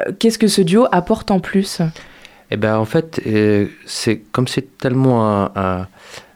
Euh, 0.00 0.12
Qu'est-ce 0.18 0.38
que 0.38 0.46
ce 0.48 0.62
duo 0.62 0.86
apporte 0.92 1.30
en 1.30 1.40
plus? 1.40 1.80
Eh 2.50 2.56
ben 2.56 2.76
en 2.76 2.84
fait, 2.84 3.20
euh, 3.26 3.66
c'est 3.86 4.18
comme 4.32 4.46
c'est 4.46 4.78
tellement 4.78 5.28
un, 5.28 5.50
un- 5.56 5.86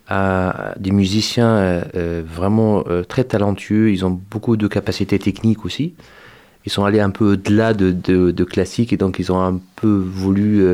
un- 0.08 0.52
des 0.78 0.90
musiciens 0.90 1.82
euh, 1.94 2.22
vraiment 2.26 2.82
euh, 2.88 3.04
très 3.04 3.22
talentueux, 3.24 3.92
ils 3.92 4.04
ont 4.04 4.20
beaucoup 4.30 4.56
de 4.56 4.66
capacités 4.66 5.18
techniques 5.20 5.64
aussi. 5.64 5.94
Ils 6.66 6.72
sont 6.72 6.84
allés 6.84 7.00
un 7.00 7.10
peu 7.10 7.32
au-delà 7.34 7.72
de, 7.74 7.92
de, 7.92 8.32
de 8.32 8.44
classique 8.44 8.92
et 8.92 8.96
donc 8.96 9.18
ils 9.20 9.30
ont 9.30 9.40
un 9.40 9.60
peu 9.76 9.88
voulu 10.04 10.64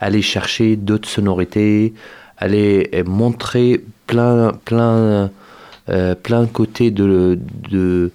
aller 0.00 0.22
chercher 0.22 0.76
d'autres 0.76 1.08
sonorités, 1.08 1.94
aller 2.38 2.90
montrer 3.06 3.82
plein, 4.12 4.52
plein, 4.66 5.30
euh, 5.88 6.14
plein 6.14 6.42
de 6.42 6.46
côtés 6.46 6.90
de, 6.90 7.38
de, 7.70 8.10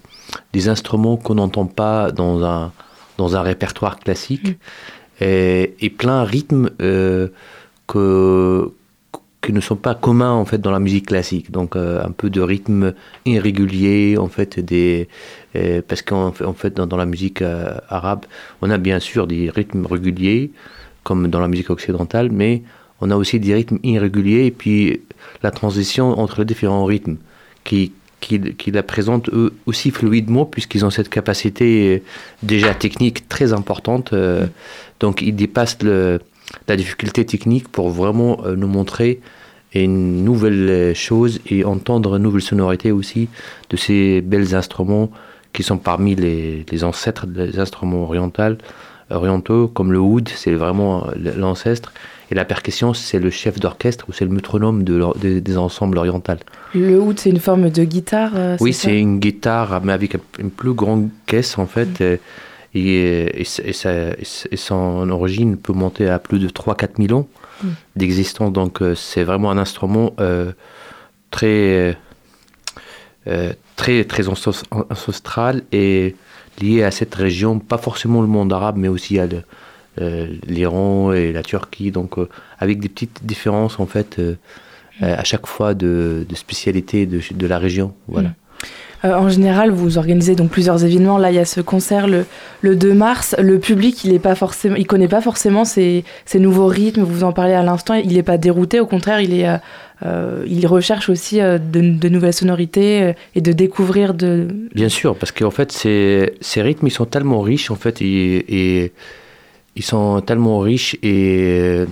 des 0.52 0.68
instruments 0.68 1.16
qu'on 1.16 1.34
n'entend 1.34 1.66
pas 1.66 2.12
dans 2.12 2.44
un, 2.44 2.72
dans 3.16 3.34
un 3.34 3.42
répertoire 3.42 3.98
classique 3.98 4.58
et, 5.20 5.74
et 5.80 5.90
plein 5.90 6.22
rythmes 6.22 6.70
euh, 6.80 7.28
que, 7.88 8.70
qui 9.42 9.52
ne 9.52 9.60
sont 9.60 9.74
pas 9.74 9.96
communs 9.96 10.32
en 10.32 10.44
fait 10.44 10.58
dans 10.58 10.70
la 10.70 10.78
musique 10.78 11.06
classique. 11.06 11.50
Donc 11.50 11.74
euh, 11.74 12.00
un 12.04 12.12
peu 12.12 12.30
de 12.30 12.40
rythme 12.40 12.94
irrégulier 13.26 14.18
en 14.18 14.28
fait 14.28 14.60
des 14.60 15.08
euh, 15.56 15.82
parce 15.86 16.02
qu'en 16.02 16.28
en 16.28 16.52
fait 16.52 16.74
dans, 16.74 16.86
dans 16.86 16.96
la 16.96 17.06
musique 17.06 17.42
euh, 17.42 17.74
arabe 17.88 18.24
on 18.62 18.70
a 18.70 18.78
bien 18.78 19.00
sûr 19.00 19.26
des 19.26 19.50
rythmes 19.50 19.84
réguliers 19.84 20.52
comme 21.02 21.26
dans 21.28 21.40
la 21.40 21.48
musique 21.48 21.70
occidentale, 21.70 22.30
mais 22.30 22.62
on 23.00 23.10
a 23.10 23.16
aussi 23.16 23.38
des 23.40 23.54
rythmes 23.54 23.78
irréguliers 23.82 24.46
et 24.46 24.50
puis 24.50 25.00
la 25.42 25.50
transition 25.50 26.18
entre 26.18 26.40
les 26.40 26.44
différents 26.44 26.84
rythmes 26.84 27.16
qui 27.64 27.92
qui, 28.20 28.40
qui 28.40 28.72
la 28.72 28.82
présentent 28.82 29.28
eux 29.28 29.54
aussi 29.66 29.92
fluidement 29.92 30.44
puisqu'ils 30.44 30.84
ont 30.84 30.90
cette 30.90 31.08
capacité 31.08 31.96
euh, 31.96 32.02
déjà 32.42 32.74
technique 32.74 33.28
très 33.28 33.52
importante. 33.52 34.12
euh, 34.12 34.46
Donc 34.98 35.22
ils 35.22 35.36
dépassent 35.36 35.78
la 35.82 36.76
difficulté 36.76 37.24
technique 37.24 37.68
pour 37.68 37.90
vraiment 37.90 38.40
euh, 38.44 38.56
nous 38.56 38.66
montrer 38.66 39.20
une 39.74 40.24
nouvelle 40.24 40.94
chose 40.96 41.40
et 41.46 41.64
entendre 41.64 42.16
une 42.16 42.22
nouvelle 42.22 42.42
sonorité 42.42 42.90
aussi 42.90 43.28
de 43.70 43.76
ces 43.76 44.20
belles 44.22 44.54
instruments 44.54 45.10
qui 45.52 45.62
sont 45.62 45.76
parmi 45.78 46.14
les, 46.14 46.64
les 46.70 46.84
ancêtres 46.84 47.26
des 47.26 47.58
instruments 47.58 48.02
orientaux, 48.02 48.56
orientaux 49.10 49.68
comme 49.68 49.92
le 49.92 50.00
oud, 50.00 50.28
c'est 50.28 50.52
vraiment 50.52 51.06
l'ancêtre. 51.36 51.92
Et 52.30 52.34
la 52.34 52.44
percussion, 52.44 52.92
c'est 52.92 53.18
le 53.18 53.30
chef 53.30 53.58
d'orchestre 53.58 54.04
ou 54.08 54.12
c'est 54.12 54.26
le 54.26 54.30
métronome 54.30 54.84
de, 54.84 55.02
de, 55.18 55.38
des 55.38 55.56
ensembles 55.56 55.96
orientaux. 55.96 56.34
Le 56.74 57.00
oud, 57.00 57.18
c'est 57.18 57.30
une 57.30 57.40
forme 57.40 57.70
de 57.70 57.84
guitare 57.84 58.32
euh, 58.34 58.56
Oui, 58.60 58.74
c'est 58.74 58.98
une 58.98 59.18
guitare, 59.18 59.80
mais 59.82 59.92
avec 59.92 60.16
une 60.38 60.50
plus 60.50 60.74
grande 60.74 61.08
caisse 61.26 61.56
en 61.58 61.66
fait. 61.66 62.00
Mm. 62.00 62.18
Et, 62.74 63.40
et, 63.42 63.46
et, 63.64 63.72
ça, 63.72 63.92
et, 63.92 64.56
son 64.56 65.08
origine 65.08 65.56
peut 65.56 65.72
monter 65.72 66.08
à 66.08 66.18
plus 66.18 66.38
de 66.38 66.48
3-4 66.48 67.06
000 67.06 67.18
ans 67.18 67.26
mm. 67.62 67.68
d'existence. 67.96 68.52
Donc 68.52 68.82
euh, 68.82 68.94
c'est 68.94 69.24
vraiment 69.24 69.50
un 69.50 69.58
instrument 69.58 70.12
euh, 70.20 70.52
très, 71.30 71.96
euh, 73.26 73.52
très, 73.76 74.04
très 74.04 74.28
ancestral 74.28 75.62
et 75.72 76.14
lié 76.60 76.82
à 76.82 76.90
cette 76.90 77.14
région, 77.14 77.58
pas 77.58 77.78
forcément 77.78 78.20
le 78.22 78.28
monde 78.28 78.52
arabe, 78.52 78.76
mais 78.76 78.88
aussi 78.88 79.18
à 79.18 79.26
l'Iran 80.46 81.12
et 81.12 81.32
la 81.32 81.42
Turquie. 81.42 81.90
Donc 81.90 82.16
avec 82.58 82.80
des 82.80 82.88
petites 82.88 83.24
différences 83.24 83.80
en 83.80 83.86
fait 83.86 84.20
à 85.00 85.24
chaque 85.24 85.46
fois 85.46 85.74
de, 85.74 86.26
de 86.28 86.34
spécialité 86.34 87.06
de, 87.06 87.20
de, 87.32 87.46
la 87.46 87.58
région. 87.58 87.94
Voilà. 88.08 88.30
Mm. 88.30 88.34
Euh, 89.04 89.14
en 89.14 89.28
général, 89.28 89.70
vous 89.70 89.98
organisez 89.98 90.34
donc 90.34 90.50
plusieurs 90.50 90.84
événements. 90.84 91.18
Là, 91.18 91.30
il 91.30 91.36
y 91.36 91.38
a 91.38 91.44
ce 91.44 91.60
concert 91.60 92.08
le, 92.08 92.26
le 92.62 92.76
2 92.76 92.94
mars. 92.94 93.36
Le 93.38 93.58
public, 93.58 94.04
il 94.04 94.12
est 94.12 94.18
pas 94.18 94.34
forcément, 94.34 94.76
il 94.76 94.86
connaît 94.86 95.08
pas 95.08 95.20
forcément 95.20 95.64
ces, 95.64 96.04
ces 96.24 96.40
nouveaux 96.40 96.66
rythmes. 96.66 97.02
Vous 97.02 97.24
en 97.24 97.32
parlez 97.32 97.54
à 97.54 97.62
l'instant. 97.62 97.94
Il 97.94 98.14
n'est 98.14 98.22
pas 98.22 98.38
dérouté. 98.38 98.80
Au 98.80 98.86
contraire, 98.86 99.20
il 99.20 99.32
est, 99.34 99.46
euh, 100.04 100.44
il 100.46 100.66
recherche 100.66 101.08
aussi 101.08 101.40
euh, 101.40 101.58
de, 101.58 101.80
de, 101.80 102.08
nouvelles 102.08 102.32
sonorités 102.32 103.02
euh, 103.02 103.12
et 103.34 103.40
de 103.40 103.50
découvrir 103.50 104.14
de. 104.14 104.46
Bien 104.74 104.88
sûr, 104.88 105.16
parce 105.16 105.32
qu'en 105.32 105.50
fait, 105.50 105.72
ces, 105.72 106.34
ces 106.40 106.62
rythmes, 106.62 106.86
ils 106.86 106.92
sont 106.92 107.04
tellement 107.04 107.40
riches 107.40 107.70
en 107.70 107.74
fait 107.74 108.00
et, 108.00 108.82
et 108.84 108.92
ils 109.74 109.82
sont 109.82 110.20
tellement 110.20 110.60
riches 110.60 110.96
et 111.02 111.84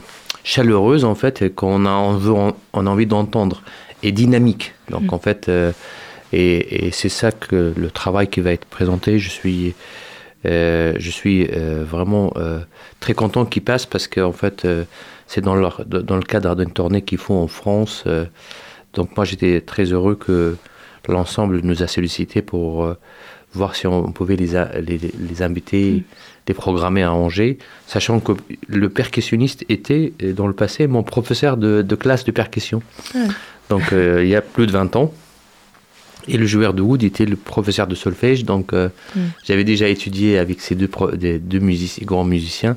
chaleureuses 0.45 1.05
en 1.05 1.17
fait 1.17 1.53
qu'on 1.53 1.85
a, 1.85 1.91
on 1.91 2.17
veut, 2.17 2.33
on 2.73 2.87
a 2.87 2.91
envie 2.91 3.07
d'entendre 3.07 3.63
et 4.05 4.13
dynamique. 4.13 4.75
Donc 4.91 5.11
mmh. 5.11 5.15
en 5.15 5.19
fait. 5.19 5.51
Et, 6.33 6.87
et 6.87 6.91
c'est 6.91 7.09
ça 7.09 7.33
que 7.33 7.73
le 7.77 7.91
travail 7.91 8.29
qui 8.29 8.41
va 8.41 8.53
être 8.53 8.67
présenté, 8.67 9.19
je 9.19 9.31
suis, 9.31 9.75
euh, 10.45 10.95
je 10.99 11.11
suis 11.11 11.49
euh, 11.53 11.85
vraiment 11.89 12.33
euh, 12.37 12.61
très 13.01 13.15
content 13.15 13.45
qu'il 13.45 13.63
passe 13.63 13.87
parce 13.87 14.09
qu'en 14.09 14.33
fait, 14.33 14.67
c'est 15.27 15.41
dans, 15.41 15.55
leur, 15.55 15.85
dans 15.85 16.17
le 16.17 16.23
cadre 16.23 16.55
d'une 16.57 16.73
tournée 16.73 17.03
qu'ils 17.03 17.19
font 17.19 17.43
en 17.43 17.49
France. 17.49 18.05
Donc 18.95 19.17
moi, 19.17 19.25
j'étais 19.25 19.61
très 19.61 19.85
heureux 19.85 20.17
que 20.17 20.57
l'ensemble 21.09 21.61
nous 21.63 21.83
a 21.83 21.87
sollicité 21.87 22.43
pour 22.43 22.95
voir 23.53 23.75
si 23.77 23.87
on 23.87 24.13
pouvait 24.13 24.37
les, 24.37 24.53
les, 24.83 24.99
les 24.99 25.43
inviter, 25.43 25.93
mmh. 25.93 26.03
les 26.49 26.55
programmer 26.55 27.03
à 27.03 27.13
Angers, 27.13 27.59
sachant 27.87 28.21
que 28.21 28.33
le 28.69 28.89
percussionniste 28.91 29.65
était, 29.71 30.13
dans 30.21 30.47
le 30.47 30.53
passé, 30.53 30.87
mon 30.89 31.03
professeur 31.03 31.57
de, 31.57 31.81
de 31.81 31.95
classe 31.95 32.25
de 32.25 32.33
percussion. 32.33 32.83
Mmh. 33.15 33.19
Donc 33.71 33.83
il 33.93 34.27
y 34.27 34.35
a 34.35 34.43
plus 34.43 34.67
de 34.67 34.73
20 34.73 34.97
ans. 34.97 35.13
Et 36.29 36.37
le 36.37 36.47
joueur 36.47 36.75
de 36.75 36.83
oud 36.83 37.03
était 37.03 37.25
le 37.25 37.37
professeur 37.37 37.87
de 37.87 37.95
solfège, 37.95 38.45
donc 38.45 38.73
euh, 38.73 38.89
mm. 39.15 39.21
j'avais 39.45 39.65
déjà 39.65 39.89
étudié 39.89 40.39
avec 40.39 40.61
ces 40.61 40.75
deux, 40.75 40.91
des, 41.15 41.39
deux 41.39 41.59
musiciens, 41.61 42.05
grands 42.05 42.25
musiciens. 42.25 42.77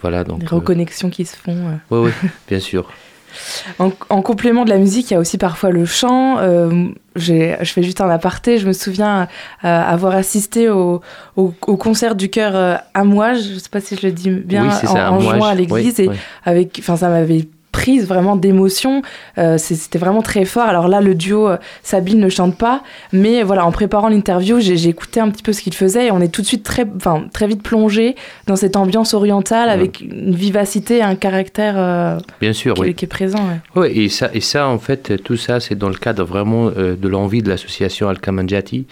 Voilà, 0.00 0.24
donc, 0.24 0.40
Des 0.40 0.46
reconnexions 0.46 1.08
euh... 1.08 1.10
qui 1.10 1.24
se 1.26 1.36
font. 1.36 1.56
Oui, 1.90 1.98
euh. 1.98 2.04
oui, 2.04 2.28
bien 2.48 2.60
sûr. 2.60 2.90
En, 3.78 3.92
en, 4.08 4.22
complément 4.22 4.64
de 4.64 4.70
la 4.70 4.78
musique, 4.78 5.10
il 5.10 5.14
y 5.14 5.16
a 5.16 5.20
aussi 5.20 5.38
parfois 5.38 5.70
le 5.70 5.84
chant. 5.84 6.38
Euh, 6.38 6.88
je 7.16 7.54
fais 7.64 7.82
juste 7.82 8.00
un 8.00 8.10
aparté. 8.10 8.58
Je 8.58 8.66
me 8.66 8.72
souviens 8.72 9.22
euh, 9.22 9.26
avoir 9.68 10.14
assisté 10.14 10.68
au, 10.68 11.00
au, 11.36 11.54
au, 11.66 11.76
concert 11.76 12.14
du 12.14 12.28
chœur 12.28 12.54
euh, 12.54 12.76
à 12.94 13.04
moi. 13.04 13.34
Je 13.34 13.54
ne 13.54 13.58
sais 13.58 13.68
pas 13.70 13.80
si 13.80 13.96
je 13.96 14.06
le 14.06 14.12
dis 14.12 14.30
bien. 14.30 14.64
Oui, 14.64 14.88
en, 14.88 14.92
ça, 14.92 15.12
en 15.12 15.20
juin 15.20 15.48
à 15.48 15.54
l'église. 15.54 15.94
Oui, 15.98 16.04
et 16.04 16.08
oui. 16.08 16.16
avec, 16.44 16.76
enfin, 16.80 16.96
ça 16.96 17.08
m'avait 17.08 17.46
prise 17.72 18.06
vraiment 18.06 18.36
d'émotion. 18.36 19.02
Euh, 19.38 19.58
C'était 19.58 19.98
vraiment 19.98 20.22
très 20.22 20.44
fort. 20.44 20.64
Alors 20.64 20.88
là, 20.88 21.00
le 21.00 21.14
duo 21.14 21.48
euh, 21.48 21.56
Sabine 21.82 22.20
ne 22.20 22.28
chante 22.28 22.56
pas, 22.56 22.82
mais 23.12 23.42
voilà, 23.42 23.64
en 23.64 23.72
préparant 23.72 24.08
l'interview, 24.08 24.60
j'ai 24.60 24.88
écouté 24.88 25.20
un 25.20 25.30
petit 25.30 25.42
peu 25.42 25.52
ce 25.52 25.62
qu'il 25.62 25.74
faisait 25.74 26.06
et 26.06 26.10
on 26.10 26.20
est 26.20 26.32
tout 26.32 26.42
de 26.42 26.46
suite 26.46 26.62
très, 26.62 26.86
enfin, 26.96 27.24
très 27.32 27.46
vite 27.46 27.62
plongé 27.62 28.16
dans 28.46 28.56
cette 28.56 28.76
ambiance 28.76 29.14
orientale 29.14 29.68
mmh. 29.68 29.72
avec 29.72 30.00
une 30.00 30.34
vivacité, 30.34 31.02
un 31.02 31.14
caractère 31.14 31.74
euh, 31.76 32.18
Bien 32.40 32.52
sûr, 32.52 32.74
qui, 32.74 32.80
oui. 32.82 32.94
qui, 32.94 33.04
est 33.04 33.08
présent. 33.08 33.46
Ouais. 33.74 33.96
et, 33.96 34.08
ça, 34.08 34.30
et 34.34 34.40
ça, 34.40 34.68
en 34.68 34.78
fait, 34.78 35.22
tout 35.22 35.36
ça, 35.36 35.60
c'est 35.60 35.76
dans 35.76 35.88
le 35.88 35.94
cadre 35.94 36.24
vraiment 36.24 36.70
euh, 36.76 36.96
de 36.96 37.08
l'envie 37.08 37.42
de 37.42 37.48
l'association 37.48 38.08
Al-Kamanjati 38.08 38.86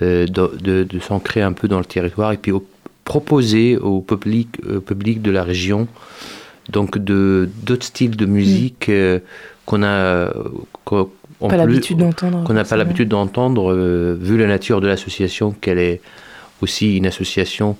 de, 0.00 0.26
de, 0.26 0.84
de 0.84 0.98
s'ancrer 1.00 1.42
un 1.42 1.52
peu 1.52 1.66
dans 1.66 1.80
le 1.80 1.84
territoire 1.84 2.30
et 2.30 2.36
puis 2.36 2.52
au, 2.52 2.64
proposer 3.04 3.76
au 3.76 4.00
public, 4.00 4.48
au 4.68 4.80
public 4.80 5.22
de 5.22 5.32
la 5.32 5.42
région 5.42 5.88
donc 6.68 6.98
de 6.98 7.48
d'autres 7.62 7.86
styles 7.86 8.16
de 8.16 8.26
musique 8.26 8.88
mmh. 8.88 8.92
euh, 8.92 9.20
qu'on 9.66 9.82
a 9.82 10.32
qu'on 10.84 11.10
pas 11.40 11.56
l'habitude 11.56 11.98
d'entendre 11.98 12.44
qu'on 12.44 12.54
n'a 12.54 12.64
pas 12.64 12.76
l'habitude 12.76 13.08
d'entendre 13.08 13.72
euh, 13.72 14.16
vu 14.20 14.36
la 14.36 14.46
nature 14.46 14.80
de 14.80 14.86
l'association 14.86 15.50
qu'elle 15.52 15.78
est 15.78 16.00
aussi 16.60 16.96
une 16.96 17.06
association 17.06 17.76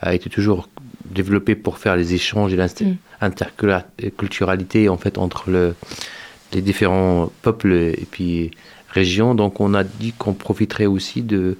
a 0.00 0.14
été 0.14 0.30
toujours 0.30 0.68
développée 1.04 1.56
pour 1.56 1.78
faire 1.78 1.96
les 1.96 2.14
échanges 2.14 2.54
et 2.54 2.56
l'interculturalité 2.56 4.88
mmh. 4.88 4.92
en 4.92 4.96
fait 4.96 5.18
entre 5.18 5.50
le, 5.50 5.74
les 6.52 6.62
différents 6.62 7.30
peuples 7.42 7.72
et 7.72 8.06
puis 8.10 8.50
régions 8.88 9.34
donc 9.34 9.60
on 9.60 9.74
a 9.74 9.84
dit 9.84 10.12
qu'on 10.12 10.34
profiterait 10.34 10.86
aussi 10.86 11.22
de 11.22 11.56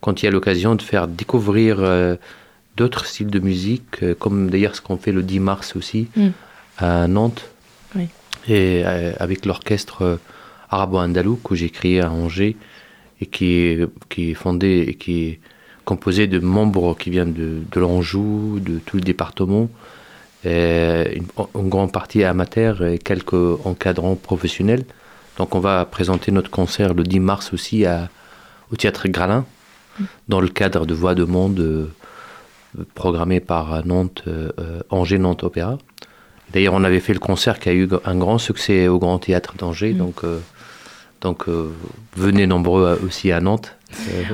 quand 0.00 0.22
il 0.22 0.26
y 0.26 0.28
a 0.28 0.30
l'occasion 0.30 0.74
de 0.74 0.82
faire 0.82 1.08
découvrir 1.08 1.78
euh, 1.80 2.16
d'autres 2.76 3.06
styles 3.06 3.30
de 3.30 3.38
musique, 3.38 4.02
euh, 4.02 4.14
comme 4.14 4.50
d'ailleurs 4.50 4.76
ce 4.76 4.80
qu'on 4.80 4.96
fait 4.96 5.12
le 5.12 5.22
10 5.22 5.40
mars 5.40 5.76
aussi 5.76 6.08
mm. 6.16 6.28
à 6.78 7.08
Nantes, 7.08 7.48
oui. 7.94 8.08
et 8.48 8.82
euh, 8.84 9.12
avec 9.18 9.46
l'orchestre 9.46 10.02
euh, 10.02 10.16
arabo-andalou 10.70 11.36
que 11.36 11.54
j'ai 11.54 11.70
créé 11.70 12.00
à 12.00 12.10
Angers 12.10 12.56
et 13.20 13.26
qui 13.26 13.52
est, 13.54 13.88
qui 14.08 14.30
est 14.30 14.34
fondé 14.34 14.84
et 14.88 14.94
qui 14.94 15.24
est 15.24 15.40
composé 15.84 16.26
de 16.26 16.38
membres 16.38 16.96
qui 16.96 17.10
viennent 17.10 17.32
de, 17.32 17.62
de 17.70 17.80
l'Anjou, 17.80 18.60
de 18.60 18.78
tout 18.78 18.96
le 18.96 19.02
département, 19.02 19.70
et 20.44 21.16
une, 21.16 21.26
une 21.54 21.68
grande 21.68 21.92
partie 21.92 22.24
amateur 22.24 22.84
et 22.84 22.98
quelques 22.98 23.64
encadrants 23.64 24.16
professionnels. 24.16 24.84
Donc 25.38 25.54
on 25.54 25.60
va 25.60 25.84
présenter 25.84 26.32
notre 26.32 26.50
concert 26.50 26.92
le 26.92 27.04
10 27.04 27.20
mars 27.20 27.52
aussi 27.52 27.86
à, 27.86 28.10
au 28.72 28.76
théâtre 28.76 29.08
Gralin, 29.08 29.46
mm. 29.98 30.04
dans 30.28 30.40
le 30.40 30.48
cadre 30.48 30.84
de 30.86 30.92
Voix 30.92 31.14
de 31.14 31.24
Monde. 31.24 31.88
Programmé 32.94 33.40
par 33.40 33.86
Nantes, 33.86 34.24
euh, 34.26 34.80
Angers 34.90 35.18
Nantes 35.18 35.44
Opéra. 35.44 35.78
D'ailleurs, 36.52 36.74
on 36.74 36.84
avait 36.84 37.00
fait 37.00 37.12
le 37.12 37.18
concert 37.18 37.58
qui 37.58 37.68
a 37.68 37.74
eu 37.74 37.88
un 38.04 38.16
grand 38.16 38.38
succès 38.38 38.88
au 38.88 38.98
Grand 38.98 39.18
Théâtre 39.18 39.54
d'Angers, 39.58 39.92
mmh. 39.92 39.98
donc, 39.98 40.24
euh, 40.24 40.38
donc 41.20 41.48
euh, 41.48 41.70
venez 42.16 42.46
nombreux 42.46 43.00
aussi 43.04 43.32
à 43.32 43.40
Nantes 43.40 43.76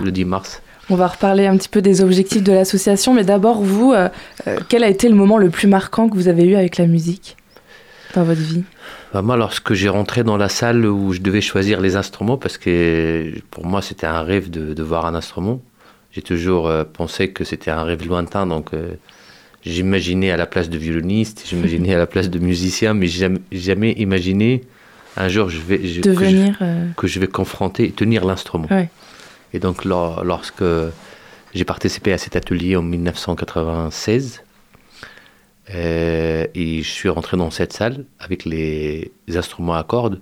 le 0.02 0.10
10 0.10 0.24
mars. 0.24 0.62
On 0.90 0.96
va 0.96 1.06
reparler 1.06 1.46
un 1.46 1.56
petit 1.56 1.68
peu 1.68 1.80
des 1.80 2.02
objectifs 2.02 2.42
de 2.42 2.52
l'association, 2.52 3.14
mais 3.14 3.24
d'abord, 3.24 3.62
vous, 3.62 3.92
euh, 3.92 4.08
quel 4.68 4.84
a 4.84 4.88
été 4.88 5.08
le 5.08 5.14
moment 5.14 5.38
le 5.38 5.48
plus 5.48 5.68
marquant 5.68 6.08
que 6.08 6.14
vous 6.14 6.28
avez 6.28 6.44
eu 6.44 6.54
avec 6.54 6.76
la 6.76 6.86
musique 6.86 7.36
dans 8.14 8.24
votre 8.24 8.40
vie? 8.40 8.64
Bah 9.14 9.22
Moi, 9.22 9.36
lorsque 9.36 9.72
j'ai 9.74 9.88
rentré 9.88 10.24
dans 10.24 10.36
la 10.36 10.48
salle 10.48 10.84
où 10.84 11.12
je 11.12 11.20
devais 11.20 11.40
choisir 11.40 11.80
les 11.80 11.96
instruments, 11.96 12.36
parce 12.36 12.58
que 12.58 13.32
pour 13.50 13.64
moi, 13.64 13.80
c'était 13.80 14.06
un 14.06 14.22
rêve 14.22 14.50
de, 14.50 14.74
de 14.74 14.82
voir 14.82 15.06
un 15.06 15.14
instrument, 15.14 15.60
j'ai 16.12 16.22
toujours 16.22 16.68
euh, 16.68 16.84
pensé 16.84 17.30
que 17.30 17.44
c'était 17.44 17.70
un 17.70 17.82
rêve 17.82 18.06
lointain, 18.06 18.46
donc 18.46 18.74
euh, 18.74 18.94
j'imaginais 19.64 20.30
à 20.30 20.36
la 20.36 20.46
place 20.46 20.68
de 20.68 20.78
violoniste, 20.78 21.44
j'imaginais 21.48 21.94
à 21.94 21.98
la 21.98 22.06
place 22.06 22.30
de 22.30 22.38
musicien, 22.38 22.94
mais 22.94 23.06
jamais, 23.06 23.40
jamais 23.50 23.92
imaginé 23.92 24.62
un 25.16 25.28
jour 25.28 25.48
je 25.50 25.60
vais, 25.60 25.86
je, 25.86 26.00
Devenir, 26.00 26.58
que, 26.58 26.64
je, 26.64 26.70
euh... 26.70 26.86
que, 26.96 27.06
je, 27.06 27.20
vais 27.20 27.26
confronter, 27.26 27.90
tenir 27.90 28.24
l'instrument. 28.24 28.68
Ouais. 28.70 28.88
Et 29.52 29.58
donc 29.58 29.84
lors, 29.84 30.24
lorsque 30.24 30.64
j'ai 31.54 31.64
participé 31.64 32.12
à 32.12 32.18
cet 32.18 32.36
atelier 32.36 32.76
en 32.76 32.82
1996, 32.82 34.42
euh, 35.74 36.46
et 36.54 36.82
je 36.82 36.88
suis 36.88 37.08
rentré 37.08 37.36
dans 37.36 37.50
cette 37.50 37.72
salle 37.72 38.04
avec 38.18 38.44
les, 38.44 39.12
les 39.28 39.36
instruments 39.36 39.74
à 39.74 39.84
cordes, 39.84 40.20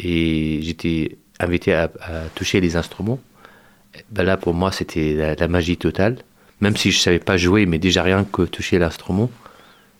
et 0.00 0.60
j'étais 0.62 1.16
invité 1.38 1.74
à, 1.74 1.84
à 2.00 2.20
toucher 2.34 2.60
les 2.60 2.76
instruments 2.76 3.20
ben 4.10 4.24
là 4.24 4.36
pour 4.36 4.54
moi 4.54 4.72
c'était 4.72 5.14
la, 5.14 5.34
la, 5.34 5.48
magie 5.48 5.76
totale. 5.76 6.16
Même 6.60 6.76
si 6.76 6.90
je 6.90 6.98
savais 6.98 7.18
pas 7.18 7.36
jouer, 7.36 7.66
mais 7.66 7.78
déjà 7.78 8.02
rien 8.02 8.24
que 8.24 8.42
toucher 8.42 8.78
l'instrument. 8.78 9.30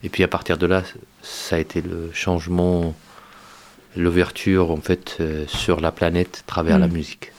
Et 0.03 0.09
puis 0.09 0.23
à 0.23 0.27
partir 0.27 0.57
de 0.57 0.65
là, 0.65 0.83
ça 1.21 1.57
a 1.57 1.59
été 1.59 1.81
le 1.81 2.09
changement, 2.13 2.95
l'ouverture 3.95 4.71
en 4.71 4.77
fait 4.77 5.17
euh, 5.19 5.45
sur 5.47 5.79
la 5.81 5.91
planète 5.91 6.43
à 6.45 6.47
travers 6.47 6.77
mmh. 6.77 6.81
la 6.81 6.87
musique. 6.87 7.31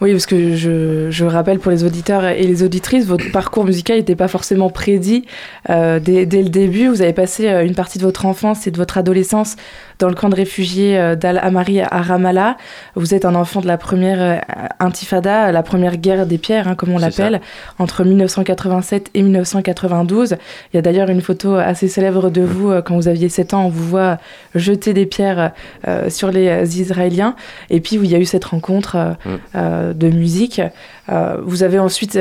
Oui, 0.00 0.10
parce 0.12 0.26
que 0.26 0.56
je, 0.56 1.10
je, 1.10 1.24
rappelle 1.24 1.60
pour 1.60 1.70
les 1.70 1.84
auditeurs 1.84 2.24
et 2.24 2.42
les 2.42 2.62
auditrices, 2.62 3.06
votre 3.06 3.30
parcours 3.30 3.64
musical 3.64 3.96
n'était 3.96 4.16
pas 4.16 4.28
forcément 4.28 4.68
prédit 4.68 5.24
euh, 5.70 6.00
dès, 6.00 6.26
dès, 6.26 6.42
le 6.42 6.48
début. 6.48 6.88
Vous 6.88 7.00
avez 7.00 7.12
passé 7.12 7.48
euh, 7.48 7.64
une 7.64 7.74
partie 7.74 7.98
de 7.98 8.02
votre 8.02 8.26
enfance 8.26 8.66
et 8.66 8.70
de 8.70 8.76
votre 8.76 8.98
adolescence 8.98 9.56
dans 9.98 10.08
le 10.08 10.14
camp 10.14 10.28
de 10.28 10.36
réfugiés 10.36 10.98
euh, 10.98 11.16
d'Al-Amari 11.16 11.80
à 11.80 12.02
Ramallah. 12.02 12.56
Vous 12.94 13.14
êtes 13.14 13.24
un 13.24 13.34
enfant 13.34 13.60
de 13.60 13.66
la 13.66 13.78
première 13.78 14.20
euh, 14.20 14.38
intifada, 14.80 15.52
la 15.52 15.62
première 15.62 15.96
guerre 15.96 16.26
des 16.26 16.38
pierres, 16.38 16.68
hein, 16.68 16.74
comme 16.74 16.90
on 16.90 16.98
l'appelle, 16.98 17.40
entre 17.78 18.04
1987 18.04 19.10
et 19.14 19.22
1992. 19.22 20.36
Il 20.72 20.76
y 20.76 20.78
a 20.78 20.82
d'ailleurs 20.82 21.08
une 21.08 21.20
photo 21.20 21.54
assez 21.56 21.88
célèbre 21.88 22.30
de 22.30 22.42
vous 22.42 22.70
euh, 22.70 22.82
quand 22.82 22.96
vous 22.96 23.08
aviez 23.08 23.28
7 23.28 23.54
ans. 23.54 23.66
On 23.66 23.68
vous 23.68 23.88
voit 23.88 24.18
jeter 24.54 24.92
des 24.92 25.06
pierres 25.06 25.52
euh, 25.88 26.10
sur 26.10 26.30
les 26.30 26.80
Israéliens. 26.80 27.34
Et 27.70 27.80
puis, 27.80 27.96
il 27.96 28.06
y 28.06 28.14
a 28.14 28.18
eu 28.18 28.24
cette 28.24 28.44
rencontre 28.44 29.16
euh, 29.54 29.92
de 29.92 30.08
musique. 30.08 30.60
Vous 31.08 31.62
avez 31.62 31.78
ensuite 31.78 32.18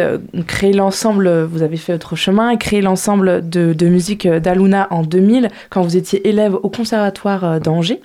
créé 0.48 0.74
l'ensemble, 0.74 1.44
vous 1.44 1.62
avez 1.62 1.78
fait 1.78 1.94
votre 1.94 2.16
chemin 2.16 2.50
et 2.50 2.58
créé 2.58 2.82
l'ensemble 2.82 3.48
de, 3.48 3.88
musique 3.88 4.28
d'Aluna 4.28 4.88
en 4.90 5.04
2000, 5.04 5.50
quand 5.70 5.82
vous 5.82 5.98
étiez 5.98 6.28
élève 6.28 6.56
au 6.56 6.70
conservatoire 6.70 7.60
d'Angers, 7.60 8.02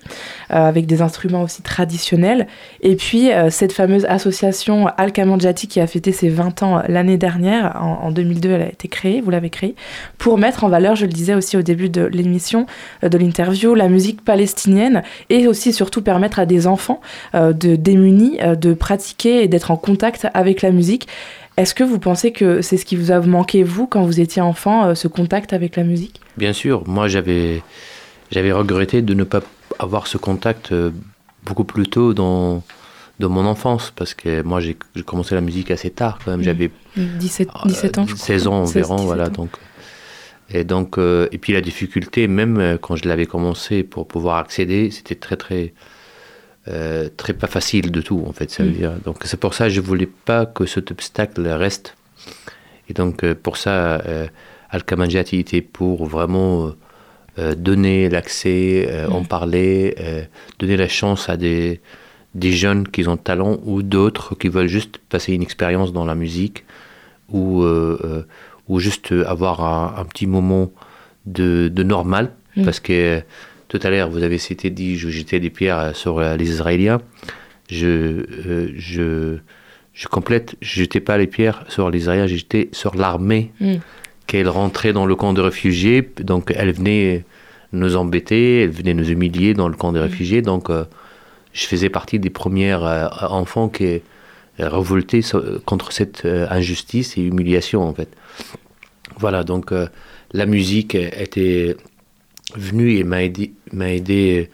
avec 0.51 0.87
des 0.87 1.03
instruments 1.03 1.43
aussi 1.43 1.63
traditionnels. 1.63 2.47
Et 2.81 2.97
puis, 2.97 3.31
cette 3.51 3.73
fameuse 3.73 4.05
association 4.07 4.89
Al 4.97 5.13
Kamandjati 5.13 5.69
qui 5.69 5.81
a 5.81 5.87
fêté 5.87 6.13
ses 6.13 6.29
20 6.29 6.63
ans 6.63 6.83
l'année 6.89 7.17
dernière, 7.17 7.77
en, 7.81 8.07
en, 8.07 8.11
2002, 8.11 8.51
elle 8.51 8.63
a 8.63 8.69
été 8.69 8.89
créée, 8.89 9.21
vous 9.21 9.31
l'avez 9.31 9.51
créée, 9.51 9.75
pour 10.19 10.39
mettre 10.39 10.65
en 10.65 10.69
valeur, 10.69 10.97
je 10.97 11.07
le 11.07 11.13
disais 11.13 11.35
aussi 11.35 11.57
au 11.57 11.63
début 11.63 11.89
de 11.89 12.05
l'émission, 12.05 12.67
de 13.03 13.19
l'interview, 13.19 13.75
la 13.75 13.89
musique 13.89 14.25
palestinienne 14.25 15.03
et 15.31 15.47
aussi 15.47 15.73
surtout 15.73 16.03
permettre 16.03 16.39
à 16.39 16.47
des 16.47 16.67
enfants 16.67 17.01
euh, 17.35 17.53
de 17.53 17.77
démunis 17.77 18.39
euh, 18.43 18.55
de 18.55 18.75
pratiquer 18.75 19.43
et 19.43 19.49
d'être 19.49 19.71
en 19.71 19.77
contact 19.77 20.27
avec 20.35 20.63
la 20.63 20.68
musique. 20.71 21.09
Est-ce 21.57 21.75
que 21.75 21.85
vous 21.85 21.99
pensez 21.99 22.33
que 22.33 22.63
c'est 22.63 22.77
ce 22.77 22.85
qui 22.85 22.97
vous 22.97 23.11
a 23.11 23.21
manqué, 23.21 23.63
vous, 23.63 23.87
quand 23.87 24.03
vous 24.03 24.21
étiez 24.21 24.43
enfant, 24.43 24.87
euh, 24.87 24.95
ce 24.95 25.09
contact 25.09 25.53
avec 25.53 25.77
la 25.77 25.85
musique? 25.85 26.21
Bien 26.37 26.53
sûr, 26.53 26.87
moi 26.87 27.09
j'avais, 27.09 27.63
j'avais 28.31 28.53
regretté 28.53 29.03
de 29.03 29.15
ne 29.15 29.25
pas 29.25 29.41
avoir 29.79 30.07
ce 30.07 30.19
contact 30.19 30.73
beaucoup 31.45 31.65
plus 31.65 31.89
tôt 31.89 32.15
dans, 32.15 32.63
dans 33.19 33.29
mon 33.29 33.45
enfance, 33.47 33.93
parce 33.95 34.15
que 34.15 34.43
moi 34.43 34.61
j'ai 34.61 34.77
commencé 35.05 35.35
la 35.35 35.41
musique 35.41 35.71
assez 35.71 35.91
tard 35.91 36.19
quand 36.25 36.31
même, 36.31 36.43
j'avais 36.43 36.71
17, 36.97 37.49
17 37.67 37.99
ans, 37.99 38.07
16 38.07 38.47
ans 38.47 38.63
environ, 38.63 38.97
voilà, 38.97 39.27
ans. 39.27 39.31
donc 39.31 39.51
et 40.51 40.65
donc, 40.65 40.99
euh, 40.99 41.29
et 41.31 41.39
puis 41.39 41.53
la 41.53 41.61
difficulté, 41.61 42.27
même 42.27 42.59
euh, 42.59 42.79
quand 42.79 42.97
je 42.97 43.07
l'avais 43.07 43.27
commencé 43.27 43.83
pour 43.83 44.09
pouvoir 44.09 44.39
accéder, 44.39 44.91
c'était 44.91 45.15
très 45.15 45.37
très 45.37 45.75
euh, 46.69 47.09
très 47.17 47.33
pas 47.33 47.47
facile 47.47 47.91
de 47.91 48.01
tout 48.01 48.25
en 48.27 48.33
fait. 48.33 48.51
Ça 48.51 48.63
veut 48.63 48.71
dire. 48.71 48.93
Donc 49.05 49.19
c'est 49.25 49.39
pour 49.39 49.55
ça 49.55 49.65
que 49.65 49.71
je 49.71 49.81
voulais 49.81 50.09
pas 50.25 50.47
que 50.47 50.67
cet 50.67 50.91
obstacle 50.91 51.47
reste. 51.49 51.95
Et 52.89 52.95
donc 52.95 53.25
pour 53.35 53.57
ça, 53.57 54.01
euh, 54.01 54.27
Al-Kamanjati 54.71 55.39
était 55.39 55.63
pour 55.63 56.07
vraiment 56.07 56.73
donner 57.57 58.09
l'accès, 58.09 59.07
mm. 59.09 59.13
en 59.13 59.23
parler, 59.23 59.95
donner 60.59 60.77
la 60.77 60.89
chance 60.89 61.29
à 61.29 61.37
des 61.37 61.81
des 62.35 62.53
jeunes 62.53 62.87
qui 62.87 63.07
ont 63.09 63.17
talent 63.17 63.59
ou 63.65 63.83
d'autres 63.83 64.35
qui 64.35 64.49
veulent 64.49 64.67
juste 64.69 64.99
passer 64.99 65.33
une 65.33 65.43
expérience 65.43 65.93
dans 65.93 66.05
la 66.05 66.15
musique 66.15 66.65
ou 67.31 67.65
ou 68.69 68.79
juste 68.81 69.13
avoir 69.27 69.63
un, 69.63 70.01
un 70.01 70.05
petit 70.05 70.27
moment 70.27 70.71
de, 71.27 71.69
de 71.73 71.83
normal. 71.83 72.33
Mm. 72.57 72.65
Parce 72.65 72.81
que 72.81 73.23
tout 73.69 73.81
à 73.83 73.91
l'heure, 73.91 74.11
vous 74.11 74.23
avez 74.23 74.39
cité, 74.39 74.71
dit, 74.71 74.97
je 74.97 75.09
jetais 75.09 75.41
des 75.41 75.51
pierres 75.51 75.95
sur 75.95 76.21
les 76.21 76.49
Israéliens. 76.49 77.01
Je, 77.71 77.87
euh, 77.87 78.73
je, 78.77 79.39
je 79.93 80.09
complète, 80.09 80.57
je 80.61 80.81
jetais 80.81 81.01
pas 81.01 81.19
les 81.19 81.27
pierres 81.27 81.65
sur 81.69 81.91
les 81.91 81.99
Israéliens, 81.99 82.27
j'étais 82.27 82.69
sur 82.73 82.97
l'armée. 82.97 83.53
Mm. 83.61 83.77
Qu'elle 84.27 84.49
rentrait 84.49 84.93
dans 84.93 85.07
le 85.07 85.17
camp 85.17 85.33
de 85.33 85.41
réfugiés, 85.41 86.07
donc 86.21 86.53
elle 86.55 86.73
venait 86.73 87.25
nous 87.73 87.97
embêter, 87.97 88.63
elle 88.63 88.71
venait 88.71 88.93
nous 88.93 89.11
humilier 89.11 89.55
dans 89.55 89.69
le 89.69 89.75
camp 89.75 89.93
de 89.93 89.99
mm. 89.99 90.03
réfugiés. 90.03 90.43
Donc 90.43 90.69
euh, 90.69 90.85
je 91.53 91.67
faisais 91.67 91.91
partie 91.91 92.19
des 92.19 92.31
premiers 92.31 92.75
euh, 92.75 93.09
enfants 93.29 93.69
qui 93.69 94.01
révoltaient 94.59 95.23
contre 95.65 95.93
cette 95.93 96.25
euh, 96.25 96.47
injustice 96.51 97.17
et 97.17 97.23
humiliation 97.23 97.83
en 97.83 97.95
fait. 97.95 98.09
Voilà, 99.19 99.45
donc 99.45 99.73
euh, 99.73 99.89
la 100.33 100.47
musique 100.47 100.95
était 100.95 101.77
venue 102.57 102.97
et 102.97 103.05
m'a 103.05 103.23
aidé, 103.23 103.53
m'a 103.73 103.91
aidé 103.93 104.51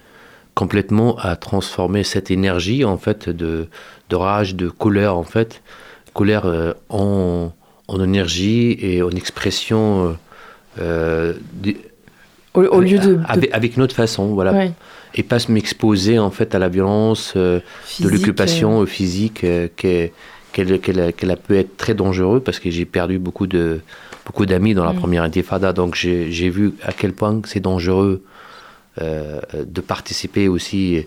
complètement 0.54 1.16
à 1.18 1.36
transformer 1.36 2.04
cette 2.04 2.30
énergie 2.30 2.84
en 2.84 2.96
fait 2.96 3.28
de, 3.28 3.66
de 4.10 4.16
rage, 4.16 4.54
de 4.54 4.68
colère 4.68 5.16
en 5.16 5.24
fait, 5.24 5.62
colère 6.12 6.46
euh, 6.46 6.72
en, 6.88 7.52
en, 7.88 8.02
énergie 8.02 8.76
et 8.80 9.02
en 9.02 9.10
expression 9.10 10.16
euh, 10.80 11.34
de, 11.54 11.74
au, 12.54 12.62
au, 12.62 12.80
lieu 12.80 12.98
de, 12.98 13.18
avec, 13.26 13.52
avec, 13.52 13.76
notre 13.76 13.94
façon, 13.94 14.26
voilà, 14.28 14.52
ouais. 14.52 14.72
et 15.14 15.24
pas 15.24 15.40
se 15.40 15.50
m'exposer 15.50 16.18
en 16.18 16.30
fait 16.30 16.54
à 16.54 16.58
la 16.60 16.68
violence 16.68 17.32
euh, 17.36 17.60
physique, 17.84 18.06
de 18.06 18.16
l'occupation 18.16 18.82
euh... 18.82 18.86
physique 18.86 19.40
qu'elle, 19.76 20.10
qu'elle, 20.52 20.80
qu'elle, 20.80 21.12
qu'elle 21.12 21.30
a 21.30 21.36
pu 21.36 21.56
être 21.56 21.76
très 21.76 21.94
dangereux 21.94 22.40
parce 22.40 22.60
que 22.60 22.70
j'ai 22.70 22.84
perdu 22.84 23.18
beaucoup 23.18 23.48
de 23.48 23.80
beaucoup 24.26 24.46
d'amis 24.46 24.74
dans 24.74 24.84
la 24.84 24.92
mmh. 24.92 24.98
première 24.98 25.22
intifada, 25.22 25.72
donc 25.72 25.94
j'ai 25.94 26.50
vu 26.50 26.74
à 26.82 26.92
quel 26.92 27.12
point 27.12 27.40
c'est 27.44 27.60
dangereux 27.60 28.22
euh, 29.00 29.40
de 29.66 29.80
participer 29.80 30.48
aussi 30.48 31.06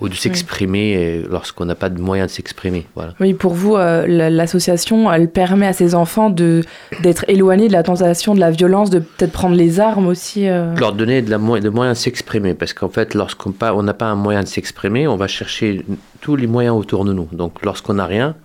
ou 0.00 0.08
de 0.08 0.14
s'exprimer 0.14 1.20
oui. 1.22 1.28
lorsqu'on 1.28 1.64
n'a 1.64 1.74
pas 1.74 1.88
de 1.88 2.00
moyens 2.00 2.30
de 2.30 2.34
s'exprimer. 2.34 2.86
Voilà. 2.94 3.14
Oui, 3.18 3.34
pour 3.34 3.52
vous, 3.52 3.74
euh, 3.76 4.06
l'association, 4.30 5.12
elle 5.12 5.28
permet 5.28 5.66
à 5.66 5.72
ces 5.72 5.94
enfants 5.94 6.30
d'être 6.30 7.24
éloignés 7.26 7.66
de 7.66 7.72
la 7.72 7.82
tentation 7.82 8.34
de 8.34 8.40
la 8.40 8.52
violence, 8.52 8.90
de 8.90 9.00
peut-être 9.00 9.32
prendre 9.32 9.56
les 9.56 9.80
armes 9.80 10.06
aussi. 10.06 10.48
Euh... 10.48 10.74
Leur 10.76 10.92
donner 10.92 11.20
de, 11.20 11.30
la, 11.30 11.38
de 11.38 11.68
moyens 11.68 11.98
de 11.98 12.02
s'exprimer, 12.02 12.54
parce 12.54 12.72
qu'en 12.74 12.88
fait, 12.88 13.14
lorsqu'on 13.14 13.82
n'a 13.82 13.94
pas 13.94 14.06
un 14.06 14.14
moyen 14.14 14.42
de 14.42 14.48
s'exprimer, 14.48 15.08
on 15.08 15.16
va 15.16 15.26
chercher 15.26 15.84
tous 16.20 16.36
les 16.36 16.46
moyens 16.46 16.76
autour 16.76 17.04
de 17.04 17.12
nous. 17.12 17.28
Donc, 17.32 17.64
lorsqu'on 17.64 17.94
n'a 17.94 18.06
rien, 18.06 18.36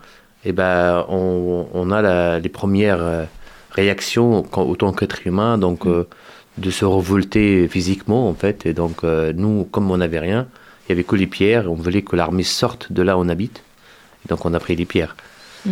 eh 0.46 0.54
ben, 0.54 1.06
on, 1.08 1.68
on 1.74 1.92
a 1.92 2.02
la, 2.02 2.40
les 2.40 2.50
premières 2.50 3.02
euh, 3.02 3.26
réaction 3.74 4.46
autant 4.54 4.94
qu'être 4.94 5.26
humain, 5.28 5.58
donc 5.58 5.86
mm. 5.86 5.90
euh, 5.90 6.04
de 6.58 6.70
se 6.70 6.86
révolter 6.86 7.68
physiquement 7.68 8.30
en 8.30 8.34
fait. 8.34 8.66
Et 8.66 8.74
donc 8.74 9.04
euh, 9.04 9.34
nous, 9.36 9.66
comme 9.66 9.92
on 9.92 9.98
n'avait 9.98 10.20
rien, 10.20 10.48
il 10.86 10.90
y 10.90 10.94
avait 10.94 11.04
que 11.04 11.16
les 11.16 11.28
pierres, 11.28 11.72
on 11.72 11.76
voulait 11.76 12.02
que 12.02 12.16
l'armée 12.16 12.44
sorte 12.44 12.92
de 12.92 13.02
là 13.02 13.18
où 13.18 13.22
on 13.22 13.30
habite. 13.30 13.64
Et 14.26 14.30
donc 14.30 14.46
on 14.46 14.54
a 14.54 14.60
pris 14.60 14.76
les 14.76 14.86
pierres. 14.86 15.16
Mm. 15.66 15.72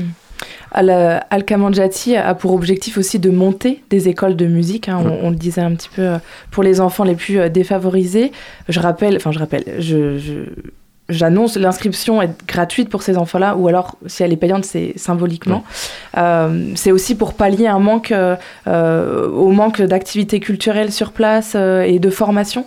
Al-Kamanjati 0.73 2.15
a 2.15 2.33
pour 2.33 2.53
objectif 2.53 2.97
aussi 2.97 3.19
de 3.19 3.29
monter 3.29 3.83
des 3.89 4.07
écoles 4.07 4.35
de 4.35 4.47
musique, 4.47 4.89
hein, 4.89 5.01
mm. 5.01 5.07
on, 5.07 5.25
on, 5.27 5.29
le 5.29 5.35
disait 5.35 5.61
un 5.61 5.75
petit 5.75 5.89
peu, 5.89 6.01
euh, 6.01 6.17
pour 6.49 6.63
les 6.63 6.81
enfants 6.81 7.03
les 7.03 7.15
plus 7.15 7.49
défavorisés. 7.49 8.31
Je 8.69 8.79
rappelle, 8.79 9.15
enfin 9.17 9.31
je 9.31 9.39
rappelle, 9.39 9.75
je, 9.79 10.17
je 10.17 10.45
j'annonce 11.11 11.57
l'inscription 11.57 12.21
est 12.21 12.31
gratuite 12.47 12.89
pour 12.89 13.03
ces 13.03 13.17
enfants-là, 13.17 13.55
ou 13.55 13.67
alors 13.67 13.97
si 14.07 14.23
elle 14.23 14.33
est 14.33 14.37
payante, 14.37 14.65
c'est 14.65 14.93
symboliquement. 14.95 15.63
Oui. 15.65 16.19
Euh, 16.21 16.71
c'est 16.75 16.91
aussi 16.91 17.15
pour 17.15 17.33
pallier 17.33 17.67
un 17.67 17.79
manque, 17.79 18.11
euh, 18.11 19.29
au 19.29 19.51
manque 19.51 19.81
d'activités 19.81 20.39
culturelles 20.39 20.91
sur 20.91 21.11
place 21.11 21.53
euh, 21.55 21.81
et 21.81 21.99
de 21.99 22.09
formation. 22.09 22.65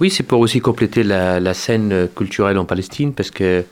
Oui, 0.00 0.10
c'est 0.10 0.22
pour 0.22 0.40
aussi 0.40 0.60
compléter 0.60 1.02
la, 1.02 1.40
la, 1.40 1.54
scène 1.54 2.08
culturelle 2.14 2.58
en 2.58 2.64
Palestine, 2.64 3.14
parce 3.14 3.30
que 3.30 3.64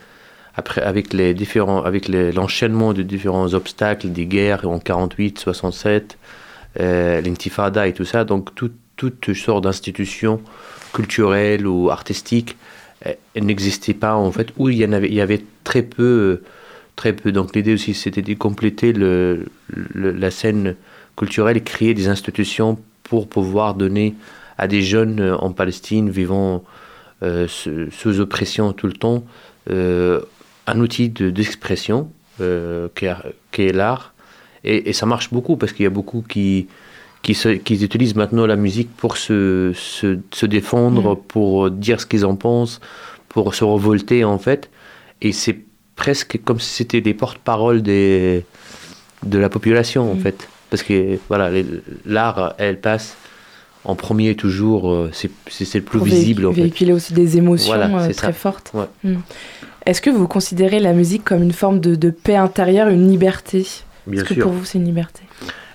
après, 0.56 0.82
avec 0.82 1.12
les 1.12 1.34
différents, 1.34 1.82
avec 1.82 2.08
l'enchaînement 2.08 2.92
de 2.92 3.02
différents 3.02 3.52
obstacles, 3.54 4.10
des 4.10 4.24
guerres 4.24 4.68
en 4.68 4.78
48, 4.78 5.38
67, 5.38 6.16
l'intifada 6.78 7.86
et 7.88 7.92
tout 7.92 8.04
ça, 8.04 8.24
donc 8.24 8.54
tout, 8.54 8.70
toutes 8.96 9.34
sortes 9.34 9.64
d'institutions 9.64 10.40
culturelles 10.94 11.66
ou 11.66 11.90
artistiques 11.90 12.56
elle 13.04 13.44
n'existait 13.44 13.94
pas 13.94 14.14
en 14.14 14.32
fait, 14.32 14.48
ou 14.56 14.68
il 14.68 14.78
y 14.78 14.84
en 14.84 14.92
avait, 14.92 15.08
il 15.08 15.14
y 15.14 15.20
avait 15.20 15.42
très 15.62 15.82
peu, 15.82 16.42
très 16.96 17.12
peu. 17.12 17.32
Donc 17.32 17.54
l'idée 17.54 17.74
aussi, 17.74 17.94
c'était 17.94 18.22
de 18.22 18.34
compléter 18.34 18.92
le, 18.92 19.46
la 19.94 20.30
scène 20.30 20.76
culturelle 21.16 21.62
créer 21.62 21.94
des 21.94 22.08
institutions 22.08 22.78
pour 23.02 23.28
pouvoir 23.28 23.74
donner 23.74 24.14
à 24.58 24.66
des 24.66 24.82
jeunes 24.82 25.20
en 25.40 25.52
Palestine 25.52 26.10
vivant 26.10 26.64
euh, 27.22 27.46
sous 27.48 28.20
oppression 28.20 28.72
tout 28.72 28.86
le 28.86 28.92
temps 28.92 29.24
euh, 29.70 30.20
un 30.66 30.80
outil 30.80 31.08
d'expression 31.08 32.10
de, 32.38 32.44
euh, 32.44 32.88
qui, 33.52 33.62
est 33.62 33.72
l'art. 33.72 34.12
Et, 34.64 34.92
ça 34.92 35.06
marche 35.06 35.30
beaucoup 35.32 35.56
parce 35.56 35.72
qu'il 35.72 35.84
y 35.84 35.86
a 35.86 35.90
beaucoup 35.90 36.22
qui, 36.28 36.66
qui, 37.24 37.34
se, 37.34 37.48
qui, 37.48 37.82
utilisent 37.82 38.14
maintenant 38.14 38.46
la 38.46 38.54
musique 38.54 38.90
pour 38.96 39.16
se, 39.16 39.72
se, 39.74 40.18
se 40.30 40.46
défendre, 40.46 41.14
mmh. 41.14 41.20
pour 41.26 41.70
dire 41.70 42.00
ce 42.00 42.06
qu'ils 42.06 42.24
en 42.24 42.36
pensent, 42.36 42.80
pour 43.28 43.54
se 43.54 43.64
révolter 43.64 44.22
en 44.24 44.38
fait. 44.38 44.70
Et 45.22 45.32
c'est 45.32 45.58
presque 45.96 46.38
comme 46.44 46.60
si 46.60 46.70
c'était 46.70 47.00
des 47.00 47.14
porte-parole 47.14 47.82
des, 47.82 48.44
de 49.24 49.38
la 49.38 49.48
population 49.48 50.12
en 50.12 50.14
mmh. 50.14 50.20
fait. 50.20 50.48
Parce 50.70 50.82
que 50.82 51.18
voilà, 51.28 51.50
l'art, 52.04 52.54
elle 52.58 52.78
passe 52.80 53.16
en 53.84 53.94
premier 53.94 54.34
toujours, 54.34 54.90
euh, 54.90 55.10
c'est 55.12 55.30
le 55.74 55.80
plus 55.82 55.98
Pour 55.98 56.06
visible. 56.06 56.46
en 56.46 56.52
fait. 56.52 56.62
véhiculer 56.62 56.92
aussi 56.92 57.12
des 57.12 57.36
émotions 57.36 57.74
Voilà, 57.74 57.86
euh, 57.86 58.12
très 58.12 58.28
ça. 58.28 58.32
fortes. 58.32 58.70
Ouais. 58.74 58.86
Mm. 59.02 59.16
Est-ce 59.86 60.00
que 60.00 60.10
vous 60.10 60.26
considérez 60.26 60.80
la 60.80 60.94
musique 60.94 61.24
comme 61.24 61.42
une 61.42 61.52
forme 61.52 61.80
de, 61.80 61.94
de 61.94 62.10
paix 62.10 62.36
intérieure, 62.36 62.88
une 62.88 63.08
liberté? 63.08 63.66
Bien 64.06 64.22
Est-ce 64.22 64.34
que 64.34 64.40
pour 64.40 64.52
vous 64.52 64.64
c'est 64.64 64.78
une 64.78 64.86
liberté? 64.86 65.22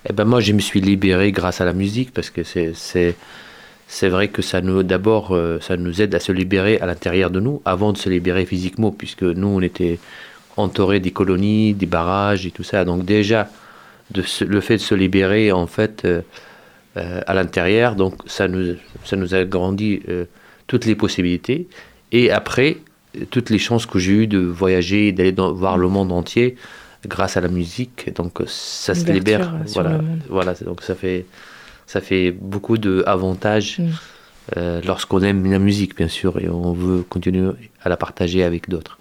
Eh 0.08 0.12
ben 0.12 0.24
moi, 0.24 0.40
je 0.40 0.52
me 0.52 0.60
suis 0.60 0.80
libéré 0.80 1.30
grâce 1.32 1.60
à 1.60 1.64
la 1.64 1.72
musique 1.72 2.12
parce 2.12 2.30
que 2.30 2.42
c'est 2.42 2.72
c'est 3.92 4.08
vrai 4.08 4.28
que 4.28 4.40
ça 4.40 4.60
nous 4.60 4.84
d'abord 4.84 5.34
euh, 5.34 5.58
ça 5.60 5.76
nous 5.76 6.00
aide 6.00 6.14
à 6.14 6.20
se 6.20 6.30
libérer 6.30 6.78
à 6.78 6.86
l'intérieur 6.86 7.28
de 7.28 7.40
nous 7.40 7.60
avant 7.64 7.92
de 7.92 7.98
se 7.98 8.08
libérer 8.08 8.46
physiquement 8.46 8.92
puisque 8.92 9.24
nous 9.24 9.48
on 9.48 9.60
était 9.60 9.98
entourés 10.56 11.00
des 11.00 11.10
colonies, 11.10 11.74
des 11.74 11.86
barrages 11.86 12.46
et 12.46 12.52
tout 12.52 12.62
ça. 12.62 12.84
Donc 12.84 13.04
déjà 13.04 13.48
le 14.14 14.60
fait 14.60 14.76
de 14.76 14.82
se 14.82 14.94
libérer 14.94 15.50
en 15.50 15.66
fait 15.66 16.04
euh, 16.04 16.22
euh, 16.96 17.20
à 17.26 17.34
l'intérieur, 17.34 17.96
donc 17.96 18.14
ça 18.26 18.48
nous 18.48 18.76
ça 19.04 19.16
nous 19.16 19.34
a 19.34 19.44
grandi 19.44 20.02
toutes 20.66 20.86
les 20.86 20.94
possibilités 20.94 21.68
et 22.12 22.30
après 22.30 22.78
toutes 23.30 23.50
les 23.50 23.58
chances 23.58 23.86
que 23.86 23.98
j'ai 23.98 24.12
eues 24.12 24.26
de 24.28 24.38
voyager, 24.38 25.12
d'aller 25.12 25.32
voir 25.32 25.76
le 25.76 25.88
monde 25.88 26.12
entier 26.12 26.56
grâce 27.06 27.36
à 27.36 27.40
la 27.40 27.48
musique. 27.48 28.14
Donc 28.14 28.40
euh, 28.40 28.44
ça 28.46 28.94
se 28.94 29.04
libère. 29.10 29.54
euh, 29.54 29.64
Voilà, 29.74 30.00
voilà. 30.28 30.54
Donc 30.64 30.82
ça 30.82 30.94
fait 30.94 31.26
ça 31.86 32.00
fait 32.00 32.30
beaucoup 32.30 32.78
d'avantages 32.78 33.78
Mm. 33.78 33.88
euh, 34.56 34.80
lorsqu'on 34.84 35.22
aime 35.22 35.50
la 35.50 35.58
musique, 35.58 35.96
bien 35.96 36.08
sûr, 36.08 36.38
et 36.38 36.48
on 36.48 36.72
veut 36.72 37.02
continuer 37.02 37.50
à 37.82 37.88
la 37.88 37.96
partager 37.96 38.42
avec 38.44 38.68
d'autres. 38.68 38.98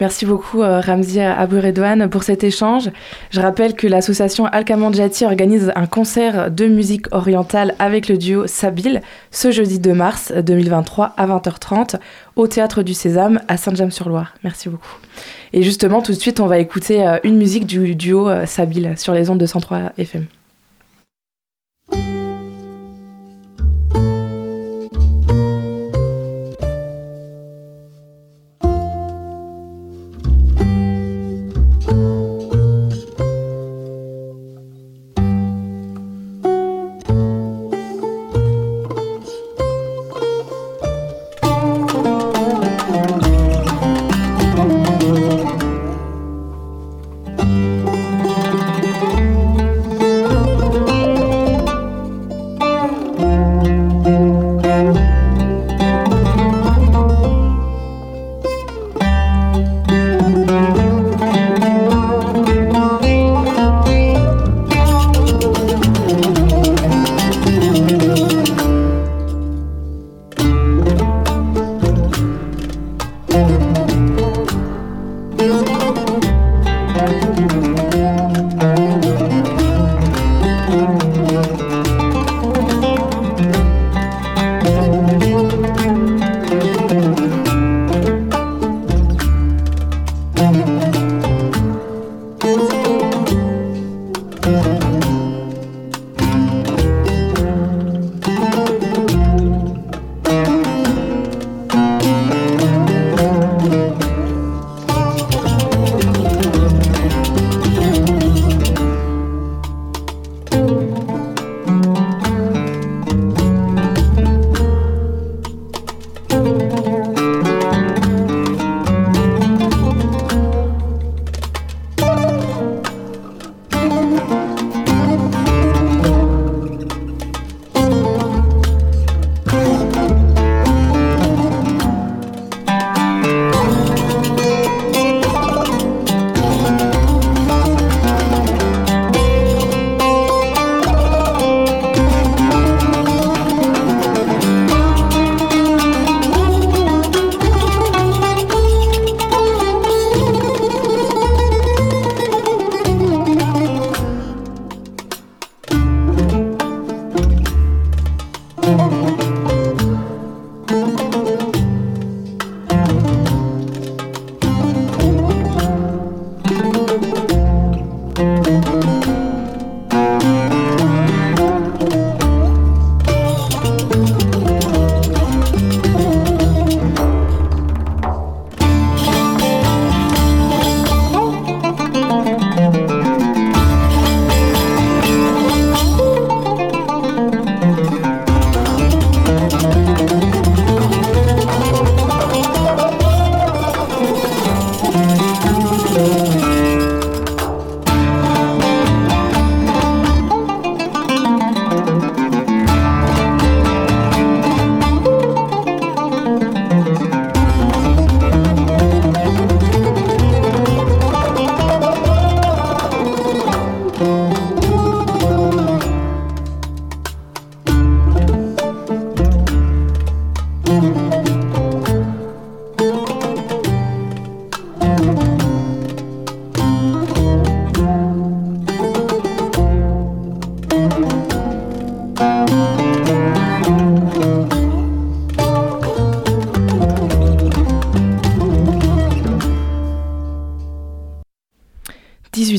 Merci 0.00 0.26
beaucoup 0.26 0.62
euh, 0.62 0.80
Ramzi 0.80 1.20
Abouredouane 1.20 2.08
pour 2.10 2.24
cet 2.24 2.42
échange. 2.42 2.90
Je 3.30 3.40
rappelle 3.40 3.74
que 3.74 3.86
l'association 3.86 4.46
Alkamandjati 4.46 5.24
organise 5.24 5.70
un 5.76 5.86
concert 5.86 6.50
de 6.50 6.66
musique 6.66 7.06
orientale 7.14 7.76
avec 7.78 8.08
le 8.08 8.18
duo 8.18 8.46
Sabil 8.48 9.00
ce 9.30 9.52
jeudi 9.52 9.78
2 9.78 9.92
mars 9.94 10.32
2023 10.32 11.14
à 11.16 11.26
20h30 11.28 11.96
au 12.34 12.48
Théâtre 12.48 12.82
du 12.82 12.94
Sésame 12.94 13.40
à 13.46 13.56
Saint-James-sur-Loire. 13.56 14.34
Merci 14.42 14.68
beaucoup. 14.70 14.96
Et 15.52 15.62
justement, 15.62 16.02
tout 16.02 16.12
de 16.12 16.18
suite, 16.18 16.40
on 16.40 16.46
va 16.46 16.58
écouter 16.58 17.06
euh, 17.06 17.18
une 17.24 17.36
musique 17.36 17.66
du 17.66 17.94
duo 17.94 18.28
euh, 18.28 18.46
Sabil 18.46 18.94
sur 18.96 19.12
les 19.12 19.28
ondes 19.28 19.38
de 19.38 19.46
103 19.46 19.92
FM. 19.98 20.26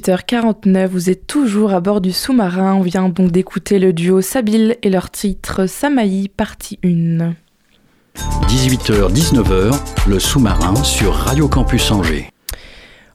18h49, 0.03 0.87
vous 0.87 1.09
êtes 1.09 1.27
toujours 1.27 1.73
à 1.73 1.79
bord 1.79 2.01
du 2.01 2.11
sous-marin. 2.11 2.73
On 2.73 2.81
vient 2.81 3.07
donc 3.07 3.31
d'écouter 3.31 3.79
le 3.79 3.93
duo 3.93 4.19
Sabil 4.19 4.75
et 4.81 4.89
leur 4.89 5.09
titre 5.09 5.65
Samaï, 5.65 6.27
partie 6.27 6.77
1. 6.83 7.33
18h-19h, 8.47 9.79
le 10.09 10.19
sous-marin 10.19 10.75
sur 10.83 11.13
Radio 11.13 11.47
Campus 11.47 11.89
Angers. 11.91 12.29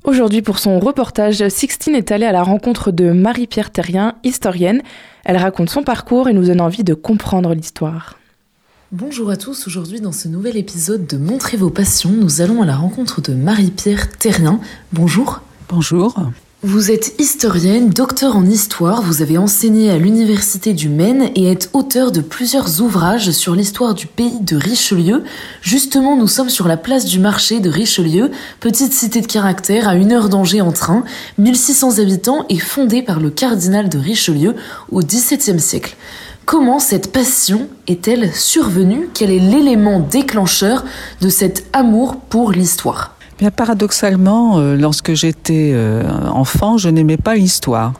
Aujourd'hui, 0.04 0.40
pour 0.40 0.58
son 0.58 0.80
reportage, 0.80 1.46
Sixtine 1.48 1.94
est 1.94 2.10
allée 2.10 2.24
à 2.24 2.32
la 2.32 2.42
rencontre 2.42 2.90
de 2.90 3.12
Marie-Pierre 3.12 3.70
Terrien, 3.70 4.14
historienne. 4.24 4.80
Elle 5.24 5.36
raconte 5.36 5.68
son 5.68 5.82
parcours 5.82 6.30
et 6.30 6.32
nous 6.32 6.46
donne 6.46 6.62
envie 6.62 6.84
de 6.84 6.94
comprendre 6.94 7.52
l'histoire. 7.52 8.16
Bonjour 8.92 9.28
à 9.28 9.36
tous, 9.36 9.66
aujourd'hui 9.66 10.00
dans 10.00 10.12
ce 10.12 10.28
nouvel 10.28 10.56
épisode 10.56 11.06
de 11.06 11.18
Montrez 11.18 11.58
vos 11.58 11.68
passions, 11.68 12.12
nous 12.12 12.40
allons 12.40 12.62
à 12.62 12.66
la 12.66 12.76
rencontre 12.76 13.20
de 13.20 13.34
Marie-Pierre 13.34 14.08
Terrien. 14.16 14.58
Bonjour. 14.94 15.42
Bonjour. 15.68 16.14
Vous 16.64 16.90
êtes 16.90 17.14
historienne, 17.20 17.90
docteur 17.90 18.34
en 18.34 18.44
histoire, 18.44 19.00
vous 19.00 19.22
avez 19.22 19.38
enseigné 19.38 19.92
à 19.92 19.98
l'Université 19.98 20.72
du 20.72 20.88
Maine 20.88 21.30
et 21.36 21.52
êtes 21.52 21.70
auteur 21.72 22.10
de 22.10 22.20
plusieurs 22.20 22.80
ouvrages 22.80 23.30
sur 23.30 23.54
l'histoire 23.54 23.94
du 23.94 24.08
pays 24.08 24.40
de 24.40 24.56
Richelieu. 24.56 25.22
Justement, 25.62 26.16
nous 26.16 26.26
sommes 26.26 26.50
sur 26.50 26.66
la 26.66 26.76
place 26.76 27.04
du 27.04 27.20
marché 27.20 27.60
de 27.60 27.70
Richelieu, 27.70 28.32
petite 28.58 28.92
cité 28.92 29.20
de 29.20 29.28
caractère 29.28 29.86
à 29.86 29.94
une 29.94 30.10
heure 30.10 30.28
d'Angers 30.28 30.60
en 30.60 30.72
train, 30.72 31.04
1600 31.38 32.00
habitants 32.00 32.44
et 32.48 32.58
fondée 32.58 33.02
par 33.02 33.20
le 33.20 33.30
cardinal 33.30 33.88
de 33.88 33.98
Richelieu 33.98 34.56
au 34.90 34.98
XVIIe 34.98 35.60
siècle. 35.60 35.94
Comment 36.44 36.80
cette 36.80 37.12
passion 37.12 37.68
est-elle 37.86 38.34
survenue? 38.34 39.08
Quel 39.14 39.30
est 39.30 39.38
l'élément 39.38 40.00
déclencheur 40.00 40.84
de 41.20 41.28
cet 41.28 41.66
amour 41.72 42.16
pour 42.16 42.50
l'histoire? 42.50 43.17
Bien 43.38 43.52
paradoxalement, 43.52 44.58
euh, 44.58 44.76
lorsque 44.76 45.14
j'étais 45.14 45.70
euh, 45.72 46.02
enfant, 46.28 46.76
je 46.76 46.88
n'aimais 46.88 47.16
pas 47.16 47.36
l'histoire. 47.36 47.92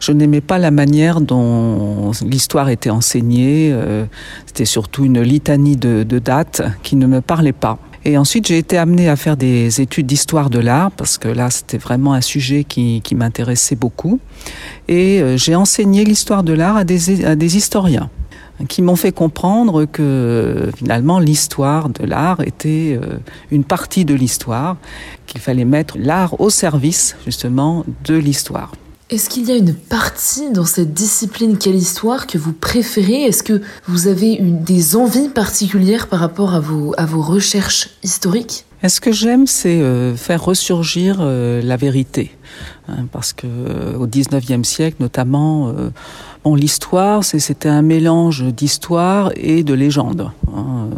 Je 0.00 0.12
n'aimais 0.12 0.40
pas 0.40 0.56
la 0.56 0.70
manière 0.70 1.20
dont 1.20 2.12
l'histoire 2.22 2.70
était 2.70 2.88
enseignée. 2.88 3.68
Euh, 3.70 4.06
C'était 4.46 4.64
surtout 4.64 5.04
une 5.04 5.20
litanie 5.20 5.76
de, 5.76 6.04
de 6.04 6.18
dates 6.18 6.62
qui 6.82 6.96
ne 6.96 7.06
me 7.06 7.20
parlait 7.20 7.52
pas. 7.52 7.78
Et 8.06 8.16
ensuite, 8.16 8.46
j'ai 8.46 8.56
été 8.56 8.78
amenée 8.78 9.10
à 9.10 9.16
faire 9.16 9.36
des 9.36 9.82
études 9.82 10.06
d'histoire 10.06 10.48
de 10.48 10.58
l'art, 10.58 10.90
parce 10.92 11.18
que 11.18 11.28
là, 11.28 11.50
c'était 11.50 11.76
vraiment 11.76 12.14
un 12.14 12.22
sujet 12.22 12.64
qui, 12.64 13.02
qui 13.02 13.14
m'intéressait 13.14 13.76
beaucoup. 13.76 14.20
Et 14.88 15.20
euh, 15.20 15.36
j'ai 15.36 15.54
enseigné 15.54 16.06
l'histoire 16.06 16.42
de 16.42 16.54
l'art 16.54 16.78
à 16.78 16.84
des, 16.84 17.26
à 17.26 17.36
des 17.36 17.58
historiens 17.58 18.08
qui 18.66 18.82
m'ont 18.82 18.96
fait 18.96 19.12
comprendre 19.12 19.84
que 19.84 20.70
finalement 20.76 21.18
l'histoire 21.18 21.88
de 21.88 22.04
l'art 22.04 22.40
était 22.40 22.98
euh, 23.00 23.18
une 23.50 23.64
partie 23.64 24.04
de 24.04 24.14
l'histoire, 24.14 24.76
qu'il 25.26 25.40
fallait 25.40 25.64
mettre 25.64 25.96
l'art 25.98 26.40
au 26.40 26.50
service 26.50 27.16
justement 27.24 27.84
de 28.04 28.14
l'histoire. 28.14 28.72
Est-ce 29.10 29.30
qu'il 29.30 29.48
y 29.48 29.52
a 29.52 29.56
une 29.56 29.74
partie 29.74 30.50
dans 30.50 30.66
cette 30.66 30.92
discipline 30.92 31.56
qu'est 31.56 31.72
l'histoire 31.72 32.26
que 32.26 32.36
vous 32.36 32.52
préférez? 32.52 33.22
Est-ce 33.22 33.42
que 33.42 33.62
vous 33.86 34.06
avez 34.06 34.38
des 34.40 34.96
envies 34.96 35.30
particulières 35.30 36.08
par 36.08 36.20
rapport 36.20 36.52
à 36.52 36.60
vos, 36.60 36.92
à 36.98 37.06
vos 37.06 37.22
recherches 37.22 37.88
historiques? 38.02 38.66
Et 38.82 38.88
ce 38.88 39.00
que 39.00 39.10
j'aime, 39.10 39.46
c'est 39.46 39.80
euh, 39.80 40.14
faire 40.14 40.44
ressurgir 40.44 41.16
euh, 41.20 41.60
la 41.62 41.76
vérité. 41.76 42.30
Hein, 42.88 43.06
parce 43.10 43.32
que 43.32 43.46
euh, 43.46 43.96
au 43.98 44.06
19e 44.06 44.62
siècle, 44.62 44.98
notamment, 45.00 45.74
bon, 46.44 46.54
l'histoire, 46.54 47.24
c'était 47.24 47.68
un 47.68 47.82
mélange 47.82 48.44
d'histoire 48.44 49.32
et 49.36 49.64
de 49.64 49.74
légende. 49.74 50.30
Hein, 50.54 50.90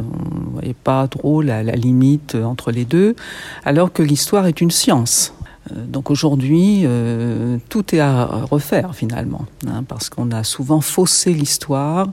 on 0.47 0.51
voyait 0.53 0.75
pas 0.75 1.09
trop 1.09 1.41
la, 1.41 1.63
la 1.63 1.73
limite 1.73 2.35
entre 2.35 2.71
les 2.71 2.85
deux, 2.85 3.17
alors 3.65 3.93
que 3.93 4.03
l'histoire 4.03 4.47
est 4.47 4.61
une 4.61 4.71
science. 4.71 5.33
Euh, 5.71 5.85
Donc 5.87 6.11
aujourd'hui, 6.11 6.83
euh, 6.85 7.59
tout 7.69 7.95
est 7.95 8.01
à 8.01 8.25
refaire 8.51 8.95
finalement, 8.95 9.47
hein, 9.67 9.85
parce 9.87 10.09
qu'on 10.09 10.31
a 10.31 10.45
souvent 10.45 10.81
faussé 10.81 11.33
l'histoire. 11.33 12.09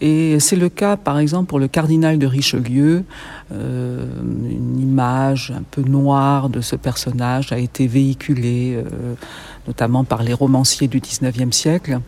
Et 0.00 0.38
c'est 0.40 0.56
le 0.56 0.68
cas, 0.68 0.96
par 0.96 1.18
exemple, 1.18 1.48
pour 1.48 1.58
le 1.58 1.68
cardinal 1.68 2.18
de 2.18 2.26
Richelieu. 2.26 3.04
Euh, 3.52 4.06
une 4.22 4.80
image 4.80 5.52
un 5.56 5.62
peu 5.70 5.82
noire 5.82 6.48
de 6.48 6.60
ce 6.60 6.76
personnage 6.76 7.52
a 7.52 7.58
été 7.58 7.86
véhiculée, 7.86 8.82
notamment 9.66 10.04
par 10.04 10.22
les 10.22 10.32
romanciers 10.32 10.88
du 10.88 11.00
19e 11.00 11.52
siècle. 11.52 12.00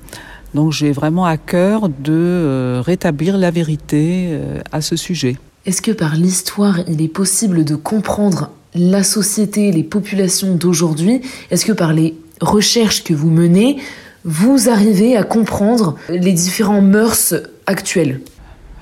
Donc 0.55 0.72
j'ai 0.72 0.93
vraiment 0.93 1.26
à 1.26 1.37
cœur 1.37 1.89
de 1.89 2.80
rétablir 2.84 3.37
la 3.37 3.51
vérité 3.51 4.39
à 4.72 4.80
ce 4.80 4.97
sujet. 4.97 5.37
Est-ce 5.66 5.82
que 5.82 5.91
par 5.91 6.14
l'histoire, 6.14 6.80
il 6.89 7.03
est 7.03 7.09
possible 7.09 7.64
de 7.64 7.74
comprendre 7.74 8.51
la 8.79 9.03
société, 9.03 9.72
les 9.72 9.85
populations 9.85 10.55
d'aujourd'hui 10.55 11.20
Est-ce 11.51 11.66
que 11.66 11.72
par 11.72 11.93
les 11.93 12.14
recherches 12.41 13.05
que 13.05 13.14
vous 13.14 13.31
menez, 13.31 13.79
vous 14.27 14.68
arrivez 14.68 15.16
à 15.16 15.22
comprendre 15.22 15.97
les 16.09 16.33
différents 16.33 16.83
mœurs 16.83 17.35
actuelles 17.66 18.20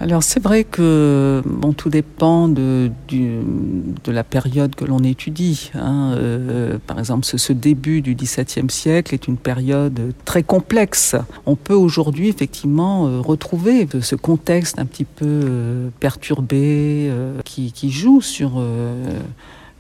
Alors 0.01 0.23
c'est 0.23 0.43
vrai 0.43 0.65
que 0.65 1.43
bon, 1.45 1.75
tout 1.75 1.91
dépend 1.91 2.49
de, 2.49 2.91
la 4.07 4.25
période 4.25 4.75
que 4.75 4.87
l'on 4.87 5.01
étudie. 5.01 5.71
Hein. 5.75 6.15
Euh, 6.17 6.79
par 6.87 6.99
exemple, 6.99 7.27
ce, 7.27 7.53
début 7.53 8.01
du 8.01 8.15
XVIIe 8.15 8.71
siècle 8.71 9.13
est 9.13 9.29
une 9.29 9.37
période 9.37 10.15
très 10.25 10.43
complexe. 10.43 11.15
On 11.45 11.57
peut 11.57 11.75
aujourd'hui 11.75 12.29
effectivement 12.29 13.07
euh, 13.07 13.21
retrouver 13.21 13.87
ce 14.01 14.17
contexte 14.17 14.79
un 14.79 14.87
petit 14.87 15.05
peu 15.05 15.27
euh, 15.27 15.89
perturbé 16.01 17.11
qui, 17.45 17.91
joue 17.91 18.23
sur 18.23 18.63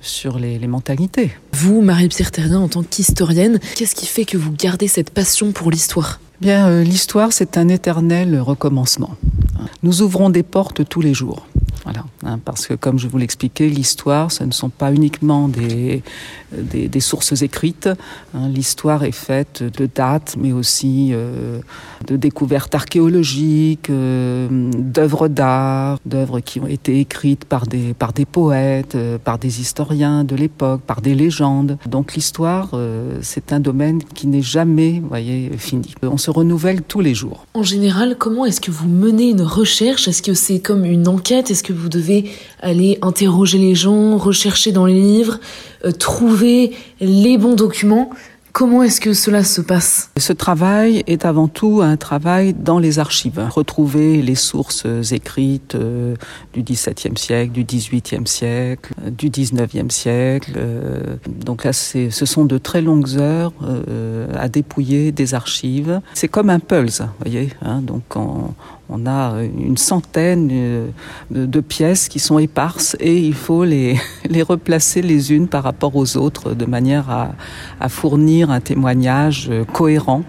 sur 0.05 0.39
les, 0.39 0.59
les, 0.59 0.67
mentalités. 0.67 1.33
Vous, 1.53 1.83
Marie-Pierre 1.83 2.31
Terrien, 2.31 2.61
en 2.61 2.69
tant 2.69 2.83
qu'historienne, 2.83 3.59
qu'est-ce 3.77 3.95
qui 3.95 4.07
fait 4.07 4.25
que 4.25 4.37
vous 4.37 4.53
gardez 4.53 4.89
cette 4.89 5.11
passion 5.11 5.53
pour 5.53 5.71
l'histoire? 5.71 6.21
Bien, 6.41 6.69
euh, 6.69 6.83
l'histoire, 6.83 7.33
c'est 7.33 7.57
un 7.57 7.69
éternel 7.69 8.39
recommencement. 8.41 9.17
Nous 9.83 10.03
ouvrons 10.03 10.31
des 10.31 10.43
portes 10.43 10.89
tous 10.89 11.01
les 11.01 11.15
jours. 11.15 11.47
Voilà, 11.85 12.05
hein, 12.24 12.39
parce 12.43 12.66
que 12.66 12.74
comme 12.74 12.99
je 12.99 13.09
vous 13.09 13.18
l'expliquais, 13.18 13.68
l'histoire, 13.68 14.32
ce 14.32 14.43
ne 14.45 14.53
sont 14.53 14.70
pas 14.70 14.93
uniquement 14.93 15.49
des, 15.49 16.03
des, 16.53 17.01
sources 17.01 17.43
écrites. 17.43 17.89
Hein, 18.35 18.49
l'histoire 18.49 19.05
est 19.05 19.12
faite 19.12 19.62
de 19.62 19.89
dates, 19.93 20.37
mais 20.39 20.53
aussi 20.53 21.11
euh, 21.12 21.61
de 22.07 22.16
découvertes 22.16 22.74
archéologiques, 22.74 23.91
euh, 23.91 24.49
d'œuvres 24.78 25.28
d'art, 25.28 25.99
d'œuvres 26.07 26.41
qui 26.41 26.61
ont 26.61 26.66
été 26.66 27.01
écrites 27.01 27.45
par 27.45 27.66
des, 27.66 27.95
par 27.95 28.12
des 28.12 28.24
poètes, 28.24 28.95
euh, 28.95 29.18
par 29.18 29.39
des 29.39 29.61
historiens 29.61 30.24
de 30.24 30.37
l'époque, 30.37 30.80
par 30.82 31.01
des 31.01 31.14
légendes. 31.14 31.78
Donc 31.87 32.14
l'histoire, 32.14 32.70
c'est 33.20 33.53
un 33.53 33.61
domaine 33.61 34.03
qui 34.03 34.26
n'est 34.26 34.43
jamais, 34.43 35.03
voyez, 35.07 35.51
fini. 35.59 35.95
On 36.03 36.16
se 36.16 36.30
renouvelle 36.30 36.82
tous 36.82 37.01
les 37.01 37.14
jours. 37.14 37.47
En 37.55 37.62
général, 37.62 38.16
comment 38.18 38.45
est-ce 38.45 38.61
que 38.61 38.70
vous 38.70 38.89
menez 38.89 39.30
une 39.30 39.43
recherche? 39.43 40.09
Est-ce 40.09 40.22
que 40.22 40.35
c'est 40.35 40.61
comme 40.61 40.85
une 40.85 41.09
enquête? 41.09 41.51
Est-ce 41.51 41.62
que 41.62 41.74
vous 41.75 41.89
devez 41.89 42.31
aller 42.61 42.99
interroger 43.03 43.59
les 43.59 43.75
gens, 43.75 44.16
rechercher 44.16 44.72
dans 44.72 44.87
les 44.87 45.01
livres, 45.01 45.39
euh, 45.85 45.93
trouver 45.93 46.72
les 47.01 47.39
bons 47.39 47.55
documents 47.55 48.11
Comment 48.55 48.85
est-ce 48.85 49.01
que 49.01 49.14
cela 49.14 49.43
se 49.43 49.61
passe? 49.61 50.12
Ce 50.16 50.33
travail 50.33 51.03
est 51.09 51.25
avant 51.25 51.49
tout 51.49 51.81
un 51.83 51.97
travail 51.97 52.55
dans 52.55 52.79
les 52.79 53.01
archives. 53.01 53.45
Retrouver 53.51 54.22
les 54.22 54.37
sources 54.37 54.87
écrites 55.11 55.75
euh, 55.75 56.14
du 56.53 56.62
XVIIe 56.62 57.18
siècle, 57.18 57.51
du 57.51 57.64
XVIIIe 57.64 58.25
siècle, 58.27 58.95
euh, 59.05 59.11
du 59.11 59.29
XIXe 59.29 59.93
siècle. 59.93 60.53
Donc 61.27 61.64
là, 61.64 61.72
ce 61.72 62.09
sont 62.11 62.45
de 62.45 62.57
très 62.57 62.81
longues 62.81 63.18
heures 63.18 63.53
à 64.33 64.49
dépouiller 64.49 65.11
des 65.11 65.35
archives. 65.35 66.01
C'est 66.14 66.29
comme 66.29 66.49
un 66.49 66.61
pulse, 66.61 67.03
voyez. 67.18 67.51
Hein, 67.61 67.81
donc 67.83 68.05
on, 68.14 68.55
on 68.89 69.07
a 69.07 69.43
une 69.43 69.76
centaine 69.76 70.49
euh, 70.53 70.89
de, 71.30 71.61
pièces 71.61 72.09
qui 72.09 72.18
sont 72.18 72.39
éparses 72.39 72.97
et 73.01 73.16
il 73.16 73.35
faut 73.35 73.64
les, 73.64 73.99
replacer 74.43 75.03
les 75.03 75.32
unes 75.32 75.49
par 75.49 75.62
rapport 75.62 75.97
aux 75.97 76.16
autres 76.16 76.55
de 76.55 76.66
manière 76.66 77.11
à, 77.80 77.89
fournir 77.89 78.51
un 78.51 78.61
témoignage 78.61 79.49
euh, 79.51 79.64
cohérent 79.64 80.22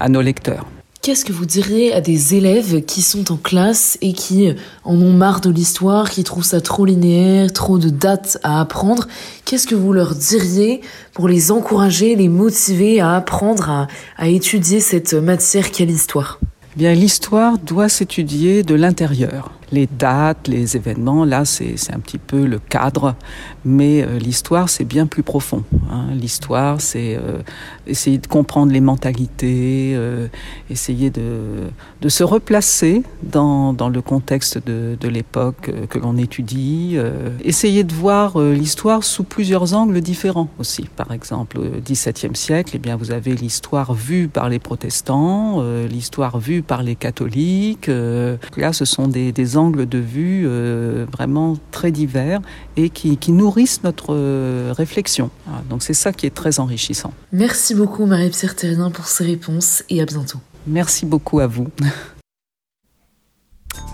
à 0.00 0.08
nos 0.08 0.20
lecteurs. 0.20 0.66
Qu'est-ce 1.02 1.24
que 1.24 1.32
vous 1.32 1.46
diriez 1.46 1.92
à 1.92 2.00
des 2.00 2.36
élèves 2.36 2.84
qui 2.84 3.02
sont 3.02 3.32
en 3.32 3.36
classe 3.36 3.98
et 4.02 4.12
qui 4.12 4.54
en 4.84 4.94
ont 4.94 5.12
marre 5.12 5.40
de 5.40 5.50
l'histoire, 5.50 6.08
qui 6.10 6.22
trouvent 6.22 6.44
ça 6.44 6.60
trop 6.60 6.84
linéaire, 6.84 7.52
trop 7.52 7.78
de 7.78 7.88
dates 7.88 8.38
à 8.44 8.60
apprendre? 8.60 9.08
Qu'est-ce 9.44 9.66
que 9.66 9.74
vous 9.74 9.92
leur 9.92 10.14
diriez 10.14 10.80
pour 11.12 11.26
les 11.26 11.50
encourager, 11.50 12.14
les 12.14 12.28
motiver 12.28 13.00
à 13.00 13.16
apprendre, 13.16 13.88
à 14.16 14.28
étudier 14.28 14.78
cette 14.78 15.14
matière 15.14 15.72
qu'est 15.72 15.86
l'histoire? 15.86 16.38
Eh 16.74 16.78
Bien, 16.78 16.94
l'histoire 16.94 17.58
doit 17.58 17.90
s'étudier 17.90 18.62
de 18.62 18.74
l'intérieur. 18.74 19.52
Les 19.72 19.86
dates, 19.86 20.48
les 20.48 20.76
événements. 20.76 21.24
Là, 21.24 21.44
c'est 21.44 21.74
un 21.92 21.98
petit 21.98 22.18
peu 22.18 22.46
le 22.46 22.58
cadre, 22.58 23.16
mais 23.64 24.02
euh, 24.02 24.18
l'histoire, 24.18 24.68
c'est 24.68 24.84
bien 24.84 25.06
plus 25.06 25.22
profond. 25.22 25.64
Hein. 25.90 26.08
L'histoire, 26.14 26.80
c'est 26.80 27.16
euh, 27.16 27.38
essayer 27.86 28.18
de 28.18 28.26
comprendre 28.26 28.72
les 28.72 28.80
mentalités, 28.80 29.92
euh, 29.94 30.28
essayer 30.70 31.10
de, 31.10 31.70
de, 32.00 32.08
se 32.08 32.22
replacer 32.22 33.02
dans, 33.22 33.72
dans 33.72 33.88
le 33.88 34.02
contexte 34.02 34.64
de, 34.64 34.96
de 35.00 35.08
l'époque 35.08 35.70
que 35.88 35.98
l'on 35.98 36.16
étudie, 36.18 36.98
essayer 37.42 37.84
de 37.84 37.94
voir 37.94 38.38
l'histoire 38.38 39.02
sous 39.02 39.24
plusieurs 39.24 39.74
angles 39.74 40.00
différents 40.00 40.48
aussi. 40.58 40.88
Par 40.96 41.12
exemple, 41.12 41.58
au 41.58 41.80
XVIIe 41.80 42.34
siècle, 42.36 42.72
eh 42.74 42.78
bien, 42.78 42.96
vous 42.96 43.10
avez 43.10 43.34
l'histoire 43.34 43.94
vue 43.94 44.28
par 44.28 44.50
les 44.50 44.58
protestants, 44.58 45.62
l'histoire 45.88 46.38
vue 46.38 46.62
par 46.62 46.82
les 46.82 46.96
catholiques. 46.96 47.88
là, 47.88 48.72
ce 48.72 48.84
sont 48.84 49.08
des, 49.08 49.32
des 49.32 49.56
angles 49.56 49.61
de 49.70 49.98
vue 49.98 50.46
vraiment 51.10 51.56
très 51.70 51.90
divers 51.90 52.40
et 52.76 52.90
qui, 52.90 53.32
nourrissent 53.32 53.82
notre 53.82 54.14
euh, 54.14 54.72
réflexion. 54.76 55.30
donc 55.68 55.82
c'est 55.82 55.94
ça 55.94 56.12
qui 56.12 56.26
est 56.26 56.34
très 56.34 56.60
enrichissant. 56.60 57.12
Merci 57.32 57.74
beaucoup 57.74 58.06
Marie-Pierre 58.06 58.54
Terrinin 58.56 58.90
pour 58.90 59.06
ces 59.06 59.24
réponses 59.24 59.82
et 59.88 60.00
à 60.02 60.04
bientôt. 60.04 60.38
Merci 60.66 61.06
beaucoup 61.06 61.40
à 61.40 61.46
vous. 61.46 61.68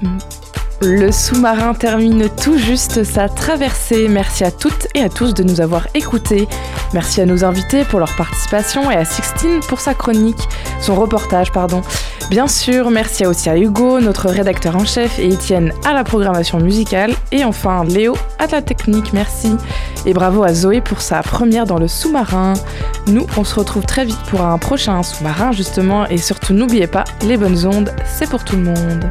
Le 0.80 1.10
sous-marin 1.10 1.74
termine 1.74 2.28
tout 2.40 2.56
juste 2.56 3.02
sa 3.02 3.28
traversée. 3.28 4.06
Merci 4.06 4.44
à 4.44 4.52
toutes 4.52 4.86
et 4.94 5.02
à 5.02 5.08
tous 5.08 5.34
de 5.34 5.42
nous 5.42 5.60
avoir 5.60 5.88
écoutés. 5.94 6.46
Merci 6.94 7.20
à 7.20 7.26
nos 7.26 7.44
invités 7.44 7.82
pour 7.82 7.98
leur 7.98 8.14
participation 8.14 8.88
et 8.88 8.94
à 8.94 9.04
Sixtine 9.04 9.58
pour 9.68 9.80
sa 9.80 9.94
chronique, 9.94 10.48
son 10.80 10.94
reportage, 10.94 11.50
pardon. 11.50 11.82
Bien 12.30 12.46
sûr, 12.46 12.90
merci 12.90 13.26
aussi 13.26 13.48
à 13.48 13.58
Hugo, 13.58 14.00
notre 14.00 14.28
rédacteur 14.28 14.76
en 14.76 14.84
chef, 14.84 15.18
et 15.18 15.32
Étienne 15.32 15.72
à 15.84 15.94
la 15.94 16.04
programmation 16.04 16.60
musicale, 16.60 17.12
et 17.32 17.42
enfin 17.42 17.84
Léo 17.84 18.16
à 18.38 18.46
la 18.46 18.62
technique, 18.62 19.12
merci. 19.12 19.56
Et 20.06 20.12
bravo 20.12 20.44
à 20.44 20.52
Zoé 20.52 20.80
pour 20.80 21.00
sa 21.00 21.22
première 21.22 21.64
dans 21.64 21.78
le 21.78 21.88
sous-marin. 21.88 22.52
Nous, 23.06 23.26
on 23.36 23.44
se 23.44 23.54
retrouve 23.54 23.84
très 23.84 24.04
vite 24.04 24.20
pour 24.28 24.42
un 24.42 24.58
prochain 24.58 25.02
sous-marin 25.02 25.52
justement, 25.52 26.06
et 26.06 26.18
surtout 26.18 26.52
n'oubliez 26.52 26.86
pas, 26.86 27.04
les 27.22 27.36
bonnes 27.36 27.66
ondes, 27.66 27.90
c'est 28.04 28.28
pour 28.28 28.44
tout 28.44 28.56
le 28.56 28.62
monde. 28.62 29.10